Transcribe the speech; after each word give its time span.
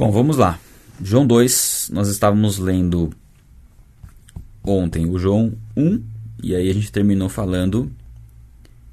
Bom, 0.00 0.12
vamos 0.12 0.36
lá. 0.36 0.60
João 1.02 1.26
2, 1.26 1.90
nós 1.92 2.06
estávamos 2.06 2.56
lendo 2.56 3.10
ontem 4.62 5.10
o 5.10 5.18
João 5.18 5.52
1, 5.76 6.00
e 6.40 6.54
aí 6.54 6.70
a 6.70 6.72
gente 6.72 6.92
terminou 6.92 7.28
falando 7.28 7.90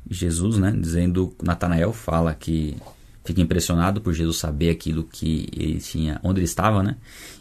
Jesus, 0.10 0.58
né, 0.58 0.72
dizendo, 0.76 1.32
Natanael 1.44 1.94
fala 1.94 2.34
que 2.34 2.76
fica 3.24 3.40
impressionado 3.40 4.02
por 4.02 4.16
Jesus 4.16 4.38
saber 4.38 4.72
aquilo 4.72 5.04
que 5.04 5.48
ele 5.56 5.78
tinha, 5.78 6.20
onde 6.24 6.40
ele 6.40 6.46
estava, 6.46 6.82
né? 6.82 6.98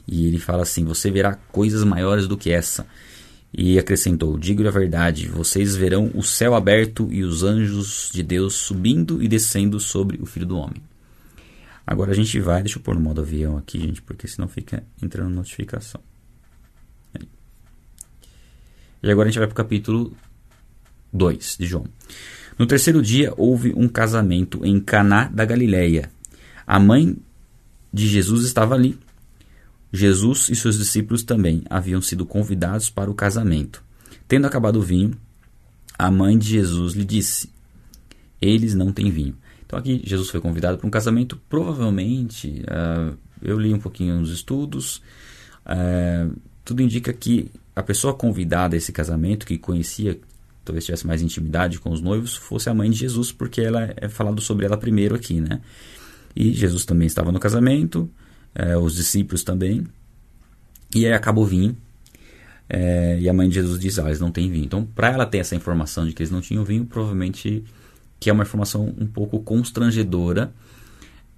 E 0.07 0.27
ele 0.27 0.39
fala 0.39 0.62
assim: 0.62 0.85
"Você 0.85 1.11
verá 1.11 1.35
coisas 1.51 1.83
maiores 1.85 2.29
do 2.29 2.37
que 2.37 2.51
essa". 2.51 2.87
E 3.51 3.79
acrescentou: 3.79 4.37
Digo 4.37 4.67
a 4.69 4.71
verdade, 4.71 5.27
vocês 5.29 5.75
verão 5.75 6.11
o 6.15 6.23
céu 6.23 6.55
aberto 6.55 7.09
e 7.11 7.25
os 7.25 7.43
anjos 7.43 8.11
de 8.12 8.23
Deus 8.23 8.57
subindo 8.57 9.23
e 9.23 9.29
descendo 9.29 9.81
sobre 9.81 10.21
o 10.21 10.27
Filho 10.27 10.45
do 10.45 10.59
Homem. 10.59 10.83
Agora 11.87 12.12
a 12.12 12.14
gente 12.14 12.41
vai, 12.41 12.62
deixa 12.62 12.79
eu 12.79 12.82
pôr 12.82 12.95
no 12.95 13.00
modo 13.00 13.21
avião 13.21 13.59
aqui, 13.59 13.79
gente, 13.79 14.00
porque 14.00 14.27
senão 14.27 14.48
fica 14.48 14.82
entrando 15.03 15.35
notificação. 15.35 16.00
E 19.03 19.11
agora 19.11 19.29
a 19.29 19.31
gente 19.31 19.39
vai 19.39 19.46
para 19.46 19.53
o 19.53 19.57
capítulo 19.57 20.17
2 21.12 21.59
de 21.59 21.67
João. 21.67 21.86
No 22.59 22.67
terceiro 22.67 23.03
dia 23.03 23.35
houve 23.36 23.75
um 23.76 23.86
casamento 23.86 24.64
em 24.64 24.81
Caná 24.81 25.29
da 25.29 25.45
Galileia. 25.45 26.11
A 26.67 26.81
mãe 26.81 27.17
de 27.93 28.09
Jesus 28.09 28.46
estava 28.46 28.75
ali. 28.75 28.98
Jesus 29.93 30.48
e 30.48 30.57
seus 30.57 30.79
discípulos 30.79 31.23
também 31.23 31.62
haviam 31.68 32.01
sido 32.01 32.25
convidados 32.25 32.89
para 32.89 33.11
o 33.11 33.14
casamento. 33.14 33.84
Tendo 34.27 34.47
acabado 34.47 34.77
o 34.77 34.83
vinho, 34.83 35.17
a 35.98 36.11
mãe 36.11 36.39
de 36.39 36.48
Jesus 36.48 36.95
lhe 36.95 37.05
disse: 37.05 37.51
Eles 38.41 38.75
não 38.75 38.91
têm 38.91 39.11
vinho. 39.11 39.37
Então 39.75 39.81
aqui 39.81 40.01
Jesus 40.05 40.31
foi 40.31 40.41
convidado 40.41 40.78
para 40.78 40.87
um 40.87 40.91
casamento. 40.91 41.37
Provavelmente, 41.48 42.62
uh, 42.62 43.19
eu 43.42 43.59
li 43.59 43.75
um 43.75 43.81
pouquinho 43.81 44.20
nos 44.20 44.31
estudos, 44.31 45.03
uh, 45.67 46.33
tudo 46.65 46.81
indica 46.81 47.12
que 47.12 47.51
a 47.75 47.83
pessoa 47.83 48.15
convidada 48.15 48.77
a 48.77 48.79
esse 48.79 48.93
casamento, 48.93 49.45
que 49.45 49.59
conhecia, 49.59 50.17
talvez 50.65 50.85
tivesse 50.85 51.05
mais 51.05 51.23
intimidade 51.23 51.81
com 51.81 51.91
os 51.91 52.01
noivos, 52.01 52.37
fosse 52.37 52.71
a 52.71 52.75
mãe 52.75 52.89
de 52.89 52.98
Jesus, 52.98 53.33
porque 53.33 53.61
ela 53.63 53.93
é 53.97 54.09
falado 54.09 54.41
sobre 54.41 54.65
ela 54.65 54.77
primeiro 54.77 55.17
aqui, 55.17 55.41
né? 55.41 55.61
E 56.37 56.53
Jesus 56.53 56.85
também 56.85 57.09
estava 57.09 57.33
no 57.33 57.41
casamento, 57.41 58.09
uh, 58.57 58.79
os 58.79 58.95
discípulos 58.95 59.43
também. 59.43 59.85
E 60.95 61.05
aí 61.05 61.13
acaba 61.13 61.41
o 61.41 61.45
vinho. 61.45 61.77
E 63.20 63.29
a 63.29 63.33
mãe 63.33 63.48
de 63.48 63.57
Jesus 63.57 63.79
diz: 63.81 63.98
ah, 63.98 64.07
eles 64.07 64.20
não 64.20 64.31
têm 64.31 64.48
vinho. 64.51 64.65
Então, 64.65 64.87
para 64.87 65.11
ela 65.11 65.27
ter 65.27 65.39
essa 65.39 65.55
informação 65.55 66.07
de 66.07 66.13
que 66.13 66.23
eles 66.23 66.31
não 66.31 66.41
tinham 66.41 66.65
vinho, 66.65 66.87
provavelmente 66.87 67.65
que 68.19 68.31
é 68.31 68.33
uma 68.33 68.43
informação 68.43 68.95
um 68.98 69.07
pouco 69.07 69.41
constrangedora 69.41 70.53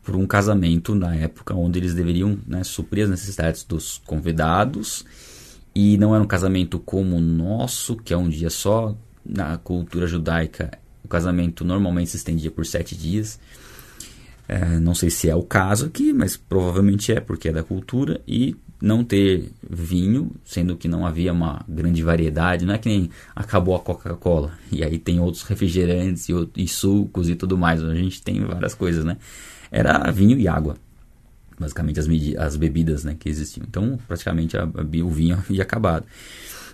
para 0.03 0.17
um 0.17 0.27
casamento 0.27 0.95
na 0.95 1.15
época 1.17 1.55
onde 1.55 1.79
eles 1.79 1.95
deveriam 1.95 2.39
né, 2.47 2.63
suprir 2.63 3.05
as 3.05 3.11
necessidades 3.11 3.65
dos 3.65 4.01
convidados 4.07 5.05
e 5.75 5.99
não 5.99 6.15
era 6.15 6.25
um 6.25 6.27
casamento 6.27 6.79
como 6.79 7.17
o 7.17 7.21
nosso, 7.21 7.97
que 7.97 8.15
é 8.15 8.17
um 8.17 8.31
dia 8.31 8.49
só. 8.49 8.97
Na 9.29 9.59
cultura 9.59 10.07
judaica, 10.07 10.71
o 11.05 11.09
casamento 11.09 11.65
normalmente 11.65 12.11
se 12.11 12.17
estendia 12.17 12.51
por 12.51 12.65
sete 12.65 12.97
dias. 12.97 13.39
É, 14.49 14.79
não 14.79 14.95
sei 14.95 15.11
se 15.11 15.29
é 15.29 15.35
o 15.35 15.43
caso 15.43 15.87
aqui, 15.87 16.13
mas 16.15 16.37
provavelmente 16.37 17.13
é, 17.13 17.21
porque 17.21 17.49
é 17.49 17.53
da 17.53 17.63
cultura. 17.63 18.23
E 18.27 18.57
não 18.81 19.03
ter 19.03 19.53
vinho, 19.69 20.31
sendo 20.45 20.77
que 20.77 20.87
não 20.87 21.07
havia 21.07 21.33
uma 21.33 21.65
grande 21.69 22.03
variedade, 22.03 22.67
não 22.67 22.75
é 22.75 22.79
que 22.79 22.89
nem 22.89 23.11
acabou 23.35 23.75
a 23.75 23.81
Coca-Cola 23.81 24.53
e 24.71 24.85
aí 24.85 24.99
tem 24.99 25.19
outros 25.19 25.43
refrigerantes 25.45 26.29
e, 26.29 26.33
e, 26.57 26.69
sucos 26.69 27.29
e 27.29 27.35
tudo 27.35 27.57
mais, 27.57 27.83
a 27.83 27.95
gente 27.95 28.23
tem 28.23 28.45
várias 28.45 28.75
coisas, 28.75 29.05
né? 29.05 29.17
Era 29.71 30.11
vinho 30.11 30.39
e 30.39 30.47
água, 30.47 30.77
basicamente 31.59 31.99
as, 31.99 32.07
as 32.39 32.57
bebidas 32.57 33.05
né, 33.05 33.17
que 33.19 33.29
existiam. 33.29 33.65
Então, 33.69 33.99
praticamente 34.07 34.57
a, 34.57 34.65
a, 34.65 35.05
o 35.05 35.11
vinho 35.11 35.37
havia 35.41 35.63
acabado. 35.63 36.07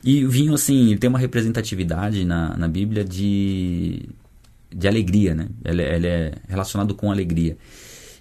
E 0.04 0.24
o 0.24 0.30
vinho, 0.30 0.52
assim, 0.52 0.96
tem 0.96 1.08
uma 1.08 1.18
representatividade 1.18 2.24
na, 2.24 2.56
na 2.56 2.66
Bíblia 2.66 3.04
de, 3.04 4.08
de 4.74 4.88
alegria, 4.88 5.32
né? 5.32 5.48
Ele, 5.64 5.82
ele 5.82 6.06
é 6.08 6.32
relacionado 6.48 6.92
com 6.94 7.12
alegria. 7.12 7.56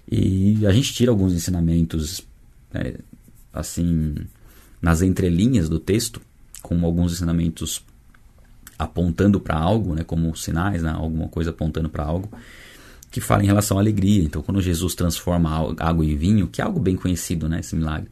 E 0.08 0.64
a 0.64 0.70
gente 0.70 0.92
tira 0.92 1.10
alguns 1.10 1.32
ensinamentos 1.32 2.24
né, 2.72 2.94
assim, 3.52 4.14
nas 4.80 5.02
entrelinhas 5.02 5.68
do 5.68 5.78
texto, 5.78 6.20
com 6.62 6.84
alguns 6.84 7.12
ensinamentos 7.12 7.84
apontando 8.78 9.40
para 9.40 9.56
algo, 9.56 9.94
né, 9.94 10.02
como 10.04 10.34
sinais, 10.36 10.82
né, 10.82 10.90
alguma 10.90 11.28
coisa 11.28 11.50
apontando 11.50 11.88
para 11.88 12.04
algo, 12.04 12.28
que 13.10 13.20
fala 13.20 13.42
em 13.42 13.46
relação 13.46 13.78
à 13.78 13.80
alegria. 13.80 14.22
Então, 14.22 14.42
quando 14.42 14.60
Jesus 14.60 14.94
transforma 14.94 15.74
água 15.78 16.04
em 16.04 16.16
vinho, 16.16 16.48
que 16.48 16.60
é 16.60 16.64
algo 16.64 16.80
bem 16.80 16.96
conhecido, 16.96 17.48
né, 17.48 17.60
esse 17.60 17.76
milagre, 17.76 18.08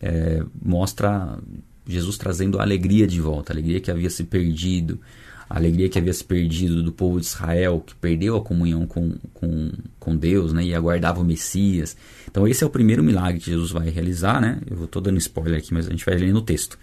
é, 0.00 0.42
mostra 0.62 1.38
Jesus 1.86 2.16
trazendo 2.16 2.58
a 2.58 2.62
alegria 2.62 3.06
de 3.06 3.20
volta, 3.20 3.52
a 3.52 3.54
alegria 3.54 3.80
que 3.80 3.90
havia 3.90 4.10
se 4.10 4.24
perdido, 4.24 5.00
a 5.48 5.56
alegria 5.56 5.88
que 5.88 5.98
havia 5.98 6.12
se 6.12 6.24
perdido 6.24 6.82
do 6.82 6.92
povo 6.92 7.18
de 7.18 7.26
Israel, 7.26 7.82
que 7.84 7.94
perdeu 7.94 8.36
a 8.36 8.42
comunhão 8.42 8.86
com, 8.86 9.14
com, 9.32 9.72
com 9.98 10.16
Deus 10.16 10.52
né, 10.52 10.62
e 10.62 10.74
aguardava 10.74 11.20
o 11.20 11.24
Messias. 11.24 11.96
Então, 12.30 12.46
esse 12.46 12.62
é 12.62 12.66
o 12.66 12.70
primeiro 12.70 13.02
milagre 13.02 13.40
que 13.40 13.50
Jesus 13.50 13.70
vai 13.70 13.88
realizar. 13.88 14.40
Né? 14.40 14.60
Eu 14.70 14.84
estou 14.84 15.00
dando 15.00 15.16
spoiler 15.18 15.58
aqui, 15.58 15.72
mas 15.72 15.86
a 15.86 15.90
gente 15.90 16.04
vai 16.04 16.16
ler 16.16 16.32
no 16.32 16.42
texto. 16.42 16.78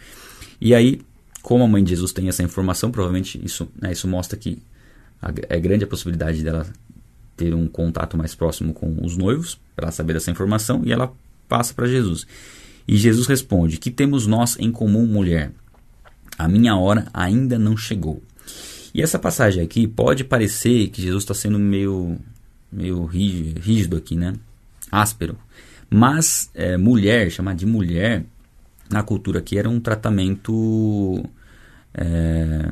E 0.60 0.74
aí, 0.74 1.02
como 1.44 1.64
a 1.64 1.68
mãe 1.68 1.84
de 1.84 1.92
Jesus 1.92 2.12
tem 2.12 2.28
essa 2.28 2.42
informação, 2.42 2.90
provavelmente 2.90 3.40
isso, 3.44 3.68
né, 3.80 3.92
isso 3.92 4.08
mostra 4.08 4.38
que 4.38 4.58
é 5.48 5.60
grande 5.60 5.84
a 5.84 5.88
possibilidade 5.88 6.44
dela 6.44 6.66
ter 7.38 7.54
um 7.54 7.68
contato 7.68 8.18
mais 8.18 8.34
próximo 8.34 8.74
com 8.74 8.98
os 9.04 9.18
noivos, 9.18 9.60
para 9.76 9.92
saber 9.92 10.14
dessa 10.14 10.32
informação, 10.32 10.82
e 10.86 10.92
ela 10.92 11.12
passa 11.48 11.74
para 11.74 11.88
Jesus. 11.88 12.26
E 12.88 12.98
Jesus 12.98 13.28
responde: 13.28 13.78
Que 13.78 13.92
temos 13.92 14.26
nós 14.26 14.58
em 14.60 14.72
comum, 14.72 15.06
mulher? 15.06 15.52
A 16.38 16.48
minha 16.48 16.76
hora 16.76 17.08
ainda 17.14 17.58
não 17.58 17.76
chegou. 17.76 18.22
E 18.96 19.02
essa 19.02 19.20
passagem 19.20 19.62
aqui 19.62 19.86
pode 19.86 20.24
parecer 20.24 20.88
que 20.88 21.02
Jesus 21.02 21.24
está 21.24 21.34
sendo 21.34 21.60
meio, 21.60 22.18
meio 22.72 23.04
rígido 23.04 23.98
aqui, 23.98 24.16
né? 24.16 24.36
Áspero. 24.90 25.38
Mas 25.90 26.50
é, 26.54 26.78
mulher, 26.78 27.30
chamar 27.30 27.56
de 27.56 27.66
mulher, 27.66 28.24
na 28.90 29.04
cultura 29.04 29.40
aqui 29.40 29.58
era 29.58 29.70
um 29.70 29.82
tratamento 29.82 31.22
é, 31.94 32.72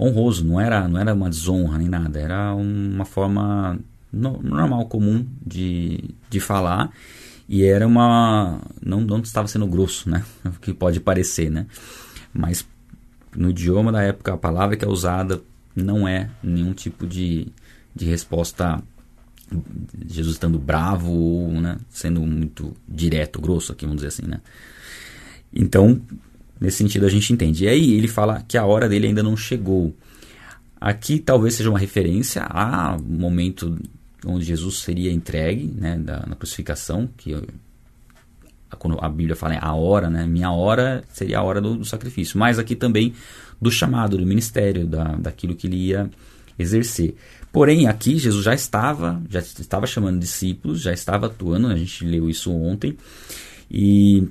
honroso, 0.00 0.42
não 0.42 0.58
era, 0.58 0.88
não 0.88 0.98
era 0.98 1.12
uma 1.12 1.28
desonra 1.28 1.76
nem 1.76 1.90
nada, 1.90 2.18
era 2.18 2.54
uma 2.54 3.04
forma 3.04 3.78
no, 4.10 4.42
normal, 4.42 4.86
comum 4.86 5.26
de, 5.44 6.02
de 6.30 6.40
falar 6.40 6.90
e 7.46 7.62
era 7.62 7.86
uma. 7.86 8.58
Não, 8.82 9.02
não 9.02 9.18
estava 9.18 9.46
sendo 9.48 9.66
grosso, 9.66 10.08
né? 10.08 10.24
O 10.46 10.58
que 10.60 10.72
pode 10.72 10.98
parecer, 10.98 11.50
né? 11.50 11.66
Mas 12.32 12.66
no 13.36 13.50
idioma 13.50 13.90
da 13.92 14.02
época, 14.02 14.34
a 14.34 14.38
palavra 14.38 14.76
que 14.76 14.84
é 14.84 14.88
usada 14.88 15.42
não 15.74 16.06
é 16.06 16.30
nenhum 16.42 16.72
tipo 16.72 17.06
de, 17.06 17.48
de 17.94 18.04
resposta. 18.04 18.82
Jesus 20.06 20.34
estando 20.34 20.58
bravo 20.58 21.12
ou 21.12 21.60
né, 21.60 21.78
sendo 21.90 22.20
muito 22.22 22.74
direto, 22.88 23.40
grosso 23.40 23.72
aqui, 23.72 23.84
vamos 23.84 24.02
dizer 24.02 24.08
assim, 24.08 24.26
né? 24.26 24.40
Então, 25.52 26.00
nesse 26.60 26.78
sentido 26.78 27.06
a 27.06 27.10
gente 27.10 27.32
entende. 27.32 27.64
E 27.64 27.68
aí 27.68 27.94
ele 27.94 28.08
fala 28.08 28.42
que 28.48 28.56
a 28.56 28.64
hora 28.64 28.88
dele 28.88 29.06
ainda 29.06 29.22
não 29.22 29.36
chegou. 29.36 29.94
Aqui 30.80 31.18
talvez 31.18 31.54
seja 31.54 31.70
uma 31.70 31.78
referência 31.78 32.42
ao 32.42 33.00
momento 33.00 33.78
onde 34.26 34.44
Jesus 34.44 34.78
seria 34.78 35.12
entregue, 35.12 35.66
né, 35.66 35.98
da, 35.98 36.24
na 36.26 36.34
crucificação, 36.34 37.08
que 37.16 37.36
quando 38.76 38.98
a 39.00 39.08
Bíblia 39.08 39.36
fala 39.36 39.58
a 39.58 39.74
hora, 39.74 40.08
né? 40.10 40.26
Minha 40.26 40.50
hora 40.50 41.04
seria 41.12 41.38
a 41.38 41.42
hora 41.42 41.60
do, 41.60 41.76
do, 41.76 41.84
sacrifício. 41.84 42.38
Mas 42.38 42.58
aqui 42.58 42.74
também 42.74 43.14
do 43.60 43.70
chamado, 43.70 44.16
do 44.16 44.26
ministério, 44.26 44.86
da, 44.86 45.04
daquilo 45.16 45.54
que 45.54 45.66
ele 45.66 45.76
ia 45.76 46.10
exercer. 46.58 47.14
Porém, 47.52 47.86
aqui 47.86 48.18
Jesus 48.18 48.44
já 48.44 48.54
estava, 48.54 49.22
já 49.28 49.38
estava 49.38 49.86
chamando 49.86 50.18
discípulos, 50.18 50.80
já 50.80 50.92
estava 50.92 51.26
atuando, 51.26 51.68
a 51.68 51.76
gente 51.76 52.04
leu 52.04 52.28
isso 52.28 52.52
ontem. 52.52 52.96
E 53.70 54.28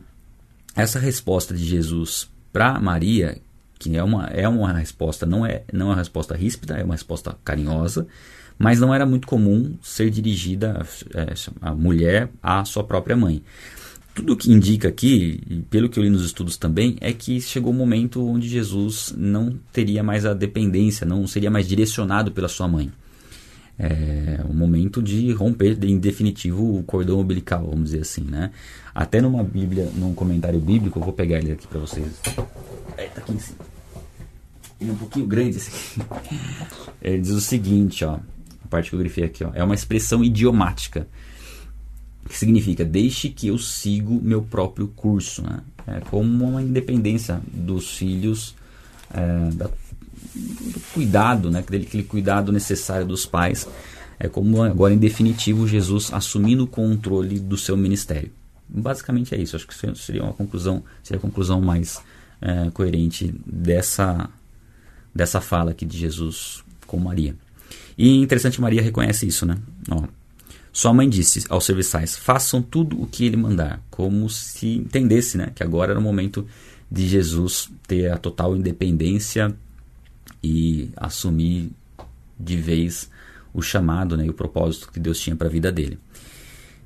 essa 0.76 1.00
resposta 1.00 1.54
de 1.54 1.64
Jesus 1.64 2.30
para 2.52 2.80
Maria, 2.80 3.38
que 3.80 3.96
é 3.98 4.04
uma, 4.04 4.28
é 4.28 4.48
uma 4.48 4.74
resposta, 4.74 5.26
não 5.26 5.46
é, 5.46 5.64
não 5.72 5.88
é 5.88 5.90
uma 5.90 5.98
resposta 5.98 6.36
ríspida, 6.36 6.78
é 6.78 6.84
uma 6.84 6.94
resposta 6.94 7.36
carinhosa, 7.44 8.08
mas 8.58 8.80
não 8.80 8.94
era 8.94 9.06
muito 9.06 9.28
comum 9.28 9.78
ser 9.82 10.10
dirigida 10.10 10.86
é, 11.14 11.34
a 11.62 11.74
mulher 11.74 12.30
à 12.42 12.64
sua 12.64 12.84
própria 12.84 13.16
mãe. 13.16 13.44
Tudo 14.14 14.38
que 14.38 14.52
indica 14.52 14.88
aqui, 14.88 15.42
e 15.50 15.62
pelo 15.64 15.90
que 15.90 15.98
eu 15.98 16.04
li 16.04 16.10
nos 16.10 16.24
estudos 16.24 16.56
também, 16.56 16.98
é 17.02 17.12
que 17.12 17.42
chegou 17.42 17.72
o 17.72 17.76
um 17.76 17.78
momento 17.78 18.24
onde 18.26 18.48
Jesus 18.48 19.14
não 19.18 19.58
teria 19.72 20.04
mais 20.04 20.26
a 20.26 20.34
dependência, 20.34 21.06
não 21.06 21.26
seria 21.26 21.50
mais 21.50 21.68
direcionado 21.68 22.32
pela 22.32 22.48
sua 22.48 22.68
mãe. 22.68 22.92
É 23.78 24.34
momento 24.64 25.02
de 25.04 25.32
romper 25.34 25.78
em 25.84 25.98
definitivo 26.00 26.80
o 26.80 26.84
cordão 26.84 27.20
umbilical, 27.20 27.68
vamos 27.68 27.86
dizer 27.86 28.02
assim, 28.02 28.22
né? 28.22 28.52
Até 28.96 29.20
numa 29.20 29.44
Bíblia, 29.44 29.90
num 29.96 30.14
comentário 30.14 30.60
bíblico, 30.60 31.00
eu 31.00 31.04
vou 31.04 31.14
pegar 31.14 31.40
ele 31.40 31.52
aqui 31.52 31.68
para 31.68 31.80
vocês. 31.80 32.08
É, 32.98 33.06
tá 33.08 33.22
aqui 33.22 33.34
em 33.34 33.40
cima. 33.40 33.58
Ele 34.80 34.90
é 34.90 34.94
um 34.94 34.98
pouquinho 34.98 35.28
grande 35.28 35.58
esse 35.58 35.70
aqui. 35.70 36.10
Ele 37.02 37.20
diz 37.20 37.32
o 37.32 37.42
seguinte, 37.42 38.04
ó, 38.06 38.16
a 38.16 38.68
parte 38.70 38.90
que 38.90 38.96
eu 38.96 39.00
grifei 39.00 39.24
aqui, 39.24 39.44
ó, 39.44 39.52
é 39.54 39.64
uma 39.64 39.76
expressão 39.76 40.24
idiomática 40.24 41.08
que 42.34 42.40
significa 42.40 42.84
deixe 42.84 43.30
que 43.30 43.50
eu 43.50 43.60
sigo 43.60 44.20
meu 44.20 44.42
próprio 44.42 44.88
curso. 44.88 45.44
Né? 45.44 45.60
É 45.86 46.00
como 46.00 46.46
uma 46.46 46.64
independência 46.64 47.40
dos 47.54 47.96
filhos, 47.96 48.56
é, 49.14 49.52
da, 49.52 49.68
do 49.68 50.80
cuidado, 50.96 51.52
né? 51.52 51.60
aquele, 51.60 51.86
aquele 51.86 52.02
cuidado 52.02 52.52
necessário 52.52 53.06
dos 53.06 53.24
pais. 53.24 53.68
É 54.20 54.28
como 54.28 54.64
agora 54.64 54.96
em 54.96 54.98
definitivo 54.98 55.68
Jesus 55.68 56.12
assumindo 56.12 56.64
o 56.64 56.68
controle 56.68 57.40
do 57.40 57.56
seu 57.56 57.78
ministério. 57.78 58.32
Basicamente 58.68 59.36
é 59.36 59.38
isso. 59.40 59.56
Acho 59.56 59.68
que 59.68 59.76
seria 59.96 60.24
uma 60.24 60.34
conclusão, 60.34 60.84
seria 61.04 61.20
a 61.20 61.22
conclusão 61.22 61.62
mais 61.62 62.02
é, 62.42 62.72
coerente 62.72 63.32
dessa 63.46 64.28
dessa 65.14 65.40
fala 65.40 65.70
aqui 65.70 65.86
de 65.86 66.00
Jesus 66.00 66.64
com 66.88 66.98
Maria. 66.98 67.36
E 67.96 68.18
interessante 68.18 68.60
Maria 68.60 68.82
reconhece 68.82 69.28
isso, 69.28 69.46
né? 69.46 69.56
Ó, 69.92 70.08
sua 70.74 70.92
mãe 70.92 71.08
disse 71.08 71.46
aos 71.50 71.66
serviçais: 71.66 72.18
façam 72.18 72.60
tudo 72.60 73.00
o 73.00 73.06
que 73.06 73.24
ele 73.24 73.38
mandar, 73.38 73.80
como 73.92 74.28
se 74.28 74.78
entendesse, 74.78 75.38
né, 75.38 75.52
que 75.54 75.62
agora 75.62 75.92
era 75.92 76.00
o 76.00 76.04
momento 76.04 76.46
de 76.92 77.08
Jesus 77.08 77.70
ter 77.88 78.12
a 78.12 78.18
total 78.18 78.56
independência 78.56 79.56
e 80.44 80.90
assumir 80.98 81.72
de 82.40 82.58
vez 82.58 83.10
o 83.54 83.62
chamado, 83.62 84.18
né, 84.18 84.26
e 84.26 84.30
o 84.32 84.34
propósito 84.34 84.92
que 84.92 85.00
Deus 85.00 85.20
tinha 85.20 85.36
para 85.36 85.48
a 85.48 85.52
vida 85.52 85.72
dele. 85.72 86.00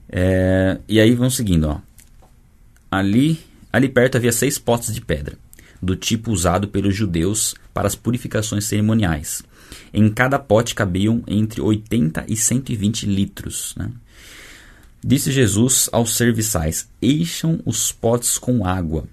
É, 0.09 0.79
e 0.87 0.99
aí 0.99 1.15
vão 1.15 1.29
seguindo, 1.29 1.69
ó. 1.69 1.79
Ali, 2.91 3.39
ali 3.71 3.87
perto 3.87 4.17
havia 4.17 4.31
seis 4.33 4.57
potes 4.57 4.93
de 4.93 4.99
pedra, 4.99 5.37
do 5.81 5.95
tipo 5.95 6.31
usado 6.31 6.67
pelos 6.67 6.95
judeus 6.95 7.55
para 7.73 7.87
as 7.87 7.95
purificações 7.95 8.65
cerimoniais. 8.65 9.43
Em 9.93 10.09
cada 10.09 10.39
pote 10.39 10.75
cabiam 10.75 11.23
entre 11.27 11.61
80 11.61 12.25
e 12.27 12.35
120 12.35 13.05
litros. 13.05 13.75
Né? 13.77 13.91
Disse 15.03 15.31
Jesus 15.31 15.89
aos 15.91 16.15
serviçais: 16.15 16.89
Encham 17.01 17.59
os 17.65 17.91
potes 17.91 18.37
com 18.37 18.65
água. 18.65 19.05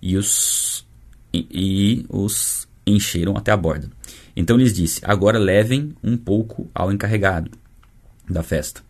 E 0.00 0.16
os, 0.16 0.86
e, 1.32 1.46
e 1.50 2.06
os 2.08 2.68
encheram 2.86 3.36
até 3.36 3.50
a 3.50 3.56
borda. 3.56 3.90
Então 4.36 4.56
lhes 4.56 4.72
disse: 4.72 5.00
Agora 5.04 5.38
levem 5.38 5.94
um 6.02 6.16
pouco 6.16 6.70
ao 6.74 6.92
encarregado 6.92 7.50
da 8.28 8.42
festa. 8.42 8.87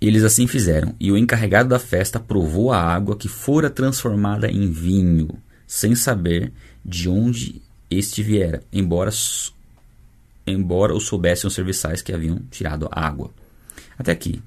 Eles 0.00 0.24
assim 0.24 0.46
fizeram, 0.46 0.94
e 0.98 1.12
o 1.12 1.18
encarregado 1.18 1.68
da 1.68 1.78
festa 1.78 2.18
provou 2.18 2.72
a 2.72 2.80
água 2.80 3.16
que 3.16 3.28
fora 3.28 3.68
transformada 3.68 4.50
em 4.50 4.70
vinho, 4.70 5.28
sem 5.66 5.94
saber 5.94 6.52
de 6.84 7.08
onde 7.08 7.60
este 7.90 8.22
viera, 8.22 8.62
embora, 8.72 9.10
embora 10.46 10.94
o 10.94 11.00
soubessem 11.00 11.46
os 11.46 11.54
serviçais 11.54 12.00
que 12.00 12.12
haviam 12.12 12.40
tirado 12.50 12.88
a 12.90 13.06
água. 13.06 13.30
Até 13.98 14.12
aqui. 14.12 14.42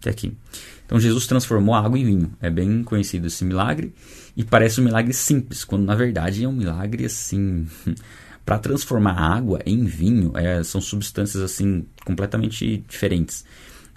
Até 0.00 0.10
aqui. 0.10 0.36
Então 0.84 1.00
Jesus 1.00 1.26
transformou 1.26 1.74
a 1.74 1.80
água 1.80 1.98
em 1.98 2.04
vinho. 2.04 2.32
É 2.38 2.50
bem 2.50 2.82
conhecido 2.84 3.28
esse 3.28 3.44
milagre 3.46 3.94
e 4.36 4.44
parece 4.44 4.78
um 4.78 4.84
milagre 4.84 5.14
simples, 5.14 5.64
quando 5.64 5.84
na 5.84 5.94
verdade 5.94 6.44
é 6.44 6.48
um 6.48 6.52
milagre 6.52 7.06
assim. 7.06 7.66
Para 8.44 8.58
transformar 8.58 9.12
água 9.12 9.60
em 9.64 9.84
vinho, 9.84 10.32
é, 10.36 10.62
são 10.64 10.80
substâncias 10.80 11.42
assim 11.42 11.86
completamente 12.04 12.84
diferentes. 12.88 13.44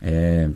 É, 0.01 0.49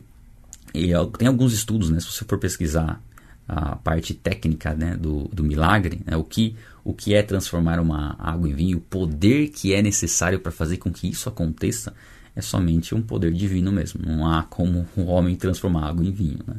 e 0.73 0.91
tem 1.17 1.27
alguns 1.27 1.53
estudos, 1.53 1.89
né, 1.89 1.99
se 1.99 2.07
você 2.07 2.25
for 2.25 2.37
pesquisar 2.37 3.01
a 3.47 3.75
parte 3.77 4.13
técnica 4.13 4.75
né, 4.75 4.95
do, 4.95 5.27
do 5.29 5.43
milagre, 5.43 6.01
né, 6.05 6.15
o, 6.15 6.23
que, 6.23 6.55
o 6.83 6.93
que 6.93 7.15
é 7.15 7.23
transformar 7.23 7.79
uma 7.79 8.15
água 8.19 8.47
em 8.47 8.53
vinho, 8.53 8.77
o 8.77 8.81
poder 8.81 9.49
que 9.49 9.73
é 9.73 9.81
necessário 9.81 10.39
para 10.39 10.51
fazer 10.51 10.77
com 10.77 10.91
que 10.91 11.09
isso 11.09 11.27
aconteça, 11.27 11.93
é 12.35 12.41
somente 12.41 12.93
um 12.93 13.01
poder 13.01 13.33
divino 13.33 13.71
mesmo. 13.71 14.01
Não 14.05 14.31
há 14.31 14.43
como 14.43 14.87
o 14.95 15.05
homem 15.05 15.35
transformar 15.35 15.89
água 15.89 16.05
em 16.05 16.11
vinho. 16.11 16.39
Né? 16.45 16.55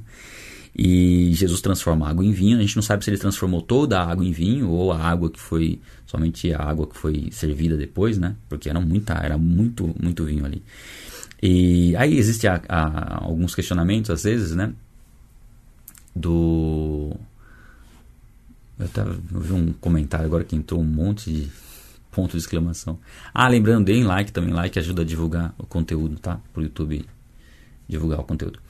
E 0.76 1.32
Jesus 1.34 1.61
transforma 1.61 2.06
a 2.06 2.11
água 2.11 2.25
em 2.25 2.32
vinho. 2.32 2.58
A 2.58 2.61
gente 2.61 2.76
não 2.76 2.82
sabe 2.82 3.05
se 3.05 3.11
ele 3.11 3.19
transformou 3.19 3.61
toda 3.61 4.00
a 4.00 4.11
água 4.11 4.25
em 4.25 4.32
vinho 4.32 4.70
ou 4.70 4.93
a 4.93 4.99
água 4.99 5.31
que 5.31 5.40
foi 5.40 5.81
somente 6.06 6.52
a 6.52 6.62
água 6.62 6.87
que 6.87 6.96
foi 6.96 7.28
servida 7.32 7.76
depois, 7.76 8.19
né? 8.19 8.37
Porque 8.49 8.69
era 8.69 8.81
muita, 8.81 9.14
era 9.14 9.37
muito, 9.37 9.94
muito 10.00 10.25
vinho 10.25 10.44
ali. 10.44 10.62
E 11.43 11.96
aí 11.96 12.17
existe 12.17 12.46
a, 12.46 12.62
a, 12.69 13.25
alguns 13.25 13.55
questionamentos 13.55 14.11
às 14.11 14.25
vezes, 14.25 14.55
né? 14.55 14.72
do. 16.14 17.17
Eu, 18.78 18.88
tava, 18.88 19.19
vi 19.31 19.52
um 19.52 19.72
comentário 19.75 20.26
agora 20.26 20.44
que 20.44 20.56
entrou 20.56 20.81
um 20.81 20.84
monte 20.84 21.31
de 21.31 21.50
ponto 22.11 22.32
de 22.32 22.38
exclamação. 22.38 22.99
Ah, 23.32 23.49
lembrando, 23.49 23.84
deem 23.84 24.05
like 24.05 24.32
também, 24.32 24.52
like 24.52 24.78
ajuda 24.78 25.02
a 25.02 25.05
divulgar 25.05 25.55
o 25.58 25.67
conteúdo, 25.67 26.19
tá? 26.19 26.40
Pro 26.52 26.62
YouTube 26.62 27.05
divulgar 27.90 28.20
o 28.20 28.25
conteúdo. 28.25 28.60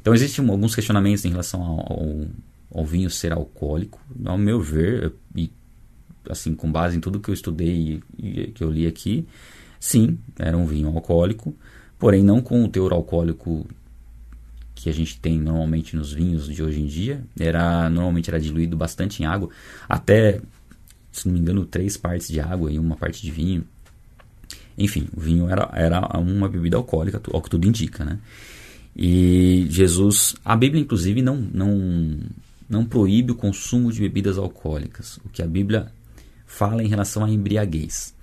Então 0.00 0.14
existem 0.14 0.48
alguns 0.48 0.74
questionamentos 0.74 1.24
em 1.24 1.30
relação 1.30 1.62
ao, 1.62 2.26
ao, 2.72 2.86
vinho 2.86 3.10
ser 3.10 3.32
alcoólico. 3.32 4.00
Ao 4.24 4.38
meu 4.38 4.60
ver, 4.60 5.12
e 5.34 5.50
assim, 6.28 6.54
com 6.54 6.70
base 6.70 6.96
em 6.96 7.00
tudo 7.00 7.20
que 7.20 7.30
eu 7.30 7.34
estudei 7.34 8.02
e, 8.18 8.26
e 8.26 8.46
que 8.52 8.62
eu 8.62 8.70
li 8.70 8.86
aqui, 8.86 9.26
sim, 9.80 10.18
era 10.38 10.56
um 10.56 10.66
vinho 10.66 10.88
alcoólico, 10.88 11.54
porém 11.98 12.22
não 12.22 12.40
com 12.40 12.64
o 12.64 12.68
teor 12.68 12.92
alcoólico 12.92 13.66
que 14.74 14.88
a 14.88 14.92
gente 14.92 15.18
tem 15.18 15.38
normalmente 15.38 15.96
nos 15.96 16.12
vinhos 16.12 16.46
de 16.46 16.62
hoje 16.62 16.80
em 16.80 16.86
dia, 16.86 17.24
era 17.38 17.90
normalmente 17.90 18.30
era 18.30 18.38
diluído 18.38 18.76
bastante 18.76 19.22
em 19.22 19.26
água, 19.26 19.50
até, 19.88 20.40
se 21.10 21.26
não 21.26 21.34
me 21.34 21.40
engano, 21.40 21.66
três 21.66 21.96
partes 21.96 22.28
de 22.28 22.38
água 22.38 22.70
e 22.70 22.78
uma 22.78 22.96
parte 22.96 23.20
de 23.20 23.30
vinho. 23.30 23.64
Enfim, 24.76 25.08
o 25.16 25.20
vinho 25.20 25.48
era, 25.48 25.68
era 25.74 26.00
uma 26.18 26.48
bebida 26.48 26.76
alcoólica, 26.76 27.20
ao 27.32 27.42
que 27.42 27.50
tudo 27.50 27.66
indica, 27.66 28.04
né? 28.04 28.20
E 28.96 29.66
Jesus, 29.70 30.34
a 30.44 30.56
Bíblia 30.56 30.82
inclusive 30.82 31.22
não, 31.22 31.36
não, 31.36 32.18
não 32.68 32.84
proíbe 32.84 33.32
o 33.32 33.36
consumo 33.36 33.92
de 33.92 34.00
bebidas 34.00 34.38
alcoólicas. 34.38 35.18
O 35.24 35.28
que 35.28 35.42
a 35.42 35.46
Bíblia 35.46 35.92
fala 36.46 36.82
em 36.82 36.88
relação 36.88 37.24
à 37.24 37.30
embriaguez. 37.30 38.14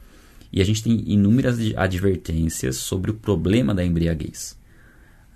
E 0.52 0.62
a 0.62 0.64
gente 0.64 0.84
tem 0.84 1.04
inúmeras 1.06 1.58
advertências 1.76 2.78
sobre 2.78 3.12
o 3.12 3.14
problema 3.14 3.74
da 3.74 3.86
embriaguez. 3.86 4.58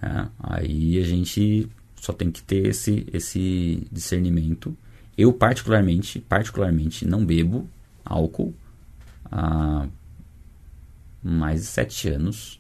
É, 0.01 0.27
aí 0.39 0.97
a 0.97 1.05
gente 1.05 1.69
só 1.95 2.13
tem 2.13 2.31
que 2.31 2.41
ter 2.41 2.67
esse, 2.67 3.05
esse 3.11 3.87
discernimento. 3.91 4.75
Eu 5.17 5.33
particularmente, 5.33 6.19
particularmente 6.19 7.05
não 7.05 7.25
bebo 7.25 7.69
álcool 8.05 8.53
há 9.29 9.87
mais 11.21 11.61
de 11.61 11.67
sete 11.67 12.07
anos, 12.07 12.59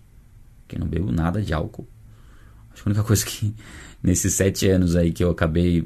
que 0.67 0.77
não 0.77 0.87
bebo 0.87 1.11
nada 1.11 1.41
de 1.41 1.53
álcool. 1.53 1.87
Acho 2.79 2.83
que 2.83 2.89
a 2.89 2.91
única 2.91 3.03
coisa 3.03 3.25
que 3.25 3.53
nesses 4.01 4.33
sete 4.33 4.69
anos 4.69 4.95
aí 4.95 5.11
que 5.11 5.23
eu 5.23 5.29
acabei 5.29 5.85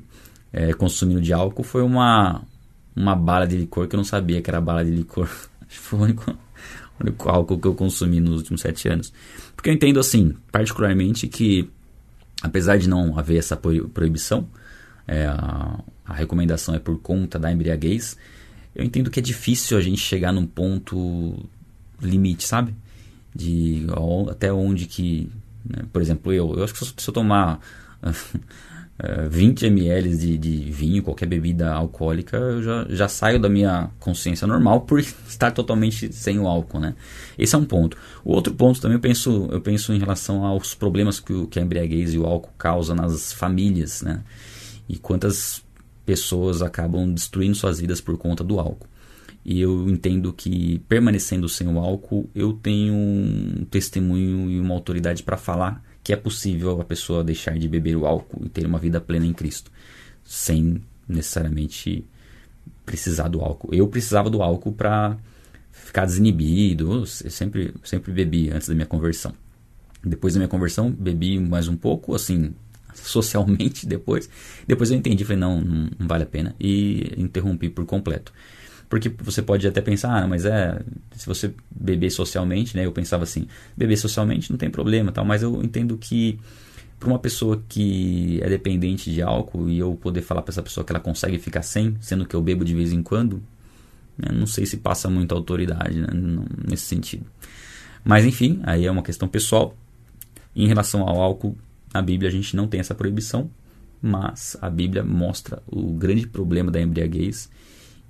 é, 0.51 0.73
consumindo 0.73 1.21
de 1.21 1.33
álcool 1.33 1.63
foi 1.63 1.81
uma 1.81 2.43
uma 2.95 3.15
bala 3.15 3.47
de 3.47 3.57
licor 3.57 3.87
que 3.87 3.95
eu 3.95 3.97
não 3.97 4.03
sabia 4.03 4.41
que 4.41 4.49
era 4.49 4.61
bala 4.61 4.85
de 4.85 4.91
licor. 4.91 5.27
Acho 5.67 5.69
que 5.69 5.77
foi 5.79 5.99
o 5.99 6.03
único 6.03 6.31
o 6.31 7.03
único 7.03 7.29
álcool 7.29 7.57
que 7.57 7.67
eu 7.67 7.73
consumi 7.73 8.19
nos 8.19 8.37
últimos 8.37 8.61
sete 8.61 8.87
anos. 8.87 9.11
Porque 9.55 9.69
eu 9.69 9.73
entendo 9.73 9.99
assim, 9.99 10.35
particularmente, 10.51 11.27
que 11.27 11.67
apesar 12.43 12.77
de 12.77 12.87
não 12.87 13.17
haver 13.17 13.37
essa 13.37 13.57
proibição, 13.57 14.47
é, 15.07 15.25
a, 15.25 15.79
a, 16.05 16.13
recomendação 16.13 16.75
é 16.75 16.79
por 16.79 16.99
conta 16.99 17.39
da 17.39 17.51
embriaguez, 17.51 18.15
eu 18.75 18.85
entendo 18.85 19.09
que 19.09 19.19
é 19.19 19.23
difícil 19.23 19.77
a 19.77 19.81
gente 19.81 19.99
chegar 19.99 20.31
num 20.31 20.45
ponto 20.45 21.43
limite, 21.99 22.47
sabe? 22.47 22.75
De 23.33 23.87
até 24.29 24.53
onde 24.53 24.85
que, 24.85 25.31
né? 25.65 25.83
por 25.91 26.01
exemplo, 26.01 26.31
eu, 26.33 26.55
eu 26.55 26.63
acho 26.63 26.73
que 26.73 27.01
se 27.01 27.09
eu 27.09 27.13
tomar 27.13 27.59
20 29.29 29.65
ml 29.65 30.15
de, 30.15 30.37
de, 30.37 30.71
vinho, 30.71 31.01
qualquer 31.01 31.25
bebida 31.25 31.71
alcoólica, 31.73 32.37
eu 32.37 32.61
já, 32.61 32.85
já 32.89 33.07
saio 33.07 33.39
da 33.39 33.49
minha 33.49 33.89
consciência 33.99 34.45
normal 34.45 34.81
por 34.81 34.99
estar 35.27 35.51
totalmente 35.51 36.13
sem 36.13 36.39
o 36.39 36.47
álcool, 36.47 36.79
né? 36.79 36.95
Esse 37.37 37.55
é 37.55 37.57
um 37.57 37.65
ponto. 37.65 37.97
O 38.23 38.31
outro 38.31 38.53
ponto 38.53 38.79
também 38.79 38.95
eu 38.95 39.01
penso, 39.01 39.47
eu 39.51 39.61
penso 39.61 39.93
em 39.93 39.99
relação 39.99 40.45
aos 40.45 40.75
problemas 40.75 41.19
que, 41.19 41.33
o, 41.33 41.47
que 41.47 41.59
a 41.59 41.61
embriaguez 41.61 42.13
e 42.13 42.19
o 42.19 42.25
álcool 42.25 42.53
causam 42.57 42.95
nas 42.95 43.33
famílias, 43.33 44.03
né? 44.03 44.21
E 44.87 44.97
quantas 44.97 45.63
pessoas 46.05 46.61
acabam 46.61 47.11
destruindo 47.11 47.55
suas 47.55 47.79
vidas 47.79 47.99
por 47.99 48.17
conta 48.17 48.43
do 48.43 48.59
álcool. 48.59 48.87
E 49.45 49.59
eu 49.59 49.89
entendo 49.89 50.31
que 50.31 50.79
permanecendo 50.87 51.49
sem 51.49 51.67
o 51.67 51.77
álcool, 51.77 52.29
eu 52.33 52.53
tenho 52.53 52.93
um 52.93 53.65
testemunho 53.69 54.49
e 54.49 54.59
uma 54.59 54.73
autoridade 54.73 55.21
para 55.21 55.35
falar 55.35 55.83
que 56.03 56.11
é 56.11 56.15
possível 56.15 56.81
a 56.81 56.85
pessoa 56.85 57.23
deixar 57.23 57.57
de 57.57 57.67
beber 57.67 57.95
o 57.95 58.05
álcool 58.05 58.45
e 58.45 58.49
ter 58.49 58.65
uma 58.65 58.77
vida 58.77 58.99
plena 58.99 59.25
em 59.25 59.33
Cristo, 59.33 59.71
sem 60.23 60.81
necessariamente 61.07 62.05
precisar 62.85 63.29
do 63.29 63.41
álcool. 63.41 63.73
Eu 63.73 63.87
precisava 63.87 64.29
do 64.29 64.41
álcool 64.41 64.73
para 64.73 65.17
ficar 65.71 66.05
desinibido, 66.05 66.91
eu 66.91 67.05
sempre, 67.05 67.73
sempre 67.83 68.11
bebi 68.11 68.49
antes 68.49 68.67
da 68.67 68.75
minha 68.75 68.85
conversão. 68.85 69.33
Depois 70.03 70.33
da 70.33 70.39
minha 70.39 70.49
conversão, 70.49 70.91
bebi 70.91 71.39
mais 71.39 71.67
um 71.67 71.77
pouco, 71.77 72.13
assim, 72.13 72.53
socialmente 72.93 73.87
depois. 73.87 74.29
Depois 74.67 74.91
eu 74.91 74.97
entendi, 74.97 75.23
falei, 75.23 75.39
não, 75.39 75.61
não, 75.61 75.89
não 75.97 76.07
vale 76.07 76.23
a 76.23 76.27
pena, 76.27 76.53
e 76.59 77.13
interrompi 77.17 77.69
por 77.69 77.85
completo. 77.85 78.33
Porque 78.93 79.09
você 79.09 79.41
pode 79.41 79.67
até 79.67 79.81
pensar, 79.81 80.21
ah, 80.21 80.27
mas 80.27 80.45
é, 80.45 80.79
se 81.15 81.25
você 81.25 81.51
beber 81.71 82.11
socialmente, 82.11 82.77
né? 82.77 82.85
Eu 82.85 82.91
pensava 82.91 83.23
assim, 83.23 83.47
beber 83.75 83.97
socialmente 83.97 84.51
não 84.51 84.57
tem 84.59 84.69
problema, 84.69 85.11
tal, 85.11 85.25
mas 85.25 85.41
eu 85.41 85.63
entendo 85.63 85.97
que 85.97 86.39
para 86.99 87.09
uma 87.09 87.17
pessoa 87.17 87.63
que 87.67 88.39
é 88.43 88.47
dependente 88.47 89.11
de 89.11 89.19
álcool 89.19 89.67
e 89.67 89.79
eu 89.79 89.95
poder 89.95 90.21
falar 90.21 90.43
para 90.43 90.51
essa 90.51 90.61
pessoa 90.61 90.85
que 90.85 90.91
ela 90.91 90.99
consegue 90.99 91.39
ficar 91.39 91.63
sem, 91.63 91.97
sendo 91.99 92.23
que 92.23 92.35
eu 92.35 92.41
bebo 92.43 92.63
de 92.63 92.75
vez 92.75 92.93
em 92.93 93.01
quando, 93.01 93.41
né, 94.15 94.31
não 94.31 94.45
sei 94.45 94.63
se 94.63 94.77
passa 94.77 95.09
muita 95.09 95.33
autoridade 95.33 95.99
né, 95.99 96.09
nesse 96.63 96.83
sentido. 96.83 97.25
Mas 98.05 98.25
enfim, 98.25 98.59
aí 98.61 98.85
é 98.85 98.91
uma 98.91 99.01
questão 99.01 99.27
pessoal. 99.27 99.75
Em 100.55 100.67
relação 100.67 101.01
ao 101.01 101.19
álcool, 101.19 101.57
na 101.91 102.01
Bíblia 102.03 102.29
a 102.29 102.31
gente 102.31 102.55
não 102.55 102.67
tem 102.67 102.79
essa 102.79 102.93
proibição, 102.93 103.49
mas 103.99 104.55
a 104.61 104.69
Bíblia 104.69 105.03
mostra 105.03 105.63
o 105.65 105.93
grande 105.93 106.27
problema 106.27 106.69
da 106.69 106.79
embriaguez 106.79 107.49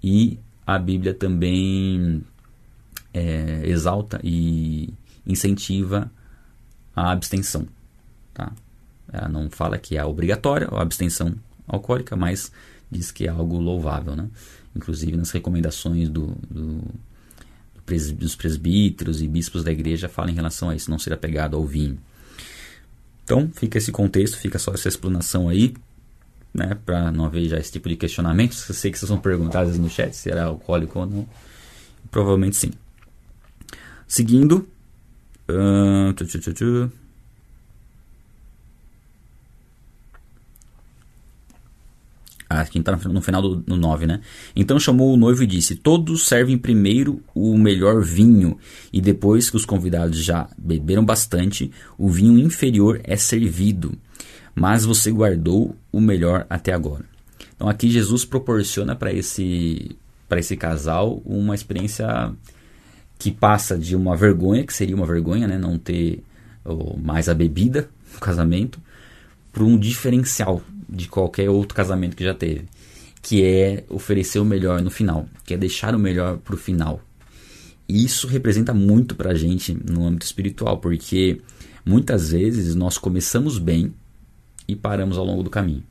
e 0.03 0.37
a 0.65 0.79
Bíblia 0.79 1.13
também 1.13 2.23
é, 3.13 3.61
exalta 3.65 4.19
e 4.23 4.93
incentiva 5.25 6.11
a 6.95 7.11
abstenção. 7.11 7.67
Tá? 8.33 8.51
Ela 9.11 9.29
não 9.29 9.49
fala 9.49 9.77
que 9.77 9.97
é 9.97 10.03
obrigatória 10.03 10.67
a 10.71 10.81
abstenção 10.81 11.35
alcoólica, 11.67 12.15
mas 12.15 12.51
diz 12.89 13.11
que 13.11 13.25
é 13.25 13.29
algo 13.29 13.59
louvável. 13.59 14.15
Né? 14.15 14.29
Inclusive 14.75 15.17
nas 15.17 15.31
recomendações 15.31 16.09
do, 16.09 16.35
do, 16.49 16.81
dos 18.15 18.35
presbíteros 18.35 19.21
e 19.21 19.27
bispos 19.27 19.63
da 19.63 19.71
igreja 19.71 20.07
fala 20.07 20.31
em 20.31 20.35
relação 20.35 20.69
a 20.69 20.75
isso, 20.75 20.89
não 20.89 20.99
ser 20.99 21.13
apegado 21.13 21.55
ao 21.55 21.65
vinho. 21.65 21.97
Então, 23.23 23.49
fica 23.53 23.77
esse 23.77 23.91
contexto, 23.91 24.37
fica 24.37 24.59
só 24.59 24.73
essa 24.73 24.89
explanação 24.89 25.47
aí, 25.47 25.73
né, 26.53 26.77
para 26.85 27.11
não 27.11 27.25
haver 27.25 27.47
já 27.49 27.57
esse 27.57 27.71
tipo 27.71 27.89
de 27.89 27.95
questionamento. 27.95 28.53
Eu 28.69 28.75
sei 28.75 28.91
que 28.91 28.99
vocês 28.99 29.09
vão 29.09 29.19
perguntar 29.19 29.61
às 29.61 29.67
vezes 29.67 29.81
no 29.81 29.89
chat 29.89 30.15
se 30.15 30.29
era 30.29 30.45
alcoólico 30.45 30.99
ou 30.99 31.05
não. 31.05 31.27
Provavelmente 32.11 32.55
sim. 32.55 32.71
Seguindo. 34.07 34.67
Uh, 35.49 36.13
tchu, 36.13 36.39
tchu, 36.39 36.53
tchu, 36.53 36.91
Aqui 42.61 42.77
está 42.77 42.95
no 42.95 43.21
final 43.21 43.41
do 43.41 43.75
9, 43.75 44.05
né? 44.05 44.21
Então 44.55 44.79
chamou 44.79 45.11
o 45.13 45.17
noivo 45.17 45.43
e 45.43 45.47
disse: 45.47 45.75
Todos 45.75 46.27
servem 46.27 46.57
primeiro 46.57 47.19
o 47.33 47.57
melhor 47.57 48.03
vinho, 48.03 48.57
e 48.91 49.01
depois 49.01 49.49
que 49.49 49.55
os 49.55 49.65
convidados 49.65 50.23
já 50.23 50.47
beberam 50.55 51.03
bastante, 51.03 51.71
o 51.97 52.09
vinho 52.09 52.37
inferior 52.37 53.01
é 53.03 53.15
servido. 53.15 53.97
Mas 54.55 54.85
você 54.85 55.11
guardou 55.11 55.75
o 55.91 55.99
melhor 55.99 56.45
até 56.49 56.73
agora. 56.73 57.05
Então 57.55 57.67
aqui 57.67 57.89
Jesus 57.89 58.25
proporciona 58.25 58.95
para 58.95 59.11
esse, 59.11 59.95
esse 60.31 60.57
casal 60.57 61.21
uma 61.25 61.55
experiência 61.55 62.33
que 63.17 63.31
passa 63.31 63.77
de 63.77 63.95
uma 63.95 64.15
vergonha, 64.15 64.65
que 64.65 64.73
seria 64.73 64.95
uma 64.95 65.05
vergonha, 65.05 65.47
né? 65.47 65.57
Não 65.57 65.77
ter 65.77 66.23
mais 67.01 67.29
a 67.29 67.33
bebida 67.33 67.89
no 68.13 68.19
casamento, 68.19 68.79
para 69.51 69.63
um 69.63 69.77
diferencial 69.77 70.61
de 70.89 71.07
qualquer 71.07 71.49
outro 71.49 71.75
casamento 71.75 72.15
que 72.15 72.23
já 72.23 72.33
teve, 72.33 72.65
que 73.21 73.43
é 73.43 73.83
oferecer 73.89 74.39
o 74.39 74.45
melhor 74.45 74.81
no 74.81 74.89
final, 74.89 75.27
que 75.45 75.53
é 75.53 75.57
deixar 75.57 75.95
o 75.95 75.99
melhor 75.99 76.37
para 76.37 76.55
o 76.55 76.57
final. 76.57 77.01
E 77.87 78.03
isso 78.03 78.27
representa 78.27 78.73
muito 78.73 79.15
para 79.15 79.31
a 79.31 79.35
gente 79.35 79.73
no 79.73 80.05
âmbito 80.05 80.25
espiritual, 80.25 80.77
porque 80.77 81.41
muitas 81.85 82.31
vezes 82.31 82.75
nós 82.75 82.97
começamos 82.97 83.57
bem 83.57 83.93
e 84.67 84.75
paramos 84.75 85.17
ao 85.17 85.25
longo 85.25 85.43
do 85.43 85.49
caminho. 85.49 85.83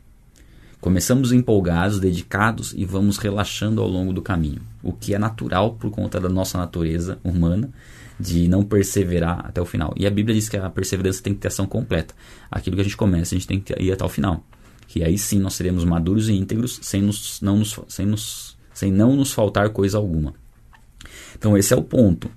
Começamos 0.81 1.33
empolgados, 1.33 2.00
dedicados 2.00 2.75
e 2.76 2.85
vamos 2.85 3.17
relaxando 3.19 3.81
ao 3.81 3.88
longo 3.88 4.12
do 4.12 4.21
caminho, 4.21 4.61
o 4.83 4.93
que 4.93 5.14
é 5.14 5.19
natural 5.19 5.75
por 5.75 5.91
conta 5.91 6.21
da 6.21 6.29
nossa 6.29 6.59
natureza 6.59 7.19
humana 7.23 7.71
de 8.19 8.49
não 8.49 8.64
perseverar 8.64 9.47
até 9.47 9.61
o 9.61 9.64
final. 9.64 9.95
E 9.97 10.07
a 10.07 10.11
Bíblia 10.11 10.35
diz 10.35 10.49
que 10.49 10.57
a 10.57 10.69
perseverança 10.69 11.23
tem 11.23 11.35
que 11.35 11.41
ter 11.41 11.49
ação 11.49 11.67
completa. 11.67 12.14
Aquilo 12.50 12.76
que 12.76 12.81
a 12.81 12.85
gente 12.85 12.97
começa, 12.97 13.35
a 13.35 13.38
gente 13.38 13.47
tem 13.47 13.61
que 13.61 13.73
ir 13.81 13.93
até 13.93 14.05
o 14.05 14.09
final 14.09 14.45
que 14.93 15.02
aí 15.02 15.17
sim 15.17 15.38
nós 15.38 15.55
seremos 15.55 15.87
maduros 15.87 16.29
e 16.29 16.35
íntegros 16.35 16.79
sem, 16.83 17.00
nos, 17.00 17.41
não, 17.41 17.57
nos, 17.57 17.81
sem, 17.88 18.05
nos, 18.05 18.59
sem 18.75 18.93
não 18.93 19.17
nos 19.17 19.33
faltar 19.33 19.71
coisa 19.71 19.97
alguma. 19.97 20.35
Então 21.35 21.57
esse 21.57 21.73
é 21.73 21.76
o 21.79 21.83
ponto. 21.83 22.31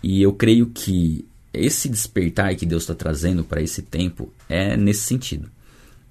E 0.00 0.22
eu 0.22 0.32
creio 0.32 0.66
que 0.66 1.26
esse 1.52 1.88
despertar 1.88 2.54
que 2.54 2.64
Deus 2.64 2.84
está 2.84 2.94
trazendo 2.94 3.42
para 3.42 3.60
esse 3.60 3.82
tempo 3.82 4.32
é 4.48 4.76
nesse 4.76 5.00
sentido. 5.00 5.50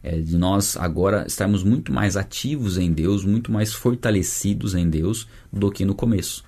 É 0.01 0.17
de 0.17 0.37
nós 0.37 0.77
agora 0.77 1.25
estarmos 1.27 1.63
muito 1.63 1.91
mais 1.91 2.15
ativos 2.15 2.77
em 2.77 2.91
Deus, 2.91 3.25
muito 3.25 3.51
mais 3.51 3.73
fortalecidos 3.73 4.73
em 4.73 4.89
Deus 4.89 5.27
do 5.51 5.69
que 5.69 5.83
no 5.83 5.93
começo. 5.93 6.43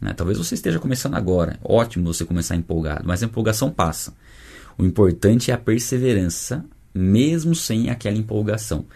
Né? 0.00 0.12
Talvez 0.12 0.38
você 0.38 0.54
esteja 0.54 0.78
começando 0.78 1.14
agora, 1.14 1.58
ótimo 1.64 2.12
você 2.12 2.24
começar 2.24 2.56
empolgado, 2.56 3.04
mas 3.06 3.22
a 3.22 3.26
empolgação 3.26 3.70
passa. 3.70 4.14
O 4.78 4.84
importante 4.84 5.50
é 5.50 5.54
a 5.54 5.58
perseverança 5.58 6.64
mesmo 6.94 7.54
sem 7.54 7.90
aquela 7.90 8.16
empolgação. 8.16 8.86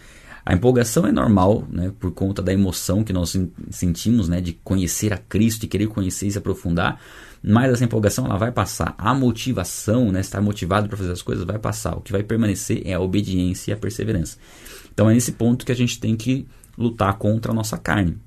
A 0.45 0.55
empolgação 0.55 1.05
é 1.07 1.11
normal, 1.11 1.67
né, 1.69 1.93
por 1.99 2.13
conta 2.13 2.41
da 2.41 2.53
emoção 2.53 3.03
que 3.03 3.13
nós 3.13 3.37
sentimos, 3.71 4.29
né, 4.29 4.41
de 4.41 4.53
conhecer 4.53 5.13
a 5.13 5.19
Cristo 5.19 5.65
e 5.65 5.69
querer 5.69 5.89
conhecer 5.89 6.29
e 6.29 6.31
se 6.31 6.39
aprofundar, 6.39 7.01
mas 7.49 7.73
essa 7.73 7.85
empolgação 7.85 8.27
ela 8.27 8.37
vai 8.37 8.51
passar. 8.51 8.93
A 8.99 9.15
motivação, 9.15 10.11
né, 10.11 10.19
estar 10.19 10.41
motivado 10.41 10.89
para 10.89 10.97
fazer 10.97 11.13
as 11.13 11.23
coisas 11.23 11.45
vai 11.45 11.61
passar. 11.61 11.97
O 11.97 12.01
que 12.01 12.11
vai 12.11 12.25
permanecer 12.25 12.83
é 12.85 12.95
a 12.95 13.01
obediência 13.01 13.71
e 13.71 13.75
a 13.75 13.77
perseverança. 13.77 14.37
Então 14.93 15.09
é 15.09 15.15
nesse 15.15 15.31
ponto 15.31 15.65
que 15.65 15.71
a 15.71 15.77
gente 15.77 16.01
tem 16.01 16.17
que 16.17 16.45
lutar 16.77 17.17
contra 17.19 17.53
a 17.53 17.55
nossa 17.55 17.79
carne. 17.79 18.19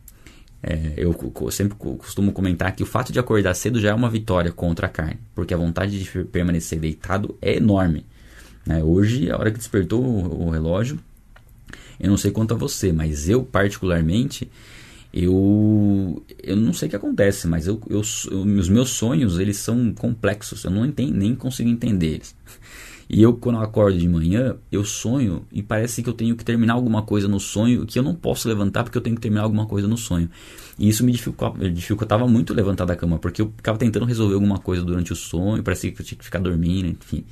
É, 0.63 0.93
eu, 0.95 1.13
eu 1.41 1.51
sempre 1.51 1.77
costumo 1.77 2.31
comentar 2.31 2.73
que 2.73 2.81
o 2.81 2.85
fato 2.85 3.11
de 3.11 3.19
acordar 3.19 3.53
cedo 3.55 3.79
já 3.81 3.89
é 3.89 3.93
uma 3.93 4.09
vitória 4.09 4.53
contra 4.53 4.87
a 4.87 4.89
carne, 4.89 5.19
porque 5.35 5.53
a 5.53 5.57
vontade 5.57 6.01
de 6.01 6.23
permanecer 6.25 6.79
deitado 6.79 7.37
é 7.41 7.57
enorme. 7.57 8.05
Né? 8.65 8.81
Hoje, 8.81 9.29
a 9.29 9.37
hora 9.37 9.51
que 9.51 9.57
despertou 9.57 10.01
o, 10.01 10.47
o 10.47 10.49
relógio, 10.49 10.97
eu 11.99 12.09
não 12.09 12.17
sei 12.17 12.31
quanto 12.31 12.53
a 12.53 12.57
você, 12.57 12.93
mas 12.93 13.27
eu 13.27 13.43
particularmente, 13.43 14.49
eu, 15.13 16.23
eu 16.41 16.55
não 16.55 16.71
sei 16.71 16.87
o 16.87 16.89
que 16.89 16.95
acontece, 16.95 17.47
mas 17.47 17.65
eu, 17.65 17.81
eu, 17.89 18.01
eu, 18.31 18.41
os 18.41 18.69
meus 18.69 18.91
sonhos 18.91 19.39
eles 19.39 19.57
são 19.57 19.93
complexos, 19.93 20.63
eu 20.63 20.71
não 20.71 20.85
entendo, 20.85 21.13
nem 21.13 21.35
consigo 21.35 21.69
entender 21.69 22.15
eles. 22.15 22.35
E 23.09 23.23
eu, 23.23 23.33
quando 23.33 23.55
eu 23.55 23.63
acordo 23.63 23.97
de 23.97 24.07
manhã, 24.07 24.55
eu 24.71 24.85
sonho 24.85 25.43
e 25.51 25.63
parece 25.63 26.03
que 26.03 26.09
eu 26.09 26.13
tenho 26.13 26.35
que 26.35 26.45
terminar 26.45 26.75
alguma 26.75 27.01
coisa 27.01 27.27
no 27.27 27.39
sonho 27.39 27.83
que 27.87 27.97
eu 27.97 28.03
não 28.03 28.13
posso 28.13 28.47
levantar 28.47 28.83
porque 28.83 28.99
eu 28.99 29.01
tenho 29.01 29.15
que 29.15 29.21
terminar 29.21 29.43
alguma 29.43 29.65
coisa 29.65 29.87
no 29.87 29.97
sonho. 29.97 30.29
E 30.77 30.87
isso 30.87 31.03
me 31.03 31.11
dificultava, 31.11 31.69
dificultava 31.71 32.27
muito 32.27 32.53
levantar 32.53 32.85
da 32.85 32.95
cama, 32.95 33.17
porque 33.17 33.41
eu 33.41 33.51
ficava 33.57 33.79
tentando 33.79 34.05
resolver 34.05 34.35
alguma 34.35 34.59
coisa 34.59 34.83
durante 34.83 35.11
o 35.11 35.15
sonho, 35.15 35.63
parecia 35.63 35.91
que 35.91 35.99
eu 35.99 36.05
tinha 36.05 36.19
que 36.19 36.23
ficar 36.23 36.37
dormindo, 36.37 36.87
enfim. 36.89 37.25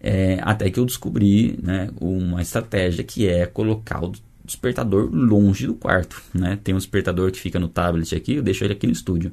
É, 0.00 0.38
até 0.42 0.70
que 0.70 0.78
eu 0.78 0.86
descobri 0.86 1.58
né, 1.60 1.90
uma 2.00 2.40
estratégia 2.40 3.02
que 3.02 3.26
é 3.26 3.44
colocar 3.44 4.04
o 4.04 4.12
despertador 4.48 5.08
longe 5.12 5.66
do 5.66 5.74
quarto. 5.74 6.20
Né? 6.34 6.58
Tem 6.62 6.74
um 6.74 6.78
despertador 6.78 7.30
que 7.30 7.38
fica 7.38 7.60
no 7.60 7.68
tablet 7.68 8.14
aqui, 8.14 8.34
eu 8.34 8.42
deixo 8.42 8.64
ele 8.64 8.72
aqui 8.72 8.86
no 8.86 8.92
estúdio. 8.92 9.32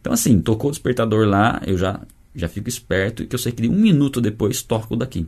Então, 0.00 0.12
assim, 0.12 0.40
tocou 0.40 0.68
o 0.68 0.72
despertador 0.72 1.26
lá, 1.26 1.62
eu 1.64 1.78
já, 1.78 2.00
já 2.34 2.48
fico 2.48 2.68
esperto 2.68 3.22
e 3.22 3.26
que 3.26 3.34
eu 3.34 3.38
sei 3.38 3.52
que 3.52 3.68
um 3.68 3.78
minuto 3.78 4.20
depois 4.20 4.62
toco 4.62 4.96
daqui. 4.96 5.26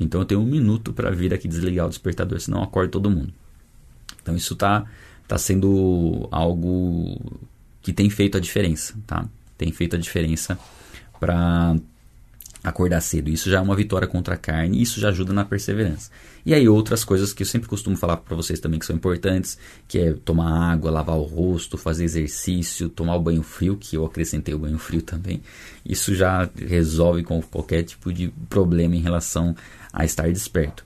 Então 0.00 0.22
eu 0.22 0.24
tenho 0.24 0.40
um 0.40 0.46
minuto 0.46 0.94
para 0.94 1.10
vir 1.10 1.34
aqui 1.34 1.46
desligar 1.46 1.86
o 1.86 1.90
despertador, 1.90 2.40
senão 2.40 2.58
eu 2.58 2.64
acordo 2.64 2.90
todo 2.90 3.10
mundo. 3.10 3.34
Então 4.22 4.34
isso 4.34 4.54
está 4.54 4.86
tá 5.28 5.36
sendo 5.36 6.26
algo 6.30 7.20
que 7.82 7.92
tem 7.92 8.08
feito 8.08 8.38
a 8.38 8.40
diferença, 8.40 8.94
tá? 9.06 9.28
Tem 9.58 9.70
feito 9.70 9.96
a 9.96 9.98
diferença 9.98 10.58
para 11.20 11.76
acordar 12.62 13.00
cedo. 13.00 13.30
Isso 13.30 13.50
já 13.50 13.58
é 13.58 13.60
uma 13.60 13.76
vitória 13.76 14.06
contra 14.06 14.34
a 14.34 14.38
carne 14.38 14.80
isso 14.80 15.00
já 15.00 15.08
ajuda 15.08 15.32
na 15.32 15.44
perseverança. 15.44 16.10
E 16.44 16.54
aí 16.54 16.68
outras 16.68 17.04
coisas 17.04 17.32
que 17.32 17.42
eu 17.42 17.46
sempre 17.46 17.68
costumo 17.68 17.96
falar 17.96 18.16
para 18.18 18.34
vocês 18.34 18.58
também 18.60 18.78
que 18.80 18.86
são 18.86 18.96
importantes, 18.96 19.58
que 19.86 19.98
é 19.98 20.12
tomar 20.12 20.72
água, 20.72 20.90
lavar 20.90 21.16
o 21.16 21.22
rosto, 21.22 21.76
fazer 21.76 22.04
exercício, 22.04 22.88
tomar 22.88 23.16
o 23.16 23.20
banho 23.20 23.42
frio, 23.42 23.76
que 23.76 23.96
eu 23.96 24.04
acrescentei 24.04 24.54
o 24.54 24.58
banho 24.58 24.78
frio 24.78 25.02
também. 25.02 25.42
Isso 25.84 26.14
já 26.14 26.48
resolve 26.56 27.22
com 27.22 27.42
qualquer 27.42 27.82
tipo 27.82 28.12
de 28.12 28.32
problema 28.48 28.96
em 28.96 29.00
relação 29.00 29.54
a 29.92 30.04
estar 30.04 30.30
desperto. 30.30 30.84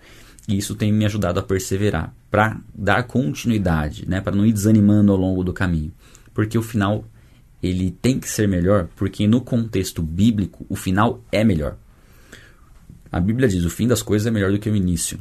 E 0.48 0.58
isso 0.58 0.74
tem 0.74 0.92
me 0.92 1.06
ajudado 1.06 1.40
a 1.40 1.42
perseverar, 1.42 2.12
para 2.30 2.60
dar 2.74 3.04
continuidade, 3.04 4.06
né, 4.08 4.20
para 4.20 4.36
não 4.36 4.44
ir 4.44 4.52
desanimando 4.52 5.12
ao 5.12 5.18
longo 5.18 5.42
do 5.42 5.52
caminho. 5.52 5.92
Porque 6.34 6.58
o 6.58 6.62
final 6.62 7.04
ele 7.64 7.90
tem 7.90 8.20
que 8.20 8.28
ser 8.28 8.46
melhor 8.46 8.88
porque 8.94 9.26
no 9.26 9.40
contexto 9.40 10.02
bíblico 10.02 10.66
o 10.68 10.76
final 10.76 11.24
é 11.32 11.42
melhor. 11.42 11.76
A 13.10 13.18
Bíblia 13.18 13.48
diz: 13.48 13.64
o 13.64 13.70
fim 13.70 13.88
das 13.88 14.02
coisas 14.02 14.26
é 14.26 14.30
melhor 14.30 14.52
do 14.52 14.58
que 14.58 14.68
o 14.68 14.76
início. 14.76 15.18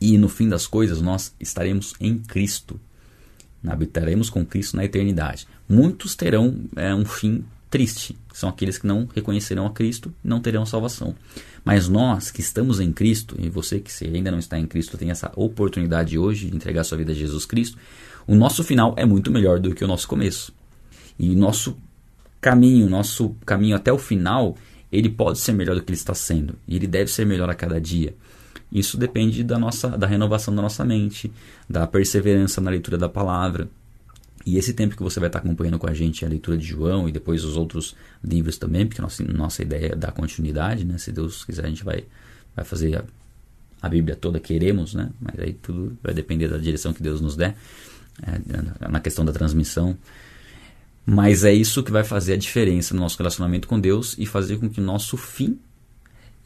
E 0.00 0.18
no 0.18 0.28
fim 0.28 0.48
das 0.48 0.66
coisas 0.66 1.00
nós 1.00 1.34
estaremos 1.38 1.94
em 2.00 2.18
Cristo. 2.18 2.80
Habitaremos 3.66 4.28
com 4.28 4.44
Cristo 4.44 4.76
na 4.76 4.84
eternidade. 4.84 5.46
Muitos 5.68 6.14
terão 6.14 6.56
é, 6.76 6.94
um 6.94 7.04
fim 7.04 7.44
triste. 7.70 8.16
São 8.32 8.48
aqueles 8.48 8.76
que 8.76 8.86
não 8.86 9.08
reconhecerão 9.14 9.66
a 9.66 9.70
Cristo 9.70 10.12
não 10.22 10.40
terão 10.40 10.66
salvação. 10.66 11.14
Mas 11.64 11.88
nós 11.88 12.30
que 12.30 12.40
estamos 12.40 12.78
em 12.80 12.92
Cristo, 12.92 13.36
e 13.38 13.48
você 13.48 13.80
que 13.80 13.90
ainda 14.04 14.30
não 14.30 14.38
está 14.38 14.58
em 14.58 14.66
Cristo 14.66 14.98
tem 14.98 15.10
essa 15.10 15.32
oportunidade 15.34 16.18
hoje 16.18 16.50
de 16.50 16.54
entregar 16.54 16.84
sua 16.84 16.98
vida 16.98 17.12
a 17.12 17.14
Jesus 17.14 17.46
Cristo, 17.46 17.78
O 18.26 18.34
nosso 18.34 18.64
final 18.64 18.94
é 18.96 19.04
muito 19.04 19.30
melhor 19.30 19.60
do 19.60 19.74
que 19.74 19.84
o 19.84 19.86
nosso 19.86 20.08
começo. 20.08 20.52
E 21.18 21.34
nosso 21.34 21.76
caminho, 22.40 22.88
nosso 22.88 23.34
caminho 23.46 23.76
até 23.76 23.92
o 23.92 23.98
final, 23.98 24.56
ele 24.92 25.08
pode 25.08 25.38
ser 25.38 25.52
melhor 25.52 25.74
do 25.74 25.82
que 25.82 25.90
ele 25.90 25.96
está 25.96 26.14
sendo. 26.14 26.54
E 26.68 26.76
ele 26.76 26.86
deve 26.86 27.10
ser 27.10 27.24
melhor 27.24 27.48
a 27.48 27.54
cada 27.54 27.80
dia. 27.80 28.14
Isso 28.70 28.96
depende 28.96 29.44
da 29.44 29.58
nossa 29.58 29.96
da 29.96 30.06
renovação 30.06 30.54
da 30.54 30.60
nossa 30.60 30.84
mente, 30.84 31.32
da 31.70 31.86
perseverança 31.86 32.60
na 32.60 32.70
leitura 32.70 32.98
da 32.98 33.08
palavra. 33.08 33.68
E 34.44 34.58
esse 34.58 34.74
tempo 34.74 34.96
que 34.96 35.02
você 35.02 35.18
vai 35.18 35.28
estar 35.28 35.38
acompanhando 35.38 35.78
com 35.78 35.88
a 35.88 35.94
gente 35.94 36.24
a 36.24 36.28
leitura 36.28 36.58
de 36.58 36.66
João 36.66 37.08
e 37.08 37.12
depois 37.12 37.44
os 37.44 37.56
outros 37.56 37.96
livros 38.22 38.58
também, 38.58 38.86
porque 38.86 39.00
nossa, 39.00 39.24
nossa 39.24 39.62
ideia 39.62 39.92
é 39.92 39.96
dar 39.96 40.12
continuidade, 40.12 40.84
né? 40.84 40.98
Se 40.98 41.12
Deus 41.12 41.44
quiser, 41.44 41.64
a 41.64 41.68
gente 41.68 41.82
vai, 41.82 42.04
vai 42.54 42.64
fazer 42.64 42.96
a, 42.96 43.04
a 43.80 43.88
Bíblia 43.88 44.14
toda, 44.14 44.38
queremos, 44.38 44.92
né? 44.92 45.10
Mas 45.18 45.38
aí 45.38 45.54
tudo 45.54 45.96
vai 46.02 46.12
depender 46.12 46.48
da 46.48 46.58
direção 46.58 46.92
que 46.92 47.02
Deus 47.02 47.22
nos 47.22 47.36
der 47.36 47.56
é, 48.22 48.88
na 48.88 49.00
questão 49.00 49.24
da 49.24 49.32
transmissão. 49.32 49.96
Mas 51.06 51.44
é 51.44 51.52
isso 51.52 51.82
que 51.82 51.92
vai 51.92 52.02
fazer 52.02 52.34
a 52.34 52.36
diferença 52.36 52.94
no 52.94 53.00
nosso 53.00 53.18
relacionamento 53.18 53.68
com 53.68 53.78
Deus 53.78 54.16
e 54.18 54.24
fazer 54.24 54.58
com 54.58 54.68
que 54.68 54.80
o 54.80 54.84
nosso 54.84 55.16
fim 55.16 55.58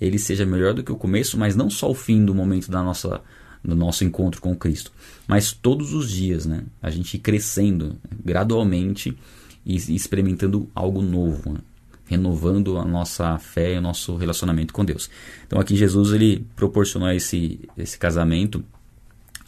ele 0.00 0.18
seja 0.18 0.46
melhor 0.46 0.74
do 0.74 0.82
que 0.82 0.92
o 0.92 0.96
começo, 0.96 1.36
mas 1.36 1.56
não 1.56 1.68
só 1.68 1.90
o 1.90 1.94
fim 1.94 2.24
do 2.24 2.34
momento 2.34 2.70
da 2.70 2.82
nossa 2.82 3.20
do 3.62 3.74
nosso 3.74 4.04
encontro 4.04 4.40
com 4.40 4.54
Cristo, 4.54 4.92
mas 5.26 5.50
todos 5.50 5.92
os 5.92 6.08
dias, 6.08 6.46
né? 6.46 6.62
A 6.80 6.90
gente 6.90 7.18
crescendo 7.18 7.96
gradualmente 8.24 9.18
e 9.66 9.74
experimentando 9.94 10.70
algo 10.72 11.02
novo, 11.02 11.54
né? 11.54 11.58
renovando 12.06 12.78
a 12.78 12.84
nossa 12.84 13.36
fé 13.38 13.74
e 13.74 13.78
o 13.78 13.82
nosso 13.82 14.16
relacionamento 14.16 14.72
com 14.72 14.84
Deus. 14.84 15.10
Então 15.46 15.60
aqui 15.60 15.76
Jesus 15.76 16.12
ele 16.12 16.46
proporcionou 16.54 17.10
esse 17.10 17.60
esse 17.76 17.98
casamento 17.98 18.64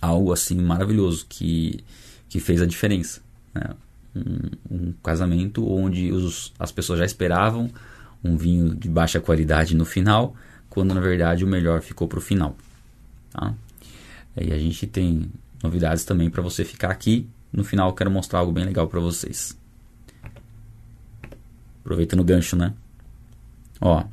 algo 0.03 0.33
assim 0.33 0.61
maravilhoso 0.61 1.25
que 1.29 1.85
que 2.29 2.41
fez 2.41 2.61
a 2.61 2.67
diferença. 2.67 3.23
Né? 3.55 3.71
Um, 4.15 4.93
casamento 5.05 5.69
onde 5.71 6.11
os, 6.11 6.53
as 6.59 6.73
pessoas 6.73 6.99
já 6.99 7.05
esperavam 7.05 7.71
um 8.25 8.37
vinho 8.37 8.75
de 8.75 8.89
baixa 8.89 9.21
qualidade 9.21 9.77
no 9.77 9.85
final, 9.85 10.35
quando 10.69 10.93
na 10.95 11.01
verdade 11.01 11.45
o 11.45 11.49
melhor 11.49 11.81
ficou 11.81 12.09
para 12.09 12.19
o 12.19 12.23
final. 12.23 12.57
Tá? 13.31 13.55
E 14.37 14.53
a 14.53 14.59
gente 14.59 14.87
tem 14.87 15.31
novidades 15.63 16.05
também 16.05 16.29
para 16.29 16.43
você 16.43 16.65
ficar 16.65 16.91
aqui. 16.91 17.27
No 17.53 17.65
final 17.65 17.89
eu 17.89 17.95
quero 17.95 18.11
mostrar 18.11 18.41
algo 18.41 18.53
bem 18.53 18.65
legal 18.65 18.89
para 18.89 19.01
vocês. 19.01 19.57
Aproveitando 21.81 22.21
o 22.21 22.25
gancho, 22.25 22.57
né? 22.57 22.75
Ó, 23.81 24.05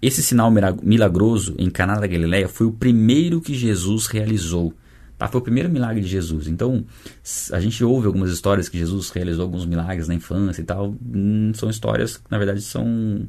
esse 0.00 0.22
sinal 0.22 0.50
milagroso 0.82 1.54
em 1.58 1.70
Caná 1.70 1.98
da 1.98 2.06
Galileia 2.06 2.48
foi 2.48 2.66
o 2.66 2.72
primeiro 2.72 3.40
que 3.40 3.54
Jesus 3.54 4.06
realizou. 4.06 4.72
Tá? 5.22 5.28
Foi 5.28 5.40
o 5.40 5.44
primeiro 5.44 5.70
milagre 5.70 6.00
de 6.00 6.08
Jesus. 6.08 6.48
Então, 6.48 6.84
a 7.52 7.60
gente 7.60 7.84
ouve 7.84 8.08
algumas 8.08 8.32
histórias 8.32 8.68
que 8.68 8.76
Jesus 8.76 9.08
realizou 9.10 9.44
alguns 9.44 9.64
milagres 9.64 10.08
na 10.08 10.14
infância 10.14 10.60
e 10.60 10.64
tal. 10.64 10.96
Hum, 11.14 11.52
são 11.54 11.70
histórias 11.70 12.16
que, 12.16 12.24
na 12.28 12.38
verdade, 12.38 12.60
são 12.60 13.28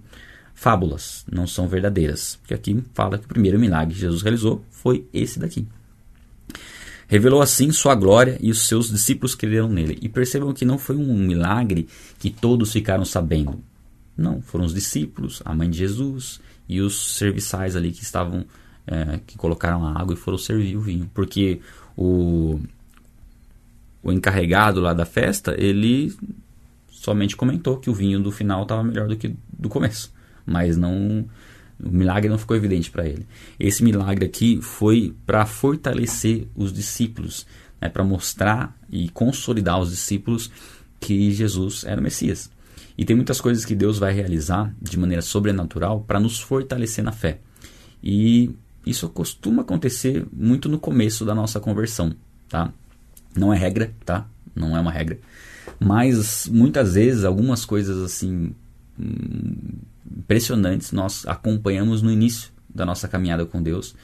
fábulas, 0.56 1.24
não 1.32 1.46
são 1.46 1.68
verdadeiras. 1.68 2.40
Porque 2.42 2.56
aqui 2.56 2.84
fala 2.96 3.20
que 3.20 3.26
o 3.26 3.28
primeiro 3.28 3.60
milagre 3.60 3.94
que 3.94 4.00
Jesus 4.00 4.24
realizou 4.24 4.66
foi 4.72 5.08
esse 5.14 5.38
daqui. 5.38 5.68
Revelou 7.08 7.44
assim 7.44 7.72
sua 7.72 7.94
glória 7.94 8.40
e 8.42 8.50
os 8.50 8.68
seus 8.68 8.90
discípulos 8.90 9.36
creram 9.36 9.70
nele. 9.70 10.00
E 10.02 10.10
percebam 10.10 10.52
que 10.52 10.66
não 10.66 10.80
foi 10.80 10.96
um 10.96 11.16
milagre 11.16 11.88
que 12.18 12.32
todos 12.32 12.72
ficaram 12.72 13.06
sabendo. 13.06 13.64
Não, 14.18 14.42
foram 14.42 14.66
os 14.66 14.74
discípulos, 14.74 15.44
a 15.46 15.54
mãe 15.54 15.70
de 15.70 15.78
Jesus 15.78 16.42
e 16.68 16.82
os 16.82 17.18
serviçais 17.18 17.76
ali 17.76 17.92
que 17.92 18.02
estavam, 18.02 18.46
é, 18.88 19.20
que 19.28 19.38
colocaram 19.38 19.86
a 19.86 20.02
água 20.02 20.16
e 20.16 20.18
foram 20.18 20.40
servir 20.40 20.76
o 20.76 20.82
vinho. 20.82 21.08
Porque 21.14 21.60
o, 21.96 22.60
o 24.02 24.12
encarregado 24.12 24.82
lá 24.82 24.94
da 24.94 25.06
festa, 25.06 25.56
ele 25.58 26.16
somente 26.90 27.36
comentou 27.36 27.78
que 27.78 27.90
o 27.90 27.94
vinho 27.94 28.20
do 28.20 28.32
final 28.32 28.64
estava 28.64 28.84
melhor 28.84 29.08
do 29.08 29.16
que 29.18 29.36
do 29.52 29.70
começo. 29.70 30.14
Mas 30.46 30.78
não 30.78 31.26
o 31.84 31.90
milagre 31.90 32.30
não 32.30 32.38
ficou 32.38 32.56
evidente 32.56 32.90
para 32.90 33.06
ele. 33.06 33.28
Esse 33.60 33.84
milagre 33.84 34.26
aqui 34.26 34.62
foi 34.62 35.14
para 35.26 35.46
fortalecer 35.46 36.48
os 36.56 36.72
discípulos, 36.72 37.46
né, 37.82 37.90
para 37.90 38.04
mostrar 38.04 38.78
e 38.90 39.10
consolidar 39.10 39.80
os 39.80 39.90
discípulos 39.90 40.50
que 41.00 41.32
Jesus 41.32 41.84
era 41.84 42.00
o 42.00 42.04
Messias. 42.04 42.50
E 42.98 43.04
tem 43.04 43.16
muitas 43.16 43.42
coisas 43.42 43.66
que 43.66 43.76
Deus 43.76 43.98
vai 43.98 44.14
realizar 44.14 44.74
de 44.82 44.98
maneira 44.98 45.22
sobrenatural 45.22 46.02
para 46.02 46.20
nos 46.20 46.40
fortalecer 46.40 47.04
na 47.04 47.12
fé. 47.12 47.40
E 48.02 48.52
isso 48.86 49.08
costuma 49.10 49.62
acontecer 49.62 50.26
muito 50.32 50.68
no 50.68 50.80
começo 50.80 51.26
da 51.26 51.34
nossa 51.34 51.60
conversão, 51.60 52.14
tá? 52.50 52.72
Não 53.36 53.54
é 53.54 53.58
regra, 53.58 53.94
tá? 54.06 54.28
Não 54.56 54.76
é 54.76 54.80
uma 54.80 54.92
regra. 54.92 55.20
Mas 55.80 56.48
muitas 56.52 56.94
vezes 56.94 57.24
algumas 57.24 57.66
coisas 57.66 57.98
assim 58.04 58.54
hum, 59.00 59.56
impressionantes 60.18 60.92
nós 60.92 61.26
acompanhamos 61.26 62.02
no 62.02 62.12
início 62.12 62.52
da 62.74 62.86
nossa 62.86 63.08
caminhada 63.08 63.46
com 63.46 63.62
Deus, 63.62 63.96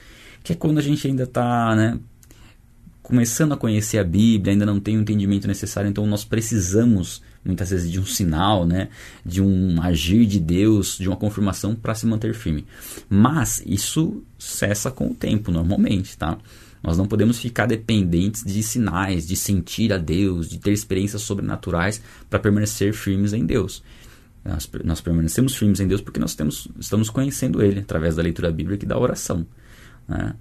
que 0.44 0.54
é 0.54 0.56
quando 0.56 0.78
a 0.78 0.82
gente 0.82 1.06
ainda 1.08 1.24
está 1.24 1.76
né, 1.76 2.00
começando 3.02 3.54
a 3.54 3.58
conhecer 3.58 3.98
a 3.98 4.04
Bíblia, 4.04 4.54
ainda 4.54 4.66
não 4.66 4.80
tem 4.80 4.98
o 4.98 5.02
entendimento 5.02 5.48
necessário, 5.48 5.90
então 5.90 6.06
nós 6.06 6.24
precisamos 6.24 7.22
muitas 7.44 7.70
vezes 7.70 7.90
de 7.90 8.00
um 8.00 8.06
sinal, 8.06 8.66
né, 8.66 8.90
de 9.26 9.42
um 9.42 9.82
agir 9.82 10.26
de 10.26 10.40
Deus, 10.40 10.98
de 10.98 11.08
uma 11.08 11.18
confirmação 11.18 11.76
para 11.76 11.96
se 11.96 12.06
manter 12.06 12.34
firme. 12.34 12.66
Mas 13.10 13.64
isso 13.66 14.24
cessa 14.38 14.92
com 14.92 15.08
o 15.10 15.16
tempo, 15.16 15.52
normalmente, 15.52 16.18
tá? 16.18 16.38
Nós 16.82 16.98
não 16.98 17.08
podemos 17.08 17.40
ficar 17.40 17.66
dependentes 17.66 18.44
de 18.44 18.64
sinais, 18.64 19.28
de 19.28 19.36
sentir 19.36 19.92
a 19.92 19.98
Deus, 19.98 20.50
de 20.50 20.60
ter 20.60 20.72
experiências 20.72 21.22
sobrenaturais 21.22 22.02
para 22.30 22.40
permanecer 22.40 22.94
firmes 22.94 23.34
em 23.34 23.46
Deus. 23.46 23.84
Nós, 24.44 24.70
nós 24.86 25.02
permanecemos 25.02 25.56
firmes 25.56 25.82
em 25.82 25.88
Deus 25.88 26.00
porque 26.00 26.20
nós 26.20 26.36
temos, 26.36 26.70
estamos 26.80 27.10
conhecendo 27.10 27.62
Ele 27.62 27.82
através 27.82 28.16
da 28.16 28.24
leitura 28.24 28.52
bíblica 28.52 28.86
e 28.86 28.88
da 28.88 28.98
oração. 28.98 29.46
Né? 30.08 30.34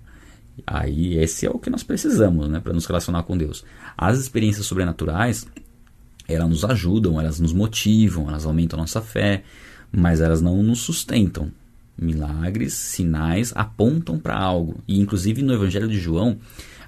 Aí 0.67 1.19
esse 1.19 1.47
é 1.47 1.51
o 1.51 1.59
que 1.59 1.71
nós 1.71 1.83
precisamos 1.83 2.49
né, 2.49 2.61
para 2.61 2.73
nos 2.73 2.87
relacionar 2.87 3.25
com 3.25 3.37
Deus. 3.37 3.65
As 3.97 4.19
experiências 4.19 4.67
sobrenaturais, 4.67 5.47
elas 6.29 6.49
nos 6.49 6.65
ajudam, 6.65 7.21
elas 7.21 7.41
nos 7.41 7.53
motivam, 7.53 8.29
elas 8.29 8.45
aumentam 8.45 8.79
a 8.79 8.83
nossa 8.83 9.01
fé, 9.01 9.43
mas 9.91 10.21
elas 10.21 10.41
não 10.43 10.63
nos 10.63 10.81
sustentam. 10.81 11.51
Milagres, 12.01 12.75
sinais 12.75 13.53
apontam 13.57 14.19
para 14.19 14.37
algo. 14.37 14.77
E 14.87 15.01
inclusive 15.01 15.43
no 15.43 15.53
Evangelho 15.53 15.89
de 15.89 15.99
João, 15.99 16.39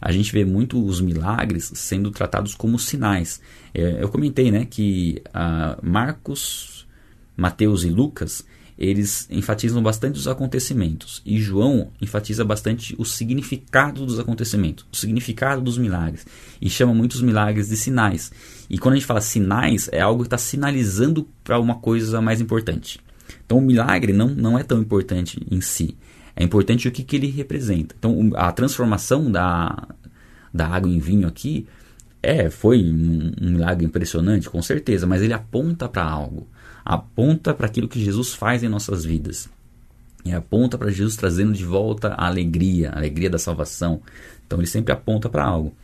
a 0.00 0.12
gente 0.12 0.33
vê 0.33 0.44
muito 0.44 0.85
os 0.85 1.00
milagres 1.00 1.72
sendo 1.74 2.11
tratados 2.11 2.55
como 2.55 2.79
sinais. 2.79 3.40
É, 3.74 4.03
eu 4.03 4.09
comentei 4.09 4.50
né, 4.53 4.64
que 4.64 5.20
uh, 5.29 5.85
Marcos 5.85 6.81
Mateus 7.40 7.85
e 7.85 7.88
Lucas, 7.88 8.44
eles 8.79 9.26
enfatizam 9.31 9.83
bastante 9.83 10.18
os 10.18 10.29
acontecimentos 10.29 11.22
e 11.24 11.38
João 11.38 11.90
enfatiza 12.03 12.44
bastante 12.44 12.94
o 12.98 13.05
significado 13.05 14.05
dos 14.05 14.18
acontecimentos, 14.18 14.87
o 14.92 14.96
significado 14.96 15.62
dos 15.62 15.79
milagres 15.79 16.26
e 16.61 16.68
chama 16.68 16.92
muitos 16.92 17.22
milagres 17.22 17.68
de 17.70 17.79
sinais. 17.79 18.31
E 18.70 18.78
quando 18.78 18.94
a 18.94 18.96
gente 18.96 19.06
fala 19.06 19.20
sinais, 19.20 19.90
é 19.92 20.00
algo 20.00 20.22
que 20.22 20.28
está 20.28 20.38
sinalizando 20.38 21.28
para 21.42 21.59
uma 21.59 21.74
coisa 21.74 22.20
mais 22.20 22.40
importante. 22.40 23.00
Então 23.44 23.59
o 23.59 23.61
milagre 23.61 24.12
não, 24.12 24.28
não 24.28 24.59
é 24.59 24.62
tão 24.62 24.80
importante 24.80 25.44
em 25.50 25.61
si, 25.61 25.96
é 26.37 26.44
importante 26.44 26.88
o 26.88 26.92
que, 26.92 27.02
que 27.02 27.16
ele 27.16 27.26
representa. 27.26 27.94
Então 27.98 28.30
a 28.37 28.52
transformação 28.52 29.30
da, 29.30 29.88
da 30.54 30.68
água 30.68 30.88
em 30.88 31.00
vinho 31.00 31.26
aqui 31.26 31.66
é 32.22 32.48
foi 32.48 32.83
um, 32.83 33.33
um 33.40 33.50
milagre 33.50 33.85
impressionante, 33.85 34.48
com 34.48 34.62
certeza, 34.62 35.06
mas 35.06 35.20
ele 35.20 35.33
aponta 35.33 35.88
para 35.88 36.04
algo 36.04 36.46
aponta 36.85 37.54
para 37.54 37.66
aquilo 37.66 37.88
que 37.88 38.02
Jesus 38.02 38.35
faz 38.35 38.62
em 38.62 38.68
nossas 38.68 39.04
vidas. 39.04 39.48
E 40.24 40.33
aponta 40.33 40.76
para 40.76 40.90
Jesus 40.90 41.16
trazendo 41.16 41.52
de 41.52 41.64
volta 41.64 42.09
a 42.09 42.26
alegria, 42.26 42.90
a 42.90 42.96
alegria 42.96 43.30
da 43.30 43.38
salvação. 43.38 44.02
Então 44.46 44.59
ele 44.59 44.66
sempre 44.66 44.92
aponta 44.92 45.28
para 45.28 45.44
algo. 45.44 45.74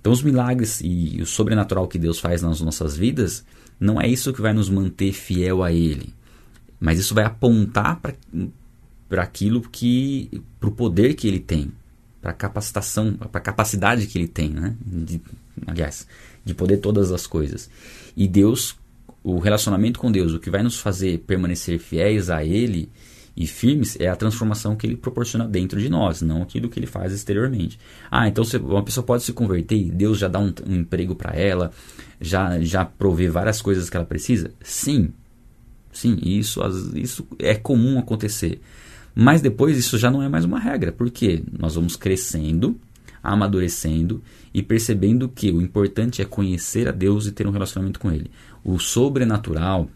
Então 0.00 0.12
os 0.12 0.22
milagres 0.22 0.80
e 0.82 1.18
o 1.20 1.26
sobrenatural 1.26 1.88
que 1.88 1.98
Deus 1.98 2.18
faz 2.18 2.42
nas 2.42 2.60
nossas 2.60 2.96
vidas 2.96 3.44
não 3.78 4.00
é 4.00 4.08
isso 4.08 4.32
que 4.32 4.40
vai 4.40 4.52
nos 4.52 4.68
manter 4.68 5.12
fiel 5.12 5.62
a 5.62 5.72
Ele, 5.72 6.14
mas 6.80 6.98
isso 6.98 7.14
vai 7.14 7.24
apontar 7.24 8.00
para 9.08 9.22
aquilo 9.22 9.60
que, 9.60 10.42
para 10.58 10.68
o 10.68 10.72
poder 10.72 11.14
que 11.14 11.28
Ele 11.28 11.40
tem, 11.40 11.72
para 12.20 12.30
a 12.32 12.34
capacitação, 12.34 13.14
para 13.14 13.38
a 13.38 13.40
capacidade 13.40 14.06
que 14.06 14.18
Ele 14.18 14.28
tem, 14.28 14.50
né? 14.50 14.74
De, 14.84 15.20
aliás, 15.66 16.06
de 16.44 16.54
poder 16.54 16.78
todas 16.78 17.12
as 17.12 17.26
coisas. 17.26 17.70
E 18.16 18.26
Deus 18.26 18.76
o 19.22 19.38
relacionamento 19.38 19.98
com 19.98 20.10
Deus, 20.10 20.32
o 20.32 20.40
que 20.40 20.50
vai 20.50 20.62
nos 20.62 20.78
fazer 20.78 21.18
permanecer 21.26 21.78
fiéis 21.78 22.30
a 22.30 22.44
Ele 22.44 22.88
e 23.38 23.46
firmes 23.46 23.96
é 24.00 24.08
a 24.08 24.16
transformação 24.16 24.74
que 24.74 24.84
Ele 24.84 24.96
proporciona 24.96 25.46
dentro 25.46 25.80
de 25.80 25.88
nós, 25.88 26.20
não 26.20 26.42
aquilo 26.42 26.68
que 26.68 26.76
Ele 26.80 26.88
faz 26.88 27.12
exteriormente. 27.12 27.78
Ah, 28.10 28.26
então 28.26 28.42
uma 28.64 28.82
pessoa 28.82 29.06
pode 29.06 29.22
se 29.22 29.32
converter 29.32 29.76
e 29.76 29.92
Deus 29.92 30.18
já 30.18 30.26
dá 30.26 30.40
um, 30.40 30.52
um 30.66 30.74
emprego 30.74 31.14
para 31.14 31.38
ela, 31.38 31.70
já, 32.20 32.60
já 32.60 32.84
provê 32.84 33.30
várias 33.30 33.62
coisas 33.62 33.88
que 33.88 33.96
ela 33.96 34.04
precisa? 34.04 34.50
Sim, 34.60 35.12
sim, 35.92 36.18
isso, 36.20 36.60
isso 36.96 37.28
é 37.38 37.54
comum 37.54 38.00
acontecer. 38.00 38.60
Mas 39.14 39.40
depois 39.40 39.78
isso 39.78 39.96
já 39.96 40.10
não 40.10 40.20
é 40.20 40.28
mais 40.28 40.44
uma 40.44 40.58
regra, 40.58 40.90
porque 40.90 41.40
nós 41.56 41.76
vamos 41.76 41.94
crescendo, 41.94 42.76
amadurecendo 43.22 44.20
e 44.52 44.64
percebendo 44.64 45.28
que 45.28 45.52
o 45.52 45.62
importante 45.62 46.20
é 46.20 46.24
conhecer 46.24 46.88
a 46.88 46.92
Deus 46.92 47.26
e 47.26 47.32
ter 47.32 47.46
um 47.46 47.52
relacionamento 47.52 48.00
com 48.00 48.10
Ele. 48.10 48.32
O 48.64 48.80
sobrenatural, 48.80 49.88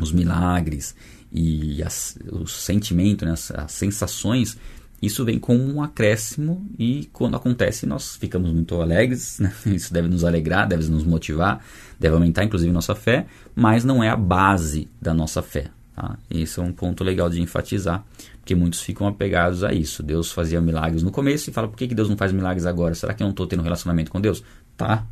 os 0.00 0.10
milagres 0.10 0.96
e 1.32 1.82
as, 1.82 2.18
o 2.30 2.46
sentimento, 2.46 3.24
né, 3.24 3.32
as, 3.32 3.50
as 3.50 3.72
sensações, 3.72 4.58
isso 5.00 5.24
vem 5.24 5.38
com 5.38 5.56
um 5.56 5.82
acréscimo 5.82 6.64
e 6.78 7.08
quando 7.12 7.36
acontece 7.36 7.86
nós 7.86 8.14
ficamos 8.16 8.52
muito 8.52 8.80
alegres, 8.80 9.40
né? 9.40 9.52
isso 9.66 9.92
deve 9.92 10.08
nos 10.08 10.24
alegrar, 10.24 10.68
deve 10.68 10.88
nos 10.88 11.04
motivar, 11.04 11.64
deve 11.98 12.14
aumentar 12.14 12.44
inclusive 12.44 12.70
nossa 12.70 12.94
fé, 12.94 13.26
mas 13.54 13.84
não 13.84 14.02
é 14.02 14.08
a 14.08 14.16
base 14.16 14.88
da 15.00 15.12
nossa 15.12 15.42
fé. 15.42 15.70
Tá? 15.96 16.16
Isso 16.30 16.60
é 16.60 16.64
um 16.64 16.72
ponto 16.72 17.02
legal 17.02 17.28
de 17.28 17.40
enfatizar, 17.40 18.04
porque 18.38 18.54
muitos 18.54 18.80
ficam 18.80 19.06
apegados 19.06 19.64
a 19.64 19.72
isso. 19.72 20.02
Deus 20.02 20.30
fazia 20.30 20.60
milagres 20.60 21.02
no 21.02 21.10
começo 21.10 21.50
e 21.50 21.52
fala, 21.52 21.68
por 21.68 21.76
que, 21.76 21.88
que 21.88 21.94
Deus 21.94 22.08
não 22.08 22.16
faz 22.16 22.32
milagres 22.32 22.64
agora? 22.64 22.94
Será 22.94 23.12
que 23.12 23.22
eu 23.22 23.26
não 23.26 23.32
estou 23.32 23.46
tendo 23.46 23.60
um 23.60 23.64
relacionamento 23.64 24.10
com 24.10 24.20
Deus? 24.20 24.42
Tá, 24.76 25.04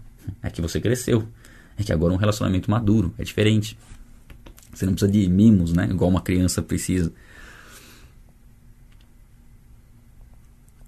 é 0.43 0.51
que 0.51 0.63
você 0.63 0.81
cresceu, 0.81 1.27
é 1.77 1.83
que 1.83 1.93
agora 1.93 2.13
é 2.13 2.17
um 2.17 2.19
relacionamento 2.19 2.71
maduro, 2.71 3.13
é 3.19 3.25
diferente. 3.25 3.77
Você 4.73 4.87
não 4.87 4.93
precisa 4.93 5.11
de 5.11 5.29
mimos, 5.29 5.73
né? 5.73 5.89
Igual 5.91 6.11
uma 6.11 6.21
criança 6.21 6.63
precisa. 6.63 7.13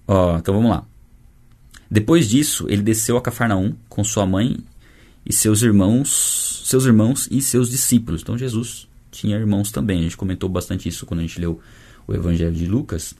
Ó, 0.07 0.37
então 0.37 0.53
vamos 0.53 0.69
lá. 0.69 0.85
Depois 1.89 2.27
disso, 2.27 2.65
ele 2.69 2.81
desceu 2.81 3.17
a 3.17 3.21
Cafarnaum 3.21 3.75
com 3.87 4.03
sua 4.03 4.25
mãe 4.25 4.57
e 5.25 5.31
seus 5.31 5.61
irmãos, 5.61 6.63
seus 6.65 6.85
irmãos 6.85 7.27
e 7.29 7.41
seus 7.41 7.69
discípulos. 7.69 8.21
Então 8.21 8.37
Jesus 8.37 8.87
tinha 9.11 9.37
irmãos 9.37 9.71
também. 9.71 9.99
A 9.99 10.03
gente 10.03 10.17
comentou 10.17 10.49
bastante 10.49 10.89
isso 10.89 11.05
quando 11.05 11.19
a 11.19 11.23
gente 11.23 11.39
leu 11.39 11.59
o 12.07 12.13
Evangelho 12.13 12.53
de 12.53 12.65
Lucas. 12.65 13.13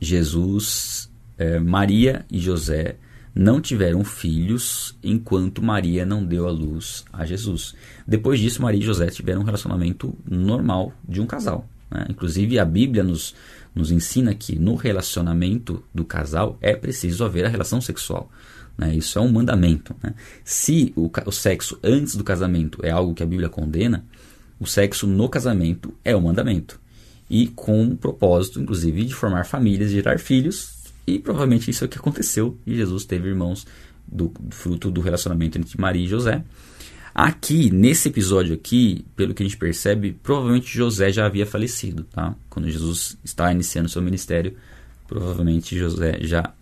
Jesus, 0.00 1.10
é, 1.38 1.58
Maria 1.58 2.26
e 2.30 2.38
José 2.38 2.96
não 3.34 3.60
tiveram 3.60 4.04
filhos 4.04 4.96
enquanto 5.02 5.62
Maria 5.62 6.06
não 6.06 6.24
deu 6.24 6.46
a 6.46 6.50
luz 6.50 7.04
a 7.12 7.26
Jesus. 7.26 7.74
Depois 8.06 8.38
disso, 8.38 8.62
Maria 8.62 8.80
e 8.80 8.84
José 8.84 9.08
tiveram 9.08 9.40
um 9.40 9.44
relacionamento 9.44 10.16
normal 10.24 10.92
de 11.06 11.20
um 11.20 11.26
casal. 11.26 11.68
Né? 11.90 12.06
Inclusive, 12.10 12.58
a 12.58 12.64
Bíblia 12.64 13.02
nos, 13.02 13.34
nos 13.74 13.90
ensina 13.90 14.34
que 14.34 14.56
no 14.56 14.76
relacionamento 14.76 15.82
do 15.92 16.04
casal 16.04 16.56
é 16.60 16.76
preciso 16.76 17.24
haver 17.24 17.44
a 17.44 17.48
relação 17.48 17.80
sexual. 17.80 18.30
Né? 18.78 18.94
Isso 18.94 19.18
é 19.18 19.22
um 19.22 19.32
mandamento. 19.32 19.96
Né? 20.02 20.14
Se 20.44 20.92
o, 20.94 21.10
o 21.26 21.32
sexo 21.32 21.78
antes 21.82 22.14
do 22.14 22.22
casamento 22.22 22.78
é 22.84 22.90
algo 22.90 23.14
que 23.14 23.22
a 23.22 23.26
Bíblia 23.26 23.48
condena, 23.48 24.04
o 24.60 24.66
sexo 24.66 25.06
no 25.06 25.28
casamento 25.28 25.92
é 26.04 26.14
um 26.14 26.20
mandamento. 26.20 26.80
E 27.28 27.48
com 27.48 27.84
o 27.84 27.96
propósito, 27.96 28.60
inclusive, 28.60 29.04
de 29.04 29.14
formar 29.14 29.44
famílias, 29.44 29.90
de 29.90 29.96
gerar 29.96 30.18
filhos, 30.18 30.83
e 31.06 31.18
provavelmente 31.18 31.70
isso 31.70 31.84
é 31.84 31.86
o 31.86 31.90
que 31.90 31.98
aconteceu. 31.98 32.58
E 32.66 32.74
Jesus 32.74 33.04
teve 33.04 33.28
irmãos 33.28 33.66
do, 34.06 34.32
do 34.38 34.54
fruto 34.54 34.90
do 34.90 35.00
relacionamento 35.00 35.58
entre 35.58 35.80
Maria 35.80 36.04
e 36.04 36.08
José. 36.08 36.42
Aqui, 37.14 37.70
nesse 37.70 38.08
episódio 38.08 38.54
aqui, 38.54 39.04
pelo 39.14 39.34
que 39.34 39.42
a 39.42 39.46
gente 39.46 39.56
percebe, 39.56 40.18
provavelmente 40.20 40.76
José 40.76 41.12
já 41.12 41.26
havia 41.26 41.46
falecido, 41.46 42.02
tá? 42.04 42.34
Quando 42.50 42.68
Jesus 42.68 43.16
está 43.22 43.52
iniciando 43.52 43.88
seu 43.88 44.02
ministério, 44.02 44.56
provavelmente 45.06 45.78
José 45.78 46.18
já, 46.22 46.52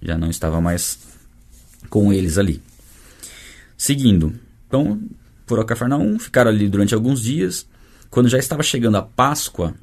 já 0.00 0.16
não 0.16 0.30
estava 0.30 0.60
mais 0.60 1.00
com 1.90 2.12
eles 2.12 2.38
ali. 2.38 2.62
Seguindo, 3.76 4.38
então, 4.68 5.00
foram 5.44 5.62
a 5.62 5.66
Cafarnaum, 5.66 6.18
ficaram 6.18 6.50
ali 6.50 6.68
durante 6.68 6.94
alguns 6.94 7.22
dias. 7.22 7.66
Quando 8.08 8.28
já 8.28 8.38
estava 8.38 8.62
chegando 8.62 8.96
a 8.96 9.02
Páscoa 9.02 9.74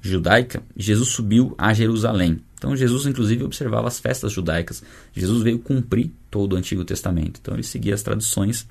judaica, 0.00 0.62
Jesus 0.76 1.08
subiu 1.10 1.54
a 1.58 1.72
Jerusalém. 1.72 2.40
Então 2.62 2.76
Jesus, 2.76 3.06
inclusive, 3.06 3.42
observava 3.42 3.88
as 3.88 3.98
festas 3.98 4.30
judaicas. 4.30 4.84
Jesus 5.12 5.42
veio 5.42 5.58
cumprir 5.58 6.12
todo 6.30 6.52
o 6.52 6.56
Antigo 6.56 6.84
Testamento. 6.84 7.40
Então 7.42 7.54
ele 7.54 7.64
seguia 7.64 7.92
as 7.92 8.04
tradições 8.04 8.68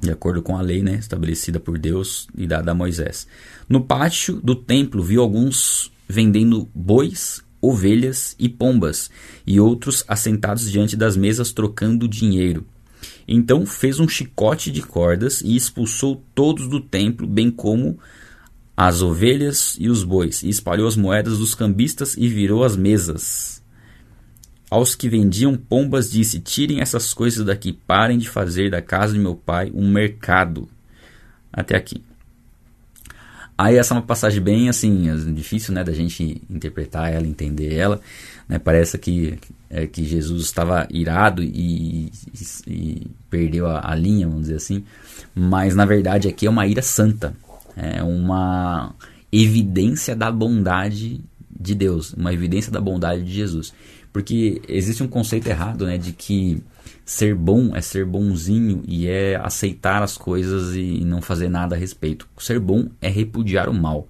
de 0.00 0.08
acordo 0.08 0.40
com 0.40 0.56
a 0.56 0.60
lei 0.60 0.80
né, 0.80 0.94
estabelecida 0.94 1.58
por 1.58 1.76
Deus 1.76 2.28
e 2.38 2.46
dada 2.46 2.70
a 2.70 2.74
Moisés. 2.74 3.26
No 3.68 3.82
pátio 3.82 4.40
do 4.40 4.54
templo 4.54 5.02
viu 5.02 5.20
alguns 5.20 5.90
vendendo 6.08 6.68
bois, 6.72 7.42
ovelhas 7.60 8.36
e 8.38 8.48
pombas, 8.48 9.10
e 9.44 9.58
outros 9.58 10.04
assentados 10.06 10.70
diante 10.70 10.96
das 10.96 11.16
mesas 11.16 11.52
trocando 11.52 12.06
dinheiro. 12.06 12.64
Então 13.26 13.66
fez 13.66 13.98
um 13.98 14.08
chicote 14.08 14.70
de 14.70 14.80
cordas 14.80 15.40
e 15.40 15.56
expulsou 15.56 16.22
todos 16.36 16.68
do 16.68 16.80
templo, 16.80 17.26
bem 17.26 17.50
como 17.50 17.98
as 18.82 19.02
ovelhas 19.02 19.76
e 19.78 19.90
os 19.90 20.02
bois, 20.04 20.42
e 20.42 20.48
espalhou 20.48 20.88
as 20.88 20.96
moedas 20.96 21.36
dos 21.36 21.54
cambistas 21.54 22.16
e 22.16 22.26
virou 22.28 22.64
as 22.64 22.76
mesas. 22.78 23.62
Aos 24.70 24.94
que 24.94 25.06
vendiam 25.06 25.54
pombas 25.54 26.10
disse: 26.10 26.40
Tirem 26.40 26.80
essas 26.80 27.12
coisas 27.12 27.44
daqui, 27.44 27.74
parem 27.74 28.16
de 28.16 28.26
fazer 28.26 28.70
da 28.70 28.80
casa 28.80 29.12
de 29.12 29.18
meu 29.18 29.36
pai 29.36 29.70
um 29.74 29.90
mercado. 29.90 30.66
Até 31.52 31.76
aqui. 31.76 32.02
Aí 33.58 33.76
essa 33.76 33.92
é 33.92 33.98
uma 33.98 34.02
passagem 34.02 34.40
bem 34.40 34.70
assim, 34.70 35.14
difícil 35.34 35.74
né, 35.74 35.84
da 35.84 35.92
gente 35.92 36.40
interpretar 36.48 37.12
ela, 37.12 37.26
entender 37.26 37.74
ela. 37.74 38.00
Né, 38.48 38.58
parece 38.58 38.96
que, 38.96 39.38
é, 39.68 39.86
que 39.86 40.06
Jesus 40.06 40.44
estava 40.44 40.88
irado 40.88 41.42
e, 41.42 42.06
e, 42.06 42.10
e 42.66 43.06
perdeu 43.28 43.66
a, 43.66 43.92
a 43.92 43.94
linha, 43.94 44.26
vamos 44.26 44.44
dizer 44.44 44.56
assim. 44.56 44.82
Mas 45.34 45.74
na 45.74 45.84
verdade 45.84 46.28
aqui 46.28 46.46
é 46.46 46.50
uma 46.50 46.66
ira 46.66 46.80
santa 46.80 47.36
é 47.76 48.02
uma 48.02 48.94
evidência 49.32 50.16
da 50.16 50.30
bondade 50.30 51.20
de 51.50 51.74
Deus, 51.74 52.14
uma 52.14 52.32
evidência 52.32 52.72
da 52.72 52.80
bondade 52.80 53.22
de 53.22 53.32
Jesus. 53.32 53.72
Porque 54.12 54.60
existe 54.68 55.02
um 55.02 55.08
conceito 55.08 55.46
errado, 55.46 55.86
né, 55.86 55.96
de 55.96 56.12
que 56.12 56.62
ser 57.04 57.34
bom 57.34 57.74
é 57.74 57.80
ser 57.80 58.04
bonzinho 58.04 58.82
e 58.86 59.06
é 59.06 59.36
aceitar 59.36 60.02
as 60.02 60.16
coisas 60.16 60.74
e 60.74 61.04
não 61.04 61.20
fazer 61.20 61.48
nada 61.48 61.76
a 61.76 61.78
respeito. 61.78 62.26
Ser 62.38 62.58
bom 62.58 62.88
é 63.00 63.08
repudiar 63.08 63.68
o 63.68 63.74
mal. 63.74 64.08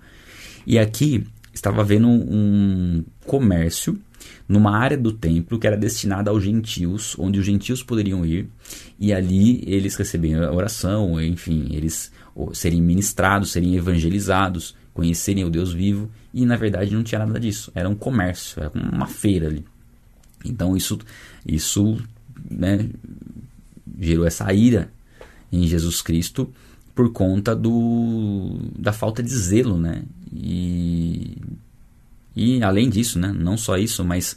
E 0.66 0.78
aqui 0.78 1.26
estava 1.52 1.82
vendo 1.82 2.08
um 2.08 3.04
comércio 3.26 3.98
numa 4.48 4.76
área 4.76 4.96
do 4.96 5.12
templo 5.12 5.58
que 5.58 5.66
era 5.66 5.76
destinada 5.76 6.30
aos 6.30 6.42
gentios, 6.42 7.16
onde 7.18 7.38
os 7.38 7.46
gentios 7.46 7.82
poderiam 7.82 8.24
ir 8.24 8.48
e 8.98 9.12
ali 9.12 9.62
eles 9.66 9.96
recebiam 9.96 10.54
oração, 10.54 11.20
enfim, 11.20 11.68
eles 11.70 12.12
serem 12.52 12.80
ministrados, 12.80 13.52
serem 13.52 13.76
evangelizados, 13.76 14.74
conhecerem 14.92 15.44
o 15.44 15.50
Deus 15.50 15.72
vivo, 15.72 16.10
e 16.32 16.44
na 16.44 16.56
verdade 16.56 16.94
não 16.94 17.02
tinha 17.02 17.18
nada 17.18 17.38
disso, 17.38 17.70
era 17.74 17.88
um 17.88 17.94
comércio, 17.94 18.62
era 18.62 18.70
uma 18.74 19.06
feira 19.06 19.46
ali. 19.46 19.64
Então 20.44 20.76
isso, 20.76 20.98
isso 21.46 21.98
né, 22.50 22.88
gerou 23.98 24.26
essa 24.26 24.52
ira 24.52 24.90
em 25.52 25.66
Jesus 25.66 26.00
Cristo 26.00 26.52
por 26.94 27.12
conta 27.12 27.54
do, 27.54 28.58
da 28.78 28.92
falta 28.92 29.22
de 29.22 29.30
zelo, 29.30 29.78
né? 29.78 30.02
E, 30.32 31.36
e 32.34 32.62
além 32.62 32.88
disso, 32.88 33.18
né, 33.18 33.34
não 33.36 33.56
só 33.56 33.76
isso, 33.76 34.04
mas 34.04 34.36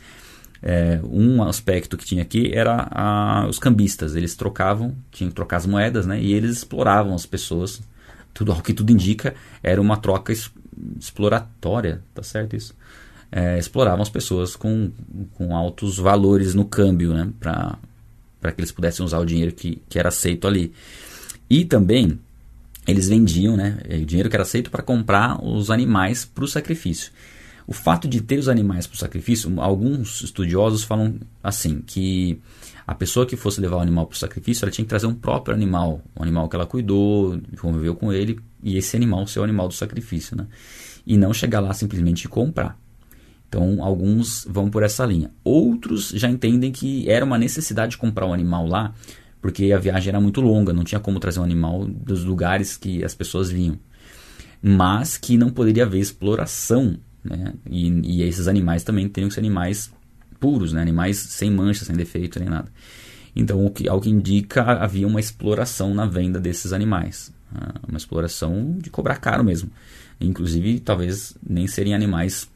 é, 0.61 1.01
um 1.03 1.43
aspecto 1.43 1.97
que 1.97 2.05
tinha 2.05 2.21
aqui 2.21 2.51
era 2.53 2.87
a, 2.89 3.47
os 3.47 3.59
cambistas. 3.59 4.15
Eles 4.15 4.35
trocavam, 4.35 4.95
tinham 5.11 5.29
que 5.29 5.35
trocar 5.35 5.57
as 5.57 5.65
moedas, 5.65 6.05
né? 6.05 6.21
E 6.21 6.33
eles 6.33 6.57
exploravam 6.57 7.13
as 7.13 7.25
pessoas 7.25 7.81
tudo 8.33 8.51
ao 8.51 8.61
que 8.61 8.73
tudo 8.73 8.91
indica, 8.91 9.35
era 9.61 9.79
uma 9.81 9.97
troca 9.97 10.33
exploratória, 10.99 12.01
tá 12.13 12.23
certo 12.23 12.55
isso? 12.55 12.75
É, 13.31 13.57
exploravam 13.57 14.01
as 14.01 14.09
pessoas 14.09 14.55
com, 14.55 14.91
com 15.33 15.55
altos 15.55 15.97
valores 15.97 16.53
no 16.53 16.65
câmbio, 16.65 17.13
né, 17.13 17.29
para 17.39 18.51
que 18.51 18.61
eles 18.61 18.71
pudessem 18.71 19.05
usar 19.05 19.19
o 19.19 19.25
dinheiro 19.25 19.51
que, 19.51 19.81
que 19.89 19.97
era 19.97 20.09
aceito 20.09 20.47
ali. 20.47 20.73
E 21.49 21.65
também 21.65 22.19
eles 22.87 23.07
vendiam 23.07 23.55
né, 23.55 23.79
o 23.89 24.05
dinheiro 24.05 24.29
que 24.29 24.35
era 24.35 24.43
aceito 24.43 24.69
para 24.69 24.83
comprar 24.83 25.43
os 25.43 25.71
animais 25.71 26.25
para 26.25 26.43
o 26.43 26.47
sacrifício. 26.47 27.11
O 27.65 27.73
fato 27.73 28.07
de 28.07 28.21
ter 28.21 28.37
os 28.37 28.49
animais 28.49 28.85
para 28.85 28.95
o 28.95 28.99
sacrifício, 28.99 29.59
alguns 29.61 30.21
estudiosos 30.21 30.83
falam 30.83 31.15
assim, 31.41 31.81
que 31.85 32.39
a 32.85 32.93
pessoa 32.93 33.25
que 33.25 33.35
fosse 33.35 33.61
levar 33.61 33.77
o 33.77 33.79
animal 33.79 34.05
para 34.05 34.15
o 34.15 34.17
sacrifício, 34.17 34.65
ela 34.65 34.71
tinha 34.71 34.83
que 34.83 34.89
trazer 34.89 35.07
um 35.07 35.15
próprio 35.15 35.55
animal, 35.55 36.01
um 36.17 36.23
animal 36.23 36.49
que 36.49 36.55
ela 36.55 36.65
cuidou, 36.65 37.39
conviveu 37.59 37.95
com 37.95 38.11
ele, 38.11 38.39
e 38.61 38.77
esse 38.77 38.95
animal 38.95 39.25
ser 39.25 39.39
o 39.39 39.43
animal 39.43 39.67
do 39.67 39.73
sacrifício, 39.73 40.35
né? 40.35 40.47
E 41.05 41.17
não 41.17 41.33
chegar 41.33 41.59
lá 41.59 41.73
simplesmente 41.73 42.27
comprar. 42.27 42.77
Então, 43.47 43.83
alguns 43.83 44.45
vão 44.49 44.69
por 44.69 44.83
essa 44.83 45.05
linha. 45.05 45.31
Outros 45.43 46.09
já 46.09 46.29
entendem 46.29 46.71
que 46.71 47.09
era 47.09 47.23
uma 47.23 47.37
necessidade 47.37 47.91
de 47.91 47.97
comprar 47.97 48.25
um 48.25 48.33
animal 48.33 48.65
lá, 48.67 48.93
porque 49.41 49.71
a 49.71 49.77
viagem 49.77 50.09
era 50.09 50.19
muito 50.19 50.41
longa, 50.41 50.73
não 50.73 50.83
tinha 50.83 50.99
como 50.99 51.19
trazer 51.19 51.39
um 51.39 51.43
animal 51.43 51.85
dos 51.85 52.23
lugares 52.23 52.75
que 52.75 53.03
as 53.03 53.13
pessoas 53.13 53.49
vinham. 53.49 53.77
Mas 54.61 55.17
que 55.17 55.37
não 55.37 55.49
poderia 55.49 55.83
haver 55.83 55.99
exploração, 55.99 56.97
né? 57.23 57.53
E, 57.69 57.89
e 57.89 58.23
esses 58.23 58.47
animais 58.47 58.83
também 58.83 59.07
teriam 59.07 59.27
que 59.27 59.35
ser 59.35 59.41
animais 59.41 59.91
puros, 60.43 60.73
né? 60.73 60.81
animais 60.81 61.15
sem 61.17 61.49
mancha, 61.49 61.85
sem 61.85 61.95
defeito 61.95 62.37
nem 62.37 62.49
nada. 62.49 62.69
Então, 63.33 63.65
o 63.65 63.71
que, 63.71 63.87
ao 63.87 64.01
que 64.01 64.09
indica, 64.09 64.61
havia 64.61 65.07
uma 65.07 65.21
exploração 65.21 65.93
na 65.93 66.05
venda 66.05 66.37
desses 66.37 66.73
animais. 66.73 67.31
Ah, 67.55 67.75
uma 67.87 67.97
exploração 67.97 68.77
de 68.77 68.89
cobrar 68.89 69.15
caro 69.15 69.41
mesmo. 69.41 69.71
Inclusive, 70.19 70.81
talvez 70.81 71.33
nem 71.41 71.65
serem 71.65 71.95
animais 71.95 72.51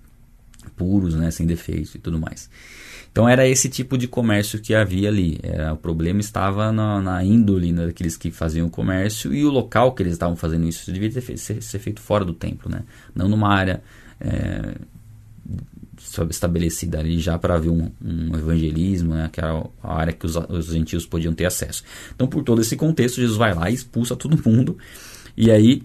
puros, 0.76 1.16
né, 1.16 1.32
sem 1.32 1.48
defeitos 1.48 1.96
e 1.96 2.00
tudo 2.00 2.20
mais. 2.20 2.50
Então 3.10 3.28
era 3.28 3.48
esse 3.48 3.70
tipo 3.70 3.98
de 3.98 4.06
comércio 4.06 4.60
que 4.60 4.76
havia 4.76 5.08
ali. 5.08 5.40
Era, 5.42 5.72
o 5.72 5.78
problema 5.78 6.20
estava 6.20 6.74
na, 6.74 7.02
na 7.02 7.24
índole 7.24 7.72
né, 7.72 7.86
daqueles 7.86 8.18
que 8.18 8.32
faziam 8.32 8.68
o 8.68 8.70
comércio 8.70 9.34
e 9.34 9.46
o 9.46 9.50
local 9.50 9.94
que 9.94 10.04
eles 10.04 10.14
estavam 10.14 10.36
fazendo 10.36 10.68
isso. 10.68 10.92
devia 10.92 11.10
ter, 11.10 11.38
ser, 11.38 11.64
ser, 11.64 11.80
feito 11.80 12.02
fora 12.02 12.26
do 12.26 12.34
templo, 12.34 12.70
né? 12.70 12.84
não 13.16 13.30
numa 13.30 13.48
área 13.48 13.82
é, 14.20 14.76
estabelecida 16.30 17.00
ali 17.00 17.20
já 17.20 17.38
para 17.38 17.56
haver 17.56 17.70
um, 17.70 17.92
um, 18.04 18.36
evangelismo, 18.36 19.14
né? 19.14 19.30
que 19.32 19.40
era 19.40 19.64
a 19.84 19.96
área 19.96 20.14
que 20.14 20.26
os, 20.26 20.36
os 20.36 20.68
gentios 20.68 21.06
podiam 21.06 21.34
ter 21.34 21.46
acesso. 21.46 21.84
Então, 22.16 22.28
por 22.28 22.44
todo 22.44 22.62
esse 22.62 22.76
contexto, 22.76 23.22
Jesus 23.22 23.38
vai 23.38 23.54
lá 23.54 23.70
e 23.70 23.74
expulsa 23.74 24.16
todo 24.16 24.42
mundo. 24.44 24.78
E 25.36 25.52
aí 25.52 25.84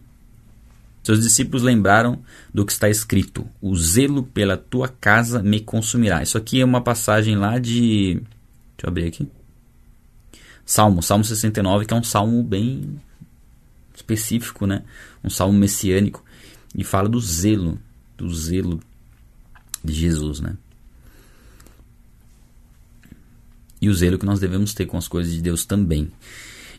seus 1.03 1.21
discípulos 1.21 1.65
lembraram 1.65 2.21
do 2.55 2.65
que 2.65 2.73
está 2.73 2.89
escrito: 2.89 3.47
O 3.61 3.77
zelo 3.77 4.23
pela 4.23 4.57
tua 4.57 4.89
casa 4.89 5.43
me 5.43 5.61
consumirá. 5.61 6.23
Isso 6.23 6.39
aqui 6.39 6.61
é 6.61 6.65
uma 6.65 6.81
passagem 6.81 7.37
lá 7.37 7.59
de. 7.59 8.15
Deixa 8.15 8.85
eu 8.85 8.89
abrir 8.89 9.07
aqui. 9.07 9.29
Salmo, 10.65 11.03
Salmo 11.03 11.25
69, 11.25 11.87
que 11.87 11.93
é 11.93 11.97
um 11.97 12.05
salmo 12.05 12.43
bem 12.43 13.01
específico, 13.95 14.65
né? 14.65 14.85
Um 15.25 15.31
salmo 15.31 15.59
messiânico. 15.59 16.25
E 16.75 16.85
fala 16.85 17.09
do 17.09 17.21
zelo, 17.21 17.79
do 18.17 18.33
zelo 18.33 18.81
de 19.85 19.93
Jesus, 19.93 20.41
né? 20.41 20.57
E 23.81 23.89
o 23.89 23.95
zelo 23.95 24.19
que 24.19 24.27
nós 24.27 24.39
devemos 24.39 24.75
ter 24.75 24.87
com 24.87 24.97
as 24.97 25.09
coisas 25.09 25.33
de 25.33 25.43
Deus 25.43 25.65
também. 25.65 26.11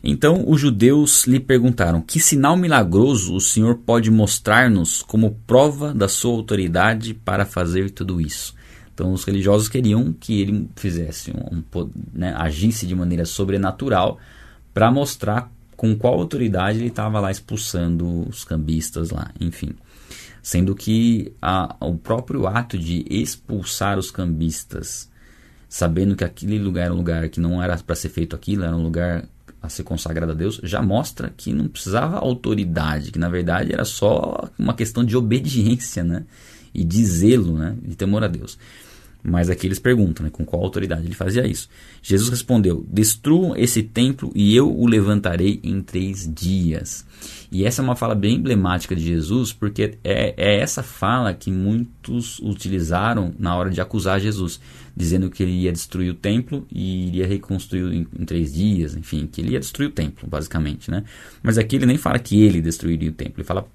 Então 0.02 0.44
os 0.46 0.60
judeus 0.60 1.26
lhe 1.26 1.40
perguntaram: 1.40 2.02
Que 2.02 2.20
sinal 2.20 2.56
milagroso 2.56 3.34
o 3.34 3.40
Senhor 3.40 3.76
pode 3.76 4.10
mostrar-nos 4.10 5.02
como 5.02 5.38
prova 5.46 5.94
da 5.94 6.08
sua 6.08 6.32
autoridade 6.32 7.14
para 7.14 7.46
fazer 7.46 7.90
tudo 7.90 8.20
isso? 8.20 8.54
Então 8.92 9.12
os 9.12 9.24
religiosos 9.24 9.68
queriam 9.68 10.12
que 10.12 10.40
ele 10.40 10.68
fizesse 10.76 11.32
um, 11.32 11.62
né, 12.12 12.34
agisse 12.36 12.86
de 12.86 12.94
maneira 12.94 13.24
sobrenatural 13.24 14.18
para 14.72 14.90
mostrar 14.90 15.50
com 15.76 15.96
qual 15.96 16.14
autoridade 16.14 16.78
ele 16.78 16.88
estava 16.88 17.18
lá 17.18 17.30
expulsando 17.30 18.28
os 18.28 18.44
cambistas 18.44 19.10
lá, 19.10 19.30
enfim. 19.40 19.70
Sendo 20.44 20.74
que 20.74 21.32
a, 21.40 21.74
o 21.80 21.96
próprio 21.96 22.46
ato 22.46 22.78
de 22.78 23.02
expulsar 23.08 23.98
os 23.98 24.10
cambistas, 24.10 25.10
sabendo 25.66 26.14
que 26.14 26.22
aquele 26.22 26.58
lugar 26.58 26.84
era 26.84 26.92
um 26.92 26.98
lugar 26.98 27.30
que 27.30 27.40
não 27.40 27.62
era 27.62 27.78
para 27.78 27.96
ser 27.96 28.10
feito 28.10 28.36
aquilo, 28.36 28.62
era 28.62 28.76
um 28.76 28.82
lugar 28.82 29.26
a 29.62 29.70
ser 29.70 29.84
consagrado 29.84 30.32
a 30.32 30.34
Deus, 30.34 30.60
já 30.62 30.82
mostra 30.82 31.32
que 31.34 31.50
não 31.50 31.66
precisava 31.66 32.18
autoridade, 32.18 33.10
que 33.10 33.18
na 33.18 33.30
verdade 33.30 33.72
era 33.72 33.86
só 33.86 34.50
uma 34.58 34.74
questão 34.74 35.02
de 35.02 35.16
obediência, 35.16 36.04
né? 36.04 36.26
E 36.74 36.84
de 36.84 37.02
zelo, 37.06 37.56
né? 37.56 37.74
De 37.82 37.96
temor 37.96 38.22
a 38.22 38.28
Deus. 38.28 38.58
Mas 39.26 39.48
aqui 39.48 39.66
eles 39.66 39.78
perguntam, 39.78 40.22
né? 40.22 40.30
Com 40.30 40.44
qual 40.44 40.62
autoridade 40.62 41.06
ele 41.06 41.14
fazia 41.14 41.46
isso? 41.46 41.66
Jesus 42.02 42.28
respondeu: 42.28 42.86
Destruam 42.86 43.56
esse 43.56 43.82
templo 43.82 44.30
e 44.34 44.54
eu 44.54 44.70
o 44.70 44.86
levantarei 44.86 45.60
em 45.64 45.80
três 45.80 46.30
dias. 46.30 47.06
E 47.50 47.64
essa 47.64 47.80
é 47.80 47.84
uma 47.84 47.96
fala 47.96 48.14
bem 48.14 48.36
emblemática 48.36 48.94
de 48.94 49.02
Jesus, 49.02 49.50
porque 49.50 49.96
é, 50.04 50.34
é 50.36 50.60
essa 50.60 50.82
fala 50.82 51.32
que 51.32 51.50
muitos 51.50 52.38
utilizaram 52.40 53.34
na 53.38 53.56
hora 53.56 53.70
de 53.70 53.80
acusar 53.80 54.20
Jesus 54.20 54.60
dizendo 54.96 55.30
que 55.30 55.42
ele 55.42 55.52
ia 55.52 55.72
destruir 55.72 56.10
o 56.10 56.14
templo 56.14 56.66
e 56.70 57.08
iria 57.08 57.26
reconstruir 57.26 57.94
em, 57.94 58.06
em, 58.18 58.24
três 58.24 58.52
dias, 58.52 58.94
enfim, 58.94 59.26
que 59.26 59.40
ele 59.40 59.52
ia 59.52 59.60
destruir 59.60 59.88
o 59.88 59.92
templo, 59.92 60.28
basicamente, 60.28 60.90
né? 60.90 61.02
Mas 61.42 61.56
aqui 61.56 61.76
ele 61.76 61.86
nem 61.86 61.96
fala 61.96 62.18
que 62.18 62.42
ele 62.42 62.60
destruiria 62.60 63.08
o 63.08 63.12
templo, 63.12 63.34
ele 63.38 63.46
fala 63.46 63.66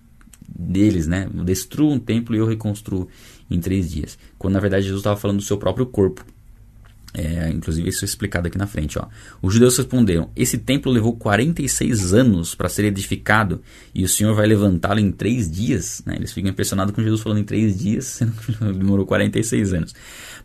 deles, 0.48 1.08
né? 1.08 1.28
Destrua 1.44 1.94
um 1.94 2.00
templo 2.00 2.36
e 2.36 2.40
eu 2.40 2.46
reconstruo 2.46 3.08
em 3.50 3.60
três 3.60 3.92
dias. 3.92 4.18
Quando 4.38 4.54
na 4.54 4.60
verdade 4.60 4.84
Jesus 4.84 5.00
estava 5.00 5.20
falando 5.20 5.38
do 5.38 5.44
seu 5.44 5.58
próprio 5.58 5.86
corpo. 5.86 6.26
É, 7.12 7.50
inclusive 7.50 7.90
isso 7.90 8.06
é 8.06 8.08
explicado 8.08 8.48
aqui 8.48 8.58
na 8.58 8.68
frente. 8.68 9.00
Ó. 9.00 9.08
Os 9.42 9.54
judeus 9.54 9.76
responderam: 9.78 10.30
Esse 10.36 10.60
templo 10.60 10.92
levou 10.92 11.16
46 11.16 12.14
anos 12.14 12.54
para 12.54 12.70
ser 12.70 12.86
edificado 12.86 13.62
e 13.96 14.04
o 14.04 14.08
Senhor 14.08 14.36
vai 14.36 14.46
levantá-lo 14.46 15.00
em 15.00 15.12
três 15.12 15.50
dias. 15.50 16.04
Né? 16.06 16.16
Eles 16.18 16.32
ficam 16.32 16.52
impressionados 16.52 16.94
com 16.94 17.02
Jesus 17.02 17.22
falando 17.22 17.40
em 17.40 17.44
três 17.44 17.80
dias, 17.80 18.06
sendo 18.22 18.34
que 18.34 18.52
demorou 18.52 19.06
46 19.06 19.74
anos. 19.74 19.96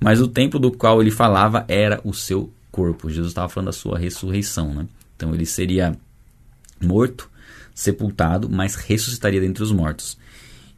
Mas 0.01 0.21
o 0.21 0.29
templo 0.29 0.59
do 0.59 0.73
qual 0.73 1.03
ele 1.03 1.11
falava 1.11 1.67
era 1.69 2.01
o 2.03 2.14
seu 2.14 2.51
corpo. 2.73 3.11
Jesus 3.11 3.29
estava 3.29 3.49
falando 3.49 3.67
da 3.67 3.73
sua 3.73 3.99
ressurreição. 3.99 4.73
Né? 4.73 4.87
Então 5.17 5.35
ele 5.35 5.45
seria 5.45 5.95
morto, 6.81 7.31
sepultado, 7.75 8.49
mas 8.49 8.75
ressuscitaria 8.75 9.40
dentre 9.40 9.62
os 9.62 9.71
mortos. 9.71 10.17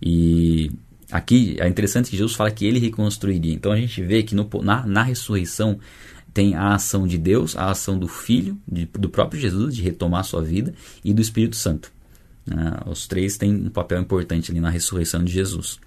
E 0.03 0.71
Aqui 1.11 1.57
é 1.61 1.69
interessante 1.69 2.11
que 2.11 2.17
Jesus 2.17 2.35
fala 2.35 2.51
que 2.51 2.65
ele 2.65 2.79
reconstruiria. 2.79 3.55
Então 3.55 3.73
a 3.73 3.77
gente 3.77 4.03
vê 4.03 4.23
que 4.23 4.35
no, 4.35 4.49
na, 4.63 4.85
na 4.87 5.03
ressurreição 5.03 5.79
tem 6.35 6.55
a 6.55 6.75
ação 6.75 7.07
de 7.07 7.17
Deus, 7.17 7.57
a 7.57 7.71
ação 7.71 7.99
do 7.99 8.09
Filho, 8.09 8.59
de, 8.67 8.87
do 8.87 9.09
próprio 9.09 9.41
Jesus, 9.41 9.75
de 9.75 9.83
retomar 9.83 10.25
sua 10.25 10.43
vida, 10.43 10.75
e 11.05 11.15
do 11.15 11.23
Espírito 11.23 11.57
Santo. 11.57 11.93
Uh, 12.47 12.91
os 12.91 13.07
três 13.07 13.37
têm 13.37 13.55
um 13.55 13.71
papel 13.71 14.01
importante 14.01 14.51
ali 14.51 14.61
na 14.61 14.69
ressurreição 14.69 15.25
de 15.25 15.33
Jesus. 15.33 15.81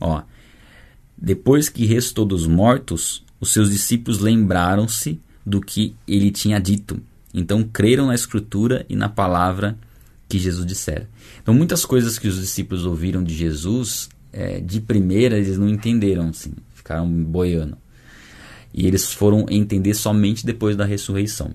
Ó, 0.00 0.22
depois 1.16 1.68
que 1.68 1.84
restou 1.86 2.24
dos 2.24 2.46
mortos, 2.46 3.24
os 3.40 3.52
seus 3.52 3.70
discípulos 3.70 4.20
lembraram-se 4.20 5.20
do 5.44 5.60
que 5.60 5.94
ele 6.06 6.30
tinha 6.30 6.60
dito 6.60 7.02
então 7.34 7.64
creram 7.64 8.06
na 8.06 8.14
Escritura 8.14 8.86
e 8.88 8.94
na 8.94 9.08
palavra 9.08 9.76
que 10.28 10.38
Jesus 10.38 10.64
dissera. 10.64 11.08
Então 11.42 11.52
muitas 11.52 11.84
coisas 11.84 12.18
que 12.18 12.28
os 12.28 12.40
discípulos 12.40 12.86
ouviram 12.86 13.22
de 13.22 13.34
Jesus, 13.34 14.08
é, 14.32 14.60
de 14.60 14.80
primeira 14.80 15.36
eles 15.36 15.58
não 15.58 15.68
entenderam, 15.68 16.28
assim, 16.28 16.52
ficaram 16.74 17.08
boiando. 17.08 17.76
E 18.72 18.86
eles 18.86 19.12
foram 19.12 19.46
entender 19.50 19.94
somente 19.94 20.46
depois 20.46 20.76
da 20.76 20.84
ressurreição. 20.84 21.52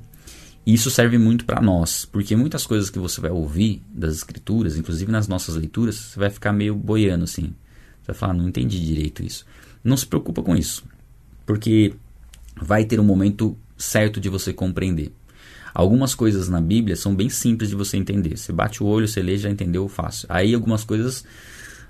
Isso 0.65 0.91
serve 0.91 1.17
muito 1.17 1.45
para 1.45 1.61
nós, 1.61 2.05
porque 2.05 2.35
muitas 2.35 2.65
coisas 2.65 2.89
que 2.89 2.99
você 2.99 3.19
vai 3.19 3.31
ouvir 3.31 3.81
das 3.89 4.15
Escrituras, 4.15 4.77
inclusive 4.77 5.11
nas 5.11 5.27
nossas 5.27 5.55
leituras, 5.55 5.95
você 5.95 6.19
vai 6.19 6.29
ficar 6.29 6.53
meio 6.53 6.75
boiando 6.75 7.23
assim. 7.23 7.53
Você 8.01 8.07
vai 8.07 8.15
falar, 8.15 8.33
não 8.33 8.47
entendi 8.47 8.79
direito 8.79 9.23
isso. 9.23 9.45
Não 9.83 9.97
se 9.97 10.05
preocupa 10.05 10.43
com 10.43 10.55
isso, 10.55 10.83
porque 11.45 11.93
vai 12.61 12.85
ter 12.85 12.99
um 12.99 13.03
momento 13.03 13.57
certo 13.77 14.19
de 14.19 14.29
você 14.29 14.53
compreender. 14.53 15.11
Algumas 15.73 16.15
coisas 16.15 16.49
na 16.49 16.61
Bíblia 16.61 16.95
são 16.95 17.15
bem 17.15 17.29
simples 17.29 17.69
de 17.69 17.75
você 17.75 17.97
entender. 17.97 18.37
Você 18.37 18.51
bate 18.51 18.83
o 18.83 18.85
olho, 18.85 19.07
você 19.07 19.21
lê, 19.21 19.37
já 19.37 19.49
entendeu 19.49 19.87
fácil. 19.87 20.27
Aí 20.29 20.53
algumas 20.53 20.83
coisas 20.83 21.23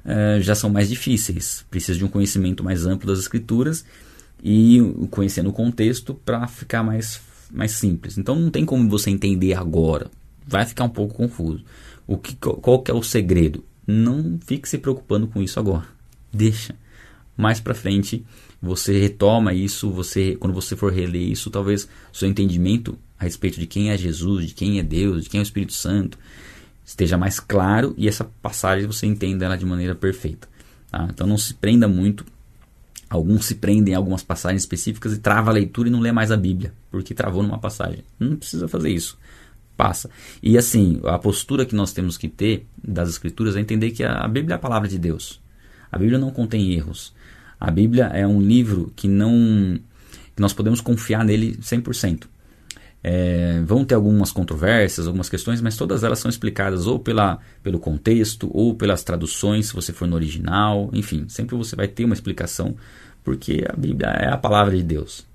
uh, 0.05 0.41
já 0.41 0.55
são 0.55 0.69
mais 0.69 0.89
difíceis. 0.89 1.65
Precisa 1.69 1.97
de 1.97 2.05
um 2.05 2.09
conhecimento 2.09 2.63
mais 2.63 2.85
amplo 2.85 3.07
das 3.07 3.19
Escrituras 3.19 3.85
e 4.43 4.79
conhecendo 5.11 5.49
o 5.49 5.53
contexto 5.53 6.13
para 6.13 6.47
ficar 6.47 6.83
mais, 6.83 7.21
mais 7.51 7.71
simples. 7.71 8.17
Então 8.17 8.35
não 8.35 8.49
tem 8.49 8.65
como 8.65 8.89
você 8.89 9.09
entender 9.09 9.53
agora. 9.53 10.09
Vai 10.45 10.65
ficar 10.65 10.85
um 10.85 10.89
pouco 10.89 11.15
confuso. 11.15 11.63
O 12.07 12.17
que, 12.17 12.35
qual 12.35 12.81
que 12.81 12.91
é 12.91 12.93
o 12.93 13.03
segredo? 13.03 13.63
Não 13.85 14.39
fique 14.45 14.67
se 14.67 14.77
preocupando 14.77 15.27
com 15.27 15.41
isso 15.41 15.59
agora. 15.59 15.85
Deixa. 16.31 16.75
Mais 17.37 17.59
para 17.59 17.73
frente 17.73 18.25
você 18.61 18.99
retoma 18.99 19.53
isso, 19.53 19.89
você 19.89 20.35
quando 20.35 20.53
você 20.53 20.75
for 20.75 20.91
reler 20.91 21.21
isso, 21.21 21.49
talvez 21.49 21.87
seu 22.11 22.27
entendimento 22.27 22.97
a 23.19 23.25
respeito 23.25 23.59
de 23.59 23.67
quem 23.67 23.91
é 23.91 23.97
Jesus, 23.97 24.47
de 24.47 24.53
quem 24.53 24.79
é 24.79 24.83
Deus, 24.83 25.25
de 25.25 25.29
quem 25.29 25.39
é 25.39 25.41
o 25.41 25.43
Espírito 25.43 25.73
Santo, 25.73 26.17
esteja 26.85 27.17
mais 27.17 27.39
claro 27.39 27.93
e 27.97 28.07
essa 28.07 28.23
passagem 28.41 28.87
você 28.87 29.05
entenda 29.05 29.45
ela 29.45 29.57
de 29.57 29.65
maneira 29.65 29.93
perfeita. 29.93 30.47
Tá? 30.89 31.07
Então 31.09 31.27
não 31.27 31.37
se 31.37 31.53
prenda 31.53 31.87
muito. 31.87 32.25
Alguns 33.09 33.45
se 33.45 33.55
prendem 33.55 33.93
em 33.93 33.97
algumas 33.97 34.23
passagens 34.23 34.61
específicas 34.61 35.13
e 35.13 35.19
trava 35.19 35.49
a 35.49 35.53
leitura 35.53 35.89
e 35.89 35.91
não 35.91 35.99
lê 35.99 36.11
mais 36.11 36.31
a 36.31 36.37
Bíblia, 36.37 36.73
porque 36.91 37.13
travou 37.13 37.43
numa 37.43 37.59
passagem. 37.59 38.03
Não 38.19 38.37
precisa 38.37 38.67
fazer 38.67 38.89
isso. 38.89 39.17
Passa. 39.75 40.09
E 40.41 40.57
assim, 40.57 40.99
a 41.03 41.17
postura 41.17 41.65
que 41.65 41.75
nós 41.75 41.91
temos 41.91 42.17
que 42.17 42.27
ter 42.27 42.67
das 42.81 43.09
Escrituras 43.09 43.55
é 43.55 43.59
entender 43.59 43.91
que 43.91 44.03
a 44.03 44.27
Bíblia 44.27 44.53
é 44.53 44.57
a 44.57 44.59
palavra 44.59 44.87
de 44.87 44.97
Deus. 44.99 45.41
A 45.91 45.97
Bíblia 45.97 46.19
não 46.19 46.31
contém 46.31 46.71
erros. 46.73 47.13
A 47.59 47.71
Bíblia 47.71 48.05
é 48.05 48.25
um 48.25 48.41
livro 48.41 48.93
que 48.95 49.07
não 49.07 49.79
que 50.35 50.41
nós 50.41 50.53
podemos 50.53 50.79
confiar 50.79 51.25
nele 51.25 51.57
100%. 51.57 52.25
É, 53.01 53.61
vão 53.65 53.85
ter 53.85 53.95
algumas 53.95 54.31
controvérsias, 54.31 55.07
algumas 55.07 55.29
questões, 55.29 55.61
mas 55.61 55.77
todas 55.77 56.03
elas 56.03 56.19
são 56.19 56.29
explicadas 56.29 56.85
ou 56.85 56.99
pela, 56.99 57.39
pelo 57.63 57.79
contexto 57.79 58.49
ou 58.53 58.75
pelas 58.75 59.03
traduções, 59.03 59.67
se 59.67 59.73
você 59.73 59.93
for 59.93 60.07
no 60.07 60.15
original, 60.15 60.89
enfim, 60.91 61.25
sempre 61.29 61.55
você 61.55 61.75
vai 61.77 61.87
ter 61.87 62.03
uma 62.03 62.13
explicação, 62.13 62.75
porque 63.23 63.63
a 63.69 63.75
Bíblia 63.75 64.09
é 64.09 64.29
a 64.29 64.37
palavra 64.37 64.75
de 64.75 64.83
Deus. 64.83 65.25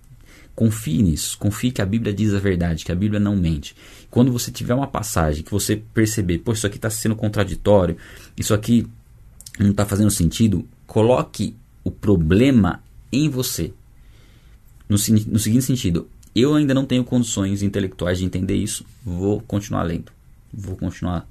Confie 0.54 1.02
nisso, 1.02 1.36
confie 1.38 1.72
que 1.72 1.82
a 1.82 1.86
Bíblia 1.86 2.12
diz 2.12 2.32
a 2.32 2.38
verdade, 2.38 2.84
que 2.84 2.92
a 2.92 2.94
Bíblia 2.94 3.18
não 3.18 3.34
mente. 3.34 3.74
Quando 4.10 4.30
você 4.30 4.52
tiver 4.52 4.74
uma 4.74 4.86
passagem 4.86 5.42
que 5.42 5.50
você 5.50 5.82
perceber, 5.92 6.38
pô, 6.38 6.52
isso 6.52 6.66
aqui 6.66 6.76
está 6.76 6.90
sendo 6.90 7.16
contraditório, 7.16 7.96
isso 8.36 8.54
aqui 8.54 8.86
não 9.58 9.70
está 9.70 9.84
fazendo 9.84 10.10
sentido, 10.10 10.68
coloque 10.86 11.56
o 11.82 11.90
problema 11.90 12.82
em 13.10 13.28
você. 13.28 13.72
No, 14.88 14.96
no 14.96 15.38
seguinte 15.38 15.62
sentido, 15.62 16.08
eu 16.34 16.54
ainda 16.54 16.74
não 16.74 16.84
tenho 16.84 17.04
condições 17.04 17.62
intelectuais 17.62 18.18
de 18.18 18.24
entender 18.24 18.56
isso, 18.56 18.84
vou 19.04 19.40
continuar 19.40 19.82
lendo, 19.82 20.12
vou 20.52 20.76
continuar 20.76 21.26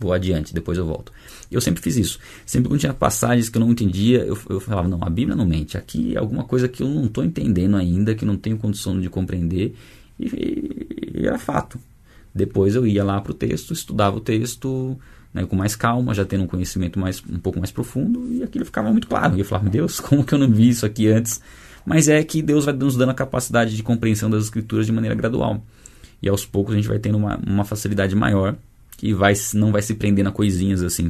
vou 0.00 0.14
adiante, 0.14 0.54
depois 0.54 0.78
eu 0.78 0.86
volto. 0.86 1.12
Eu 1.52 1.60
sempre 1.60 1.82
fiz 1.82 1.96
isso. 1.96 2.18
Sempre 2.46 2.70
quando 2.70 2.80
tinha 2.80 2.94
passagens 2.94 3.50
que 3.50 3.58
eu 3.58 3.60
não 3.60 3.70
entendia, 3.70 4.24
eu, 4.24 4.36
eu 4.48 4.58
falava, 4.58 4.88
não, 4.88 4.98
a 5.02 5.10
Bíblia 5.10 5.36
não 5.36 5.44
mente. 5.44 5.76
Aqui 5.76 6.16
é 6.16 6.18
alguma 6.18 6.42
coisa 6.42 6.66
que 6.66 6.82
eu 6.82 6.88
não 6.88 7.04
estou 7.04 7.22
entendendo 7.22 7.76
ainda, 7.76 8.14
que 8.14 8.24
não 8.24 8.36
tenho 8.36 8.56
condição 8.56 8.98
de 8.98 9.10
compreender. 9.10 9.74
E, 10.18 11.12
e, 11.14 11.26
era 11.26 11.38
fato. 11.38 11.78
Depois 12.34 12.74
eu 12.74 12.86
ia 12.86 13.04
lá 13.04 13.20
para 13.20 13.32
o 13.32 13.34
texto, 13.34 13.74
estudava 13.74 14.16
o 14.16 14.20
texto 14.20 14.98
né, 15.34 15.44
com 15.44 15.54
mais 15.54 15.76
calma, 15.76 16.14
já 16.14 16.24
tendo 16.24 16.44
um 16.44 16.46
conhecimento 16.46 16.98
mais, 16.98 17.22
um 17.28 17.38
pouco 17.38 17.58
mais 17.58 17.70
profundo, 17.70 18.32
e 18.32 18.42
aquilo 18.42 18.64
ficava 18.64 18.90
muito 18.90 19.06
claro. 19.06 19.36
E 19.36 19.40
eu 19.40 19.44
falava, 19.44 19.64
meu 19.64 19.72
Deus, 19.72 20.00
como 20.00 20.24
que 20.24 20.32
eu 20.32 20.38
não 20.38 20.50
vi 20.50 20.70
isso 20.70 20.86
aqui 20.86 21.08
antes? 21.08 21.42
Mas 21.84 22.08
é 22.08 22.22
que 22.22 22.42
Deus 22.42 22.64
vai 22.64 22.74
nos 22.74 22.96
dando 22.96 23.10
a 23.10 23.14
capacidade 23.14 23.74
de 23.74 23.82
compreensão 23.82 24.30
das 24.30 24.44
Escrituras 24.44 24.86
de 24.86 24.92
maneira 24.92 25.14
gradual. 25.14 25.62
E 26.22 26.28
aos 26.28 26.44
poucos 26.44 26.74
a 26.74 26.76
gente 26.76 26.88
vai 26.88 26.98
tendo 26.98 27.16
uma, 27.16 27.36
uma 27.46 27.64
facilidade 27.64 28.14
maior 28.14 28.56
que 28.96 29.14
vai, 29.14 29.32
não 29.54 29.72
vai 29.72 29.80
se 29.80 29.94
prender 29.94 30.26
a 30.26 30.30
coisinhas 30.30 30.82
assim. 30.82 31.08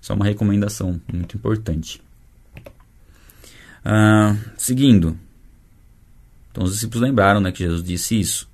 Só 0.00 0.14
uma 0.14 0.24
recomendação 0.24 1.00
muito 1.12 1.36
importante. 1.36 2.02
Ah, 3.84 4.36
seguindo. 4.56 5.16
Então 6.50 6.64
os 6.64 6.72
discípulos 6.72 7.02
lembraram 7.02 7.40
né, 7.40 7.52
que 7.52 7.60
Jesus 7.60 7.82
disse 7.82 8.18
isso. 8.18 8.48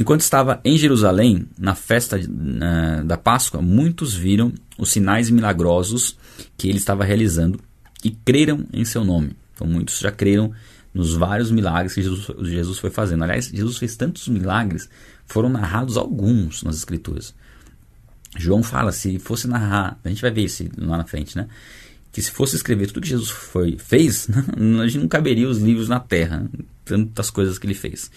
Enquanto 0.00 0.22
estava 0.22 0.62
em 0.64 0.78
Jerusalém, 0.78 1.46
na 1.58 1.74
festa 1.74 2.18
uh, 2.18 3.04
da 3.04 3.18
Páscoa, 3.18 3.60
muitos 3.60 4.14
viram 4.14 4.50
os 4.78 4.90
sinais 4.90 5.28
milagrosos 5.28 6.16
que 6.56 6.70
ele 6.70 6.78
estava 6.78 7.04
realizando 7.04 7.60
e 8.02 8.10
creram 8.10 8.64
em 8.72 8.82
seu 8.82 9.04
nome. 9.04 9.36
Então, 9.54 9.66
muitos 9.66 9.98
já 9.98 10.10
creram 10.10 10.52
nos 10.94 11.12
vários 11.12 11.50
milagres 11.50 11.92
que 11.92 12.00
Jesus, 12.00 12.28
Jesus 12.48 12.78
foi 12.78 12.88
fazendo. 12.88 13.24
Aliás, 13.24 13.48
Jesus 13.48 13.76
fez 13.76 13.94
tantos 13.94 14.26
milagres, 14.26 14.88
foram 15.26 15.50
narrados 15.50 15.98
alguns 15.98 16.62
nas 16.62 16.76
Escrituras. 16.76 17.34
João 18.38 18.62
fala, 18.62 18.92
se 18.92 19.18
fosse 19.18 19.46
narrar, 19.46 20.00
a 20.02 20.08
gente 20.08 20.22
vai 20.22 20.30
ver 20.30 20.44
isso 20.44 20.64
lá 20.78 20.96
na 20.96 21.04
frente, 21.04 21.36
né? 21.36 21.46
Que 22.10 22.22
se 22.22 22.30
fosse 22.30 22.56
escrever 22.56 22.86
tudo 22.86 23.02
que 23.02 23.08
Jesus 23.08 23.28
foi, 23.28 23.76
fez, 23.76 24.28
a 24.80 24.86
gente 24.86 24.98
não 24.98 25.08
caberia 25.08 25.46
os 25.46 25.58
livros 25.58 25.90
na 25.90 26.00
terra, 26.00 26.48
tantas 26.86 27.28
coisas 27.28 27.58
que 27.58 27.66
ele 27.66 27.74
fez. 27.74 28.10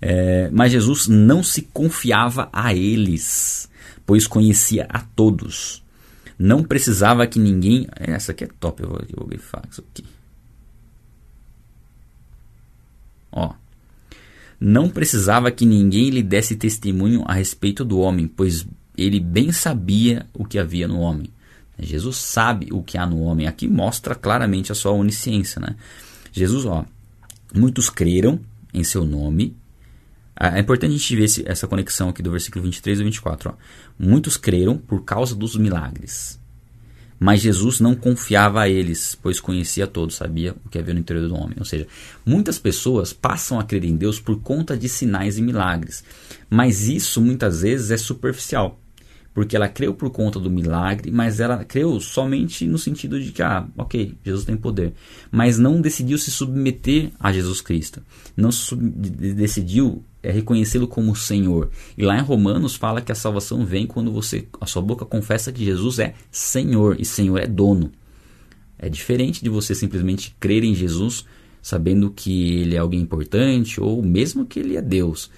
É, 0.00 0.50
mas 0.50 0.72
Jesus 0.72 1.08
não 1.08 1.42
se 1.42 1.62
confiava 1.62 2.48
a 2.52 2.74
eles, 2.74 3.68
pois 4.04 4.26
conhecia 4.26 4.86
a 4.88 5.00
todos. 5.00 5.82
Não 6.38 6.62
precisava 6.62 7.26
que 7.26 7.38
ninguém. 7.38 7.86
Essa 7.96 8.32
aqui 8.32 8.44
é 8.44 8.48
top, 8.60 8.82
eu 8.82 8.88
vou, 8.88 8.98
eu 9.00 9.16
vou 9.16 9.26
grifar 9.26 9.62
isso 9.70 9.84
aqui. 9.90 10.04
Ó. 13.32 13.52
Não 14.60 14.88
precisava 14.88 15.50
que 15.50 15.66
ninguém 15.66 16.10
lhe 16.10 16.22
desse 16.22 16.56
testemunho 16.56 17.24
a 17.26 17.34
respeito 17.34 17.84
do 17.84 17.98
homem, 17.98 18.26
pois 18.26 18.66
ele 18.96 19.20
bem 19.20 19.52
sabia 19.52 20.26
o 20.32 20.44
que 20.44 20.58
havia 20.58 20.86
no 20.86 21.00
homem. 21.00 21.30
Jesus 21.78 22.16
sabe 22.16 22.68
o 22.70 22.82
que 22.82 22.96
há 22.96 23.04
no 23.04 23.20
homem. 23.20 23.46
Aqui 23.46 23.66
mostra 23.66 24.14
claramente 24.14 24.70
a 24.70 24.74
sua 24.74 24.92
onisciência. 24.92 25.60
Né? 25.60 25.74
Jesus, 26.32 26.64
ó, 26.64 26.84
muitos 27.54 27.90
creram 27.90 28.40
em 28.72 28.84
seu 28.84 29.04
nome. 29.04 29.56
Ah, 30.36 30.56
é 30.56 30.60
importante 30.60 30.90
a 30.90 30.96
gente 30.98 31.16
ver 31.16 31.24
esse, 31.24 31.44
essa 31.46 31.66
conexão 31.66 32.08
aqui 32.08 32.22
do 32.22 32.30
versículo 32.30 32.64
23 32.64 33.00
e 33.00 33.04
24. 33.04 33.50
Ó. 33.50 33.54
Muitos 33.98 34.36
creram 34.36 34.76
por 34.76 35.04
causa 35.04 35.34
dos 35.34 35.56
milagres. 35.56 36.40
Mas 37.18 37.40
Jesus 37.40 37.78
não 37.80 37.94
confiava 37.94 38.60
a 38.60 38.68
eles, 38.68 39.16
pois 39.20 39.40
conhecia 39.40 39.86
todos, 39.86 40.16
sabia 40.16 40.54
o 40.64 40.68
que 40.68 40.78
havia 40.78 40.92
no 40.92 41.00
interior 41.00 41.28
do 41.28 41.36
homem. 41.36 41.56
Ou 41.58 41.64
seja, 41.64 41.86
muitas 42.26 42.58
pessoas 42.58 43.12
passam 43.12 43.58
a 43.58 43.64
crer 43.64 43.84
em 43.84 43.96
Deus 43.96 44.18
por 44.18 44.40
conta 44.40 44.76
de 44.76 44.88
sinais 44.88 45.38
e 45.38 45.42
milagres. 45.42 46.04
Mas 46.50 46.88
isso 46.88 47.20
muitas 47.20 47.62
vezes 47.62 47.90
é 47.90 47.96
superficial 47.96 48.80
porque 49.34 49.56
ela 49.56 49.68
creu 49.68 49.92
por 49.92 50.08
conta 50.10 50.38
do 50.38 50.48
milagre, 50.48 51.10
mas 51.10 51.40
ela 51.40 51.64
creu 51.64 51.98
somente 52.00 52.66
no 52.66 52.78
sentido 52.78 53.20
de 53.20 53.32
que, 53.32 53.42
ah, 53.42 53.66
ok, 53.76 54.16
Jesus 54.24 54.44
tem 54.44 54.56
poder, 54.56 54.94
mas 55.30 55.58
não 55.58 55.80
decidiu 55.80 56.16
se 56.16 56.30
submeter 56.30 57.10
a 57.18 57.32
Jesus 57.32 57.60
Cristo, 57.60 58.00
não 58.36 58.50
decidiu 58.80 60.04
é, 60.24 60.30
reconhecê-lo 60.32 60.88
como 60.88 61.14
Senhor. 61.14 61.70
E 61.96 62.02
lá 62.02 62.18
em 62.18 62.22
Romanos 62.22 62.74
fala 62.74 63.02
que 63.02 63.12
a 63.12 63.14
salvação 63.14 63.64
vem 63.64 63.86
quando 63.86 64.10
você, 64.10 64.48
a 64.60 64.66
sua 64.66 64.80
boca 64.80 65.04
confessa 65.04 65.52
que 65.52 65.64
Jesus 65.64 65.98
é 65.98 66.14
Senhor 66.30 66.96
e 66.98 67.04
Senhor 67.04 67.38
é 67.38 67.46
dono. 67.46 67.92
É 68.78 68.88
diferente 68.88 69.42
de 69.42 69.50
você 69.50 69.74
simplesmente 69.74 70.34
crer 70.40 70.64
em 70.64 70.74
Jesus 70.74 71.24
sabendo 71.60 72.10
que 72.10 72.58
ele 72.58 72.74
é 72.74 72.78
alguém 72.78 73.00
importante 73.00 73.80
ou 73.80 74.02
mesmo 74.02 74.44
que 74.44 74.60
ele 74.60 74.76
é 74.76 74.82
Deus, 74.82 75.30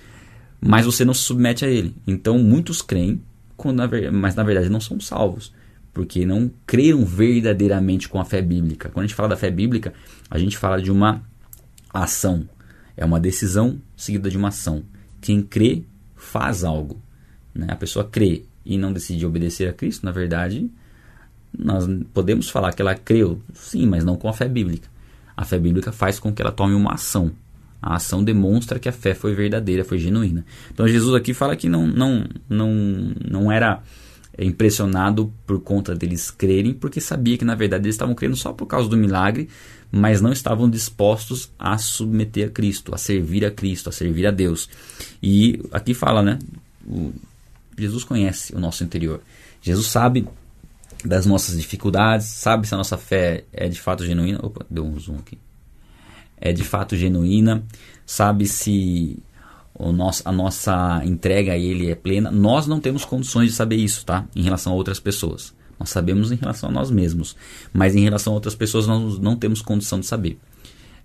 mas 0.60 0.84
você 0.84 1.04
não 1.04 1.14
se 1.14 1.22
submete 1.22 1.64
a 1.64 1.68
ele. 1.68 1.94
Então 2.06 2.38
muitos 2.38 2.82
creem 2.82 3.20
mas 4.12 4.34
na 4.34 4.42
verdade 4.42 4.68
não 4.68 4.80
são 4.80 5.00
salvos, 5.00 5.52
porque 5.92 6.26
não 6.26 6.50
creram 6.66 7.04
verdadeiramente 7.04 8.08
com 8.08 8.20
a 8.20 8.24
fé 8.24 8.42
bíblica. 8.42 8.90
Quando 8.90 9.04
a 9.04 9.06
gente 9.06 9.16
fala 9.16 9.30
da 9.30 9.36
fé 9.36 9.50
bíblica, 9.50 9.94
a 10.30 10.38
gente 10.38 10.58
fala 10.58 10.80
de 10.80 10.90
uma 10.90 11.22
ação, 11.92 12.46
é 12.96 13.04
uma 13.04 13.20
decisão 13.20 13.80
seguida 13.96 14.30
de 14.30 14.36
uma 14.36 14.48
ação. 14.48 14.82
Quem 15.20 15.42
crê 15.42 15.82
faz 16.14 16.64
algo. 16.64 17.00
Né? 17.54 17.66
A 17.70 17.76
pessoa 17.76 18.04
crê 18.04 18.44
e 18.64 18.78
não 18.78 18.92
decide 18.92 19.24
obedecer 19.24 19.68
a 19.68 19.72
Cristo, 19.72 20.04
na 20.04 20.12
verdade, 20.12 20.68
nós 21.56 21.86
podemos 22.12 22.48
falar 22.48 22.72
que 22.72 22.82
ela 22.82 22.94
creu, 22.94 23.40
sim, 23.54 23.86
mas 23.86 24.04
não 24.04 24.16
com 24.16 24.28
a 24.28 24.32
fé 24.32 24.48
bíblica. 24.48 24.88
A 25.36 25.44
fé 25.44 25.58
bíblica 25.58 25.92
faz 25.92 26.18
com 26.18 26.32
que 26.32 26.42
ela 26.42 26.50
tome 26.50 26.74
uma 26.74 26.94
ação. 26.94 27.30
A 27.80 27.96
ação 27.96 28.24
demonstra 28.24 28.78
que 28.78 28.88
a 28.88 28.92
fé 28.92 29.14
foi 29.14 29.34
verdadeira, 29.34 29.84
foi 29.84 29.98
genuína. 29.98 30.44
Então 30.72 30.88
Jesus 30.88 31.14
aqui 31.14 31.32
fala 31.32 31.54
que 31.54 31.68
não, 31.68 31.86
não, 31.86 32.24
não, 32.48 32.72
não 33.30 33.52
era 33.52 33.82
impressionado 34.38 35.32
por 35.46 35.60
conta 35.60 35.94
deles 35.94 36.30
crerem, 36.30 36.74
porque 36.74 37.00
sabia 37.00 37.38
que 37.38 37.44
na 37.44 37.54
verdade 37.54 37.84
eles 37.84 37.94
estavam 37.94 38.14
crendo 38.14 38.36
só 38.36 38.52
por 38.52 38.66
causa 38.66 38.88
do 38.88 38.96
milagre, 38.96 39.48
mas 39.90 40.20
não 40.20 40.32
estavam 40.32 40.68
dispostos 40.68 41.50
a 41.58 41.78
submeter 41.78 42.48
a 42.48 42.50
Cristo, 42.50 42.94
a 42.94 42.98
servir 42.98 43.44
a 43.44 43.50
Cristo, 43.50 43.88
a 43.88 43.92
servir 43.92 44.26
a 44.26 44.30
Deus. 44.30 44.68
E 45.22 45.62
aqui 45.72 45.94
fala, 45.94 46.22
né? 46.22 46.38
O, 46.86 47.12
Jesus 47.78 48.04
conhece 48.04 48.54
o 48.54 48.58
nosso 48.58 48.82
interior. 48.84 49.20
Jesus 49.60 49.86
sabe 49.88 50.26
das 51.04 51.26
nossas 51.26 51.56
dificuldades, 51.56 52.26
sabe 52.26 52.66
se 52.66 52.74
a 52.74 52.76
nossa 52.78 52.96
fé 52.96 53.44
é 53.52 53.68
de 53.68 53.80
fato 53.80 54.04
genuína. 54.04 54.40
Opa, 54.42 54.64
deu 54.70 54.84
um 54.84 54.98
zoom 54.98 55.16
aqui 55.16 55.38
é 56.36 56.52
de 56.52 56.62
fato 56.62 56.96
genuína, 56.96 57.64
sabe 58.04 58.46
se 58.46 59.18
o 59.74 59.92
nosso, 59.92 60.22
a 60.24 60.32
nossa 60.32 61.02
entrega 61.04 61.52
a 61.52 61.58
ele 61.58 61.90
é 61.90 61.94
plena. 61.94 62.30
Nós 62.30 62.66
não 62.66 62.80
temos 62.80 63.04
condições 63.04 63.50
de 63.50 63.56
saber 63.56 63.76
isso, 63.76 64.04
tá? 64.04 64.26
Em 64.34 64.42
relação 64.42 64.72
a 64.72 64.76
outras 64.76 65.00
pessoas. 65.00 65.54
Nós 65.78 65.90
sabemos 65.90 66.32
em 66.32 66.36
relação 66.36 66.70
a 66.70 66.72
nós 66.72 66.90
mesmos, 66.90 67.36
mas 67.72 67.94
em 67.94 68.04
relação 68.04 68.32
a 68.32 68.36
outras 68.36 68.54
pessoas 68.54 68.86
nós 68.86 69.18
não 69.18 69.36
temos 69.36 69.60
condição 69.60 70.00
de 70.00 70.06
saber. 70.06 70.38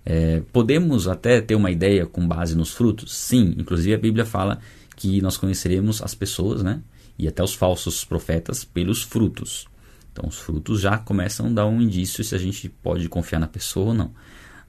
É, 0.04 0.42
podemos 0.52 1.06
até 1.06 1.40
ter 1.40 1.54
uma 1.54 1.70
ideia 1.70 2.06
com 2.06 2.26
base 2.26 2.56
nos 2.56 2.72
frutos? 2.72 3.14
Sim, 3.14 3.54
inclusive 3.58 3.94
a 3.94 3.98
Bíblia 3.98 4.24
fala 4.24 4.58
que 4.96 5.20
nós 5.20 5.36
conheceremos 5.36 6.02
as 6.02 6.14
pessoas, 6.14 6.62
né? 6.62 6.80
E 7.18 7.28
até 7.28 7.42
os 7.42 7.54
falsos 7.54 8.04
profetas 8.04 8.64
pelos 8.64 9.02
frutos. 9.02 9.66
Então 10.12 10.28
os 10.28 10.38
frutos 10.38 10.80
já 10.80 10.98
começam 10.98 11.46
a 11.46 11.50
dar 11.50 11.66
um 11.66 11.80
indício 11.80 12.24
se 12.24 12.34
a 12.34 12.38
gente 12.38 12.68
pode 12.68 13.08
confiar 13.08 13.38
na 13.38 13.46
pessoa 13.46 13.88
ou 13.88 13.94
não. 13.94 14.10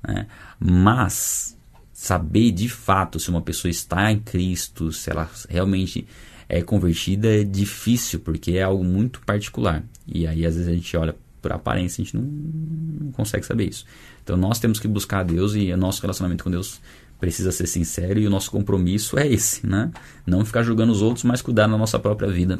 Né? 0.05 0.27
Mas 0.59 1.57
saber 1.91 2.51
de 2.51 2.69
fato 2.69 3.19
se 3.19 3.29
uma 3.29 3.41
pessoa 3.41 3.69
está 3.69 4.11
em 4.11 4.19
Cristo, 4.19 4.91
se 4.91 5.09
ela 5.09 5.29
realmente 5.49 6.07
é 6.53 6.61
convertida, 6.61 7.27
é 7.27 7.43
difícil, 7.43 8.19
porque 8.19 8.51
é 8.51 8.61
algo 8.61 8.83
muito 8.83 9.21
particular. 9.21 9.83
E 10.07 10.27
aí 10.27 10.45
às 10.45 10.55
vezes 10.55 10.69
a 10.69 10.73
gente 10.73 10.95
olha 10.95 11.15
a 11.43 11.55
aparência, 11.55 12.01
a 12.01 12.05
gente 12.05 12.15
não, 12.15 12.23
não 12.23 13.11
consegue 13.11 13.43
saber 13.43 13.69
isso. 13.69 13.85
Então 14.23 14.37
nós 14.37 14.59
temos 14.59 14.79
que 14.79 14.87
buscar 14.87 15.21
a 15.21 15.23
Deus 15.23 15.55
e 15.55 15.71
o 15.71 15.77
nosso 15.77 16.01
relacionamento 16.01 16.43
com 16.43 16.51
Deus 16.51 16.79
precisa 17.19 17.51
ser 17.51 17.65
sincero 17.65 18.19
e 18.19 18.27
o 18.27 18.29
nosso 18.29 18.51
compromisso 18.51 19.17
é 19.17 19.27
esse, 19.27 19.65
né? 19.65 19.91
Não 20.27 20.45
ficar 20.45 20.61
julgando 20.61 20.91
os 20.91 21.01
outros, 21.01 21.23
mas 21.23 21.41
cuidar 21.41 21.67
da 21.67 21.77
nossa 21.77 21.97
própria 21.97 22.29
vida, 22.29 22.59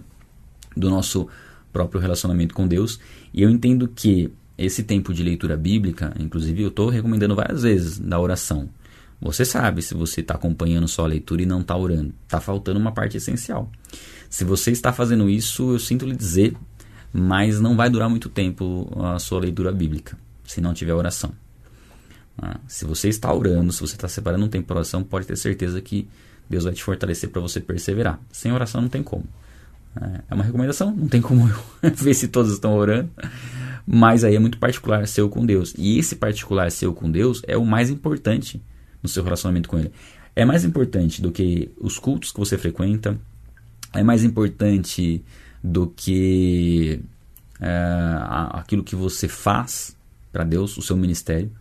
do 0.76 0.90
nosso 0.90 1.28
próprio 1.72 2.02
relacionamento 2.02 2.56
com 2.56 2.68
Deus. 2.68 3.00
E 3.32 3.44
eu 3.44 3.50
entendo 3.50 3.88
que 3.88 4.32
esse 4.58 4.84
tempo 4.84 5.14
de 5.14 5.22
leitura 5.22 5.56
bíblica, 5.56 6.14
inclusive 6.20 6.64
eu 6.64 6.70
estou 6.70 6.90
recomendando 6.90 7.36
várias 7.36 7.62
vezes 7.62 8.00
da 8.00 8.20
oração. 8.20 8.70
Você 9.24 9.46
sabe 9.46 9.82
se 9.82 9.94
você 9.94 10.20
está 10.20 10.34
acompanhando 10.34 10.88
só 10.88 11.06
a 11.06 11.08
leitura 11.08 11.42
e 11.42 11.46
não 11.46 11.62
está 11.62 11.78
orando. 11.78 12.14
Está 12.24 12.42
faltando 12.42 12.78
uma 12.80 12.92
parte 12.92 13.16
essencial. 13.16 13.72
Se 14.30 14.44
você 14.44 14.72
está 14.72 14.92
fazendo 14.92 15.30
isso, 15.30 15.72
eu 15.72 15.80
sinto 15.80 16.06
lhe 16.06 16.16
dizer, 16.16 16.56
mas 17.14 17.62
não 17.62 17.78
vai 17.78 17.90
durar 17.90 18.10
muito 18.10 18.28
tempo 18.28 18.92
a 19.02 19.18
sua 19.20 19.40
leitura 19.40 19.72
bíblica, 19.72 20.18
se 20.46 20.60
não 20.60 20.74
tiver 20.74 20.94
oração. 20.94 21.32
Ah, 22.38 22.60
se 22.68 22.84
você 22.84 23.08
está 23.08 23.34
orando, 23.34 23.72
se 23.72 23.80
você 23.80 23.96
está 23.96 24.10
separando 24.10 24.46
um 24.46 24.50
tempo 24.50 24.68
para 24.68 24.78
oração, 24.78 25.04
pode 25.04 25.26
ter 25.26 25.38
certeza 25.38 25.80
que 25.82 26.08
Deus 26.50 26.66
vai 26.66 26.74
te 26.74 26.84
fortalecer 26.84 27.30
para 27.30 27.42
você 27.42 27.62
perseverar. 27.62 28.20
Sem 28.32 28.52
oração 28.52 28.82
não 28.82 28.90
tem 28.90 29.04
como. 29.04 29.24
É, 29.96 30.22
é 30.32 30.34
uma 30.34 30.44
recomendação, 30.44 30.94
não 30.94 31.08
tem 31.08 31.22
como 31.22 31.48
eu 31.48 31.92
ver 31.96 32.14
se 32.14 32.28
todos 32.28 32.52
estão 32.52 32.76
orando 32.76 33.10
mas 33.86 34.24
aí 34.24 34.36
é 34.36 34.40
muito 34.40 34.58
particular 34.58 35.06
seu 35.08 35.30
com 35.30 35.46
Deus. 35.46 35.74
E 35.78 36.00
esse 36.00 36.16
particular 36.16 36.72
seu 36.72 36.94
com 36.94 37.12
Deus 37.12 37.42
é 37.48 37.58
o 37.58 37.66
mais 37.66 37.90
importante 37.90 38.62
no 39.04 39.10
seu 39.10 39.24
relacionamento 39.24 39.70
com 39.70 39.78
Ele. 39.78 39.92
é 40.36 40.46
mais 40.46 40.64
importante 40.64 41.22
do 41.22 41.32
que 41.32 41.72
os 41.78 42.00
cultos 42.00 42.32
que 42.32 42.40
você 42.40 42.58
frequenta, 42.58 43.20
é 43.94 44.02
mais 44.02 44.24
importante 44.24 45.24
do 45.64 45.88
que 45.88 47.00
é, 47.62 48.18
aquilo 48.52 48.84
que 48.84 48.96
você 48.96 49.28
faz 49.28 49.96
para 50.32 50.44
Deus, 50.44 50.78
o 50.78 50.82
seu 50.82 50.98
ministério. 50.98 51.52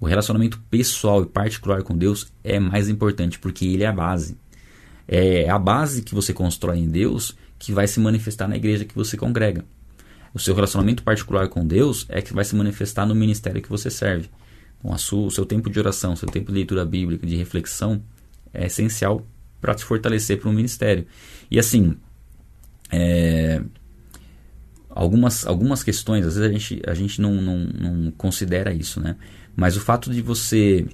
O 0.00 0.06
relacionamento 0.06 0.58
pessoal 0.70 1.22
e 1.22 1.26
particular 1.26 1.82
com 1.82 1.96
Deus 1.96 2.32
é 2.42 2.58
mais 2.58 2.88
importante 2.88 3.38
porque 3.38 3.66
ele 3.66 3.84
é 3.84 3.86
a 3.86 3.92
base. 3.92 4.36
É 5.06 5.48
a 5.48 5.58
base 5.58 6.02
que 6.02 6.14
você 6.14 6.32
constrói 6.32 6.78
em 6.78 6.88
Deus 6.88 7.36
que 7.58 7.72
vai 7.72 7.86
se 7.86 8.00
manifestar 8.00 8.48
na 8.48 8.56
igreja 8.56 8.84
que 8.84 8.94
você 8.94 9.16
congrega. 9.16 9.64
O 10.32 10.38
seu 10.38 10.54
relacionamento 10.54 11.02
particular 11.02 11.48
com 11.48 11.66
Deus 11.66 12.06
é 12.08 12.22
que 12.22 12.32
vai 12.32 12.44
se 12.44 12.56
manifestar 12.56 13.04
no 13.04 13.14
ministério 13.14 13.60
que 13.60 13.68
você 13.68 13.90
serve. 13.90 14.30
Sua, 14.96 15.26
o 15.26 15.30
seu 15.30 15.44
tempo 15.44 15.68
de 15.68 15.78
oração, 15.78 16.14
o 16.14 16.16
seu 16.16 16.28
tempo 16.28 16.46
de 16.46 16.54
leitura 16.54 16.84
bíblica, 16.84 17.26
de 17.26 17.36
reflexão, 17.36 18.02
é 18.52 18.66
essencial 18.66 19.26
para 19.60 19.74
te 19.74 19.84
fortalecer 19.84 20.40
para 20.40 20.48
o 20.48 20.52
ministério. 20.52 21.06
E 21.50 21.58
assim, 21.58 21.96
é, 22.90 23.62
algumas, 24.88 25.46
algumas 25.46 25.82
questões, 25.82 26.26
às 26.26 26.36
vezes 26.36 26.50
a 26.50 26.52
gente, 26.52 26.82
a 26.86 26.94
gente 26.94 27.20
não, 27.20 27.34
não, 27.34 27.58
não 27.58 28.10
considera 28.12 28.72
isso, 28.72 29.00
né? 29.00 29.16
Mas 29.54 29.76
o 29.76 29.80
fato 29.80 30.10
de 30.10 30.22
você 30.22 30.86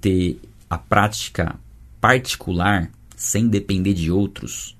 ter 0.00 0.38
a 0.70 0.78
prática 0.78 1.58
particular 2.00 2.90
sem 3.16 3.48
depender 3.48 3.94
de 3.94 4.10
outros, 4.10 4.76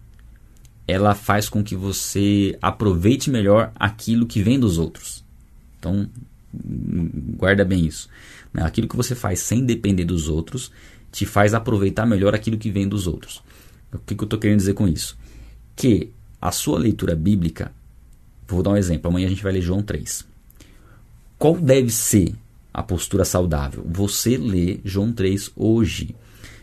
ela 0.86 1.14
faz 1.14 1.48
com 1.48 1.64
que 1.64 1.74
você 1.74 2.56
aproveite 2.62 3.30
melhor 3.30 3.72
aquilo 3.74 4.26
que 4.26 4.42
vem 4.42 4.60
dos 4.60 4.78
outros. 4.78 5.24
Então, 5.78 6.08
guarda 7.36 7.64
bem 7.64 7.86
isso. 7.86 8.08
Né? 8.56 8.62
Aquilo 8.64 8.88
que 8.88 8.96
você 8.96 9.14
faz 9.14 9.40
sem 9.40 9.66
depender 9.66 10.04
dos 10.04 10.28
outros 10.28 10.72
te 11.12 11.26
faz 11.26 11.52
aproveitar 11.52 12.06
melhor 12.06 12.34
aquilo 12.34 12.56
que 12.56 12.70
vem 12.70 12.88
dos 12.88 13.06
outros. 13.06 13.42
O 13.92 13.98
que, 13.98 14.14
que 14.14 14.22
eu 14.22 14.26
estou 14.26 14.38
querendo 14.38 14.58
dizer 14.58 14.72
com 14.72 14.88
isso? 14.88 15.16
Que 15.76 16.10
a 16.40 16.50
sua 16.50 16.78
leitura 16.78 17.14
bíblica, 17.14 17.70
vou 18.48 18.62
dar 18.62 18.70
um 18.70 18.76
exemplo, 18.76 19.10
amanhã 19.10 19.26
a 19.26 19.30
gente 19.30 19.42
vai 19.42 19.52
ler 19.52 19.60
João 19.60 19.82
3. 19.82 20.26
Qual 21.38 21.54
deve 21.58 21.90
ser 21.90 22.34
a 22.72 22.82
postura 22.82 23.26
saudável? 23.26 23.84
Você 23.86 24.38
lê 24.38 24.80
João 24.82 25.12
3 25.12 25.52
hoje. 25.54 26.16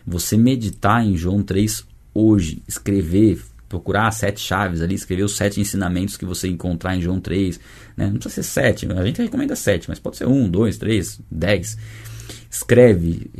Você 0.04 0.36
meditar 0.36 1.04
em 1.04 1.16
João 1.16 1.42
3 1.42 1.86
hoje. 2.12 2.60
Escrever, 2.66 3.40
procurar 3.68 4.10
sete 4.10 4.40
chaves 4.40 4.80
ali, 4.80 4.94
escrever 4.94 5.24
os 5.24 5.36
sete 5.36 5.60
ensinamentos 5.60 6.16
que 6.16 6.24
você 6.24 6.48
encontrar 6.48 6.96
em 6.96 7.00
João 7.00 7.20
3. 7.20 7.58
Né? 7.96 8.06
Não 8.06 8.14
precisa 8.14 8.42
ser 8.42 8.42
sete, 8.42 8.86
a 8.90 9.04
gente 9.04 9.22
recomenda 9.22 9.56
sete, 9.56 9.88
mas 9.88 9.98
pode 9.98 10.16
ser 10.16 10.26
um, 10.26 10.48
dois, 10.48 10.78
três, 10.78 11.20
dez 11.30 11.76
escreve, 12.54 13.30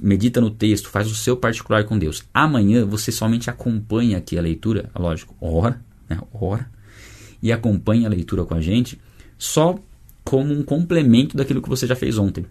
medita 0.00 0.40
no 0.40 0.48
texto, 0.48 0.88
faz 0.88 1.10
o 1.10 1.14
seu 1.14 1.36
particular 1.36 1.84
com 1.84 1.98
Deus. 1.98 2.22
Amanhã 2.32 2.86
você 2.86 3.10
somente 3.10 3.50
acompanha 3.50 4.18
aqui 4.18 4.38
a 4.38 4.42
leitura, 4.42 4.88
lógico, 4.96 5.34
ora, 5.40 5.80
né, 6.08 6.18
ora, 6.32 6.70
e 7.42 7.50
acompanha 7.50 8.06
a 8.06 8.10
leitura 8.10 8.44
com 8.44 8.54
a 8.54 8.60
gente, 8.60 9.00
só 9.36 9.76
como 10.24 10.54
um 10.54 10.62
complemento 10.62 11.36
daquilo 11.36 11.60
que 11.60 11.68
você 11.68 11.88
já 11.88 11.96
fez 11.96 12.18
ontem. 12.18 12.46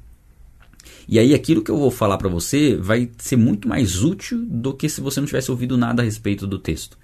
E 1.07 1.17
aí 1.17 1.33
aquilo 1.33 1.63
que 1.63 1.71
eu 1.71 1.77
vou 1.77 1.89
falar 1.89 2.17
para 2.17 2.27
você 2.27 2.75
vai 2.75 3.09
ser 3.17 3.37
muito 3.37 3.67
mais 3.67 4.03
útil 4.03 4.45
do 4.45 4.73
que 4.73 4.89
se 4.89 4.99
você 4.99 5.19
não 5.21 5.27
tivesse 5.27 5.49
ouvido 5.49 5.77
nada 5.77 6.01
a 6.01 6.05
respeito 6.05 6.45
do 6.45 6.59
texto. 6.59 6.97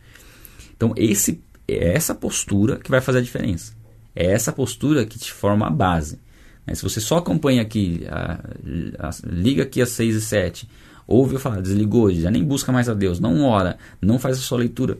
Então 0.78 0.94
esse 0.96 1.42
é 1.68 1.94
essa 1.94 2.16
postura 2.16 2.78
que 2.78 2.90
vai 2.90 3.02
fazer 3.02 3.18
a 3.18 3.22
diferença. 3.22 3.74
É 4.16 4.32
essa 4.32 4.54
postura 4.54 5.06
que 5.06 5.20
te 5.20 5.34
forma 5.34 5.68
a 5.68 5.70
base. 5.70 6.20
Mas 6.66 6.80
se 6.80 6.84
você 6.84 7.02
só 7.02 7.18
acompanha 7.18 7.62
aqui, 7.62 8.06
a, 8.10 8.40
a, 9.00 9.10
liga 9.26 9.64
aqui 9.64 9.82
às 9.82 9.90
6 9.90 10.16
e 10.16 10.22
7, 10.22 10.70
ouve 11.08 11.38
falar, 11.38 11.62
desligou, 11.62 12.12
já 12.12 12.32
nem 12.32 12.44
busca 12.44 12.72
mais 12.72 12.90
a 12.90 12.94
Deus, 12.94 13.20
não 13.20 13.44
ora, 13.44 13.78
não 14.02 14.20
faz 14.20 14.38
a 14.38 14.42
sua 14.42 14.58
leitura, 14.58 14.98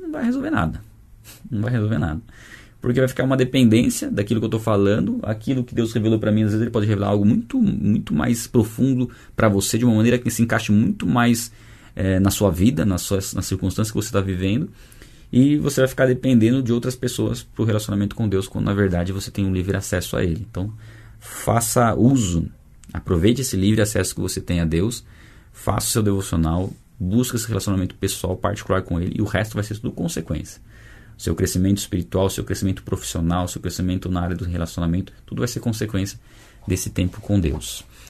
não 0.00 0.12
vai 0.12 0.24
resolver 0.24 0.50
nada. 0.50 0.80
Não 1.50 1.60
vai 1.60 1.70
resolver 1.70 1.98
nada. 1.98 2.22
Porque 2.80 3.00
vai 3.00 3.08
ficar 3.08 3.24
uma 3.24 3.36
dependência 3.36 4.10
daquilo 4.10 4.40
que 4.40 4.44
eu 4.44 4.48
estou 4.48 4.60
falando, 4.60 5.18
aquilo 5.22 5.64
que 5.64 5.74
Deus 5.74 5.92
revelou 5.92 6.18
para 6.18 6.30
mim, 6.30 6.42
às 6.42 6.50
vezes 6.50 6.62
ele 6.62 6.70
pode 6.70 6.86
revelar 6.86 7.08
algo 7.08 7.24
muito, 7.24 7.60
muito 7.60 8.14
mais 8.14 8.46
profundo 8.46 9.10
para 9.36 9.48
você, 9.48 9.76
de 9.76 9.84
uma 9.84 9.94
maneira 9.94 10.16
que 10.18 10.30
se 10.30 10.42
encaixe 10.42 10.72
muito 10.72 11.06
mais 11.06 11.52
é, 11.94 12.20
na 12.20 12.30
sua 12.30 12.50
vida, 12.50 12.86
nas, 12.86 13.02
suas, 13.02 13.34
nas 13.34 13.46
circunstâncias 13.46 13.90
que 13.90 13.96
você 13.96 14.08
está 14.08 14.20
vivendo, 14.20 14.70
e 15.32 15.56
você 15.58 15.80
vai 15.80 15.88
ficar 15.88 16.06
dependendo 16.06 16.62
de 16.62 16.72
outras 16.72 16.96
pessoas 16.96 17.42
para 17.42 17.62
o 17.62 17.64
relacionamento 17.64 18.16
com 18.16 18.28
Deus, 18.28 18.48
quando 18.48 18.64
na 18.64 18.74
verdade 18.74 19.12
você 19.12 19.30
tem 19.30 19.44
um 19.44 19.52
livre 19.52 19.76
acesso 19.76 20.16
a 20.16 20.24
Ele. 20.24 20.46
Então, 20.48 20.72
faça 21.18 21.94
uso, 21.94 22.50
aproveite 22.92 23.42
esse 23.42 23.56
livre 23.56 23.82
acesso 23.82 24.14
que 24.14 24.20
você 24.20 24.40
tem 24.40 24.60
a 24.60 24.64
Deus, 24.64 25.04
faça 25.52 25.86
o 25.86 25.90
seu 25.90 26.02
devocional, 26.02 26.72
busque 26.98 27.36
esse 27.36 27.46
relacionamento 27.46 27.94
pessoal 27.94 28.36
particular 28.36 28.82
com 28.82 29.00
Ele 29.00 29.14
e 29.18 29.22
o 29.22 29.26
resto 29.26 29.54
vai 29.54 29.64
ser 29.64 29.74
tudo 29.74 29.92
consequência. 29.92 30.60
Seu 31.16 31.34
crescimento 31.34 31.78
espiritual, 31.78 32.30
seu 32.30 32.44
crescimento 32.44 32.82
profissional, 32.82 33.48
seu 33.48 33.60
crescimento 33.60 34.08
na 34.08 34.22
área 34.22 34.36
do 34.36 34.44
relacionamento, 34.44 35.12
tudo 35.26 35.40
vai 35.40 35.48
ser 35.48 35.60
consequência 35.60 36.18
desse 36.66 36.90
tempo 36.90 37.20
com 37.20 37.40
Deus. 37.40 37.84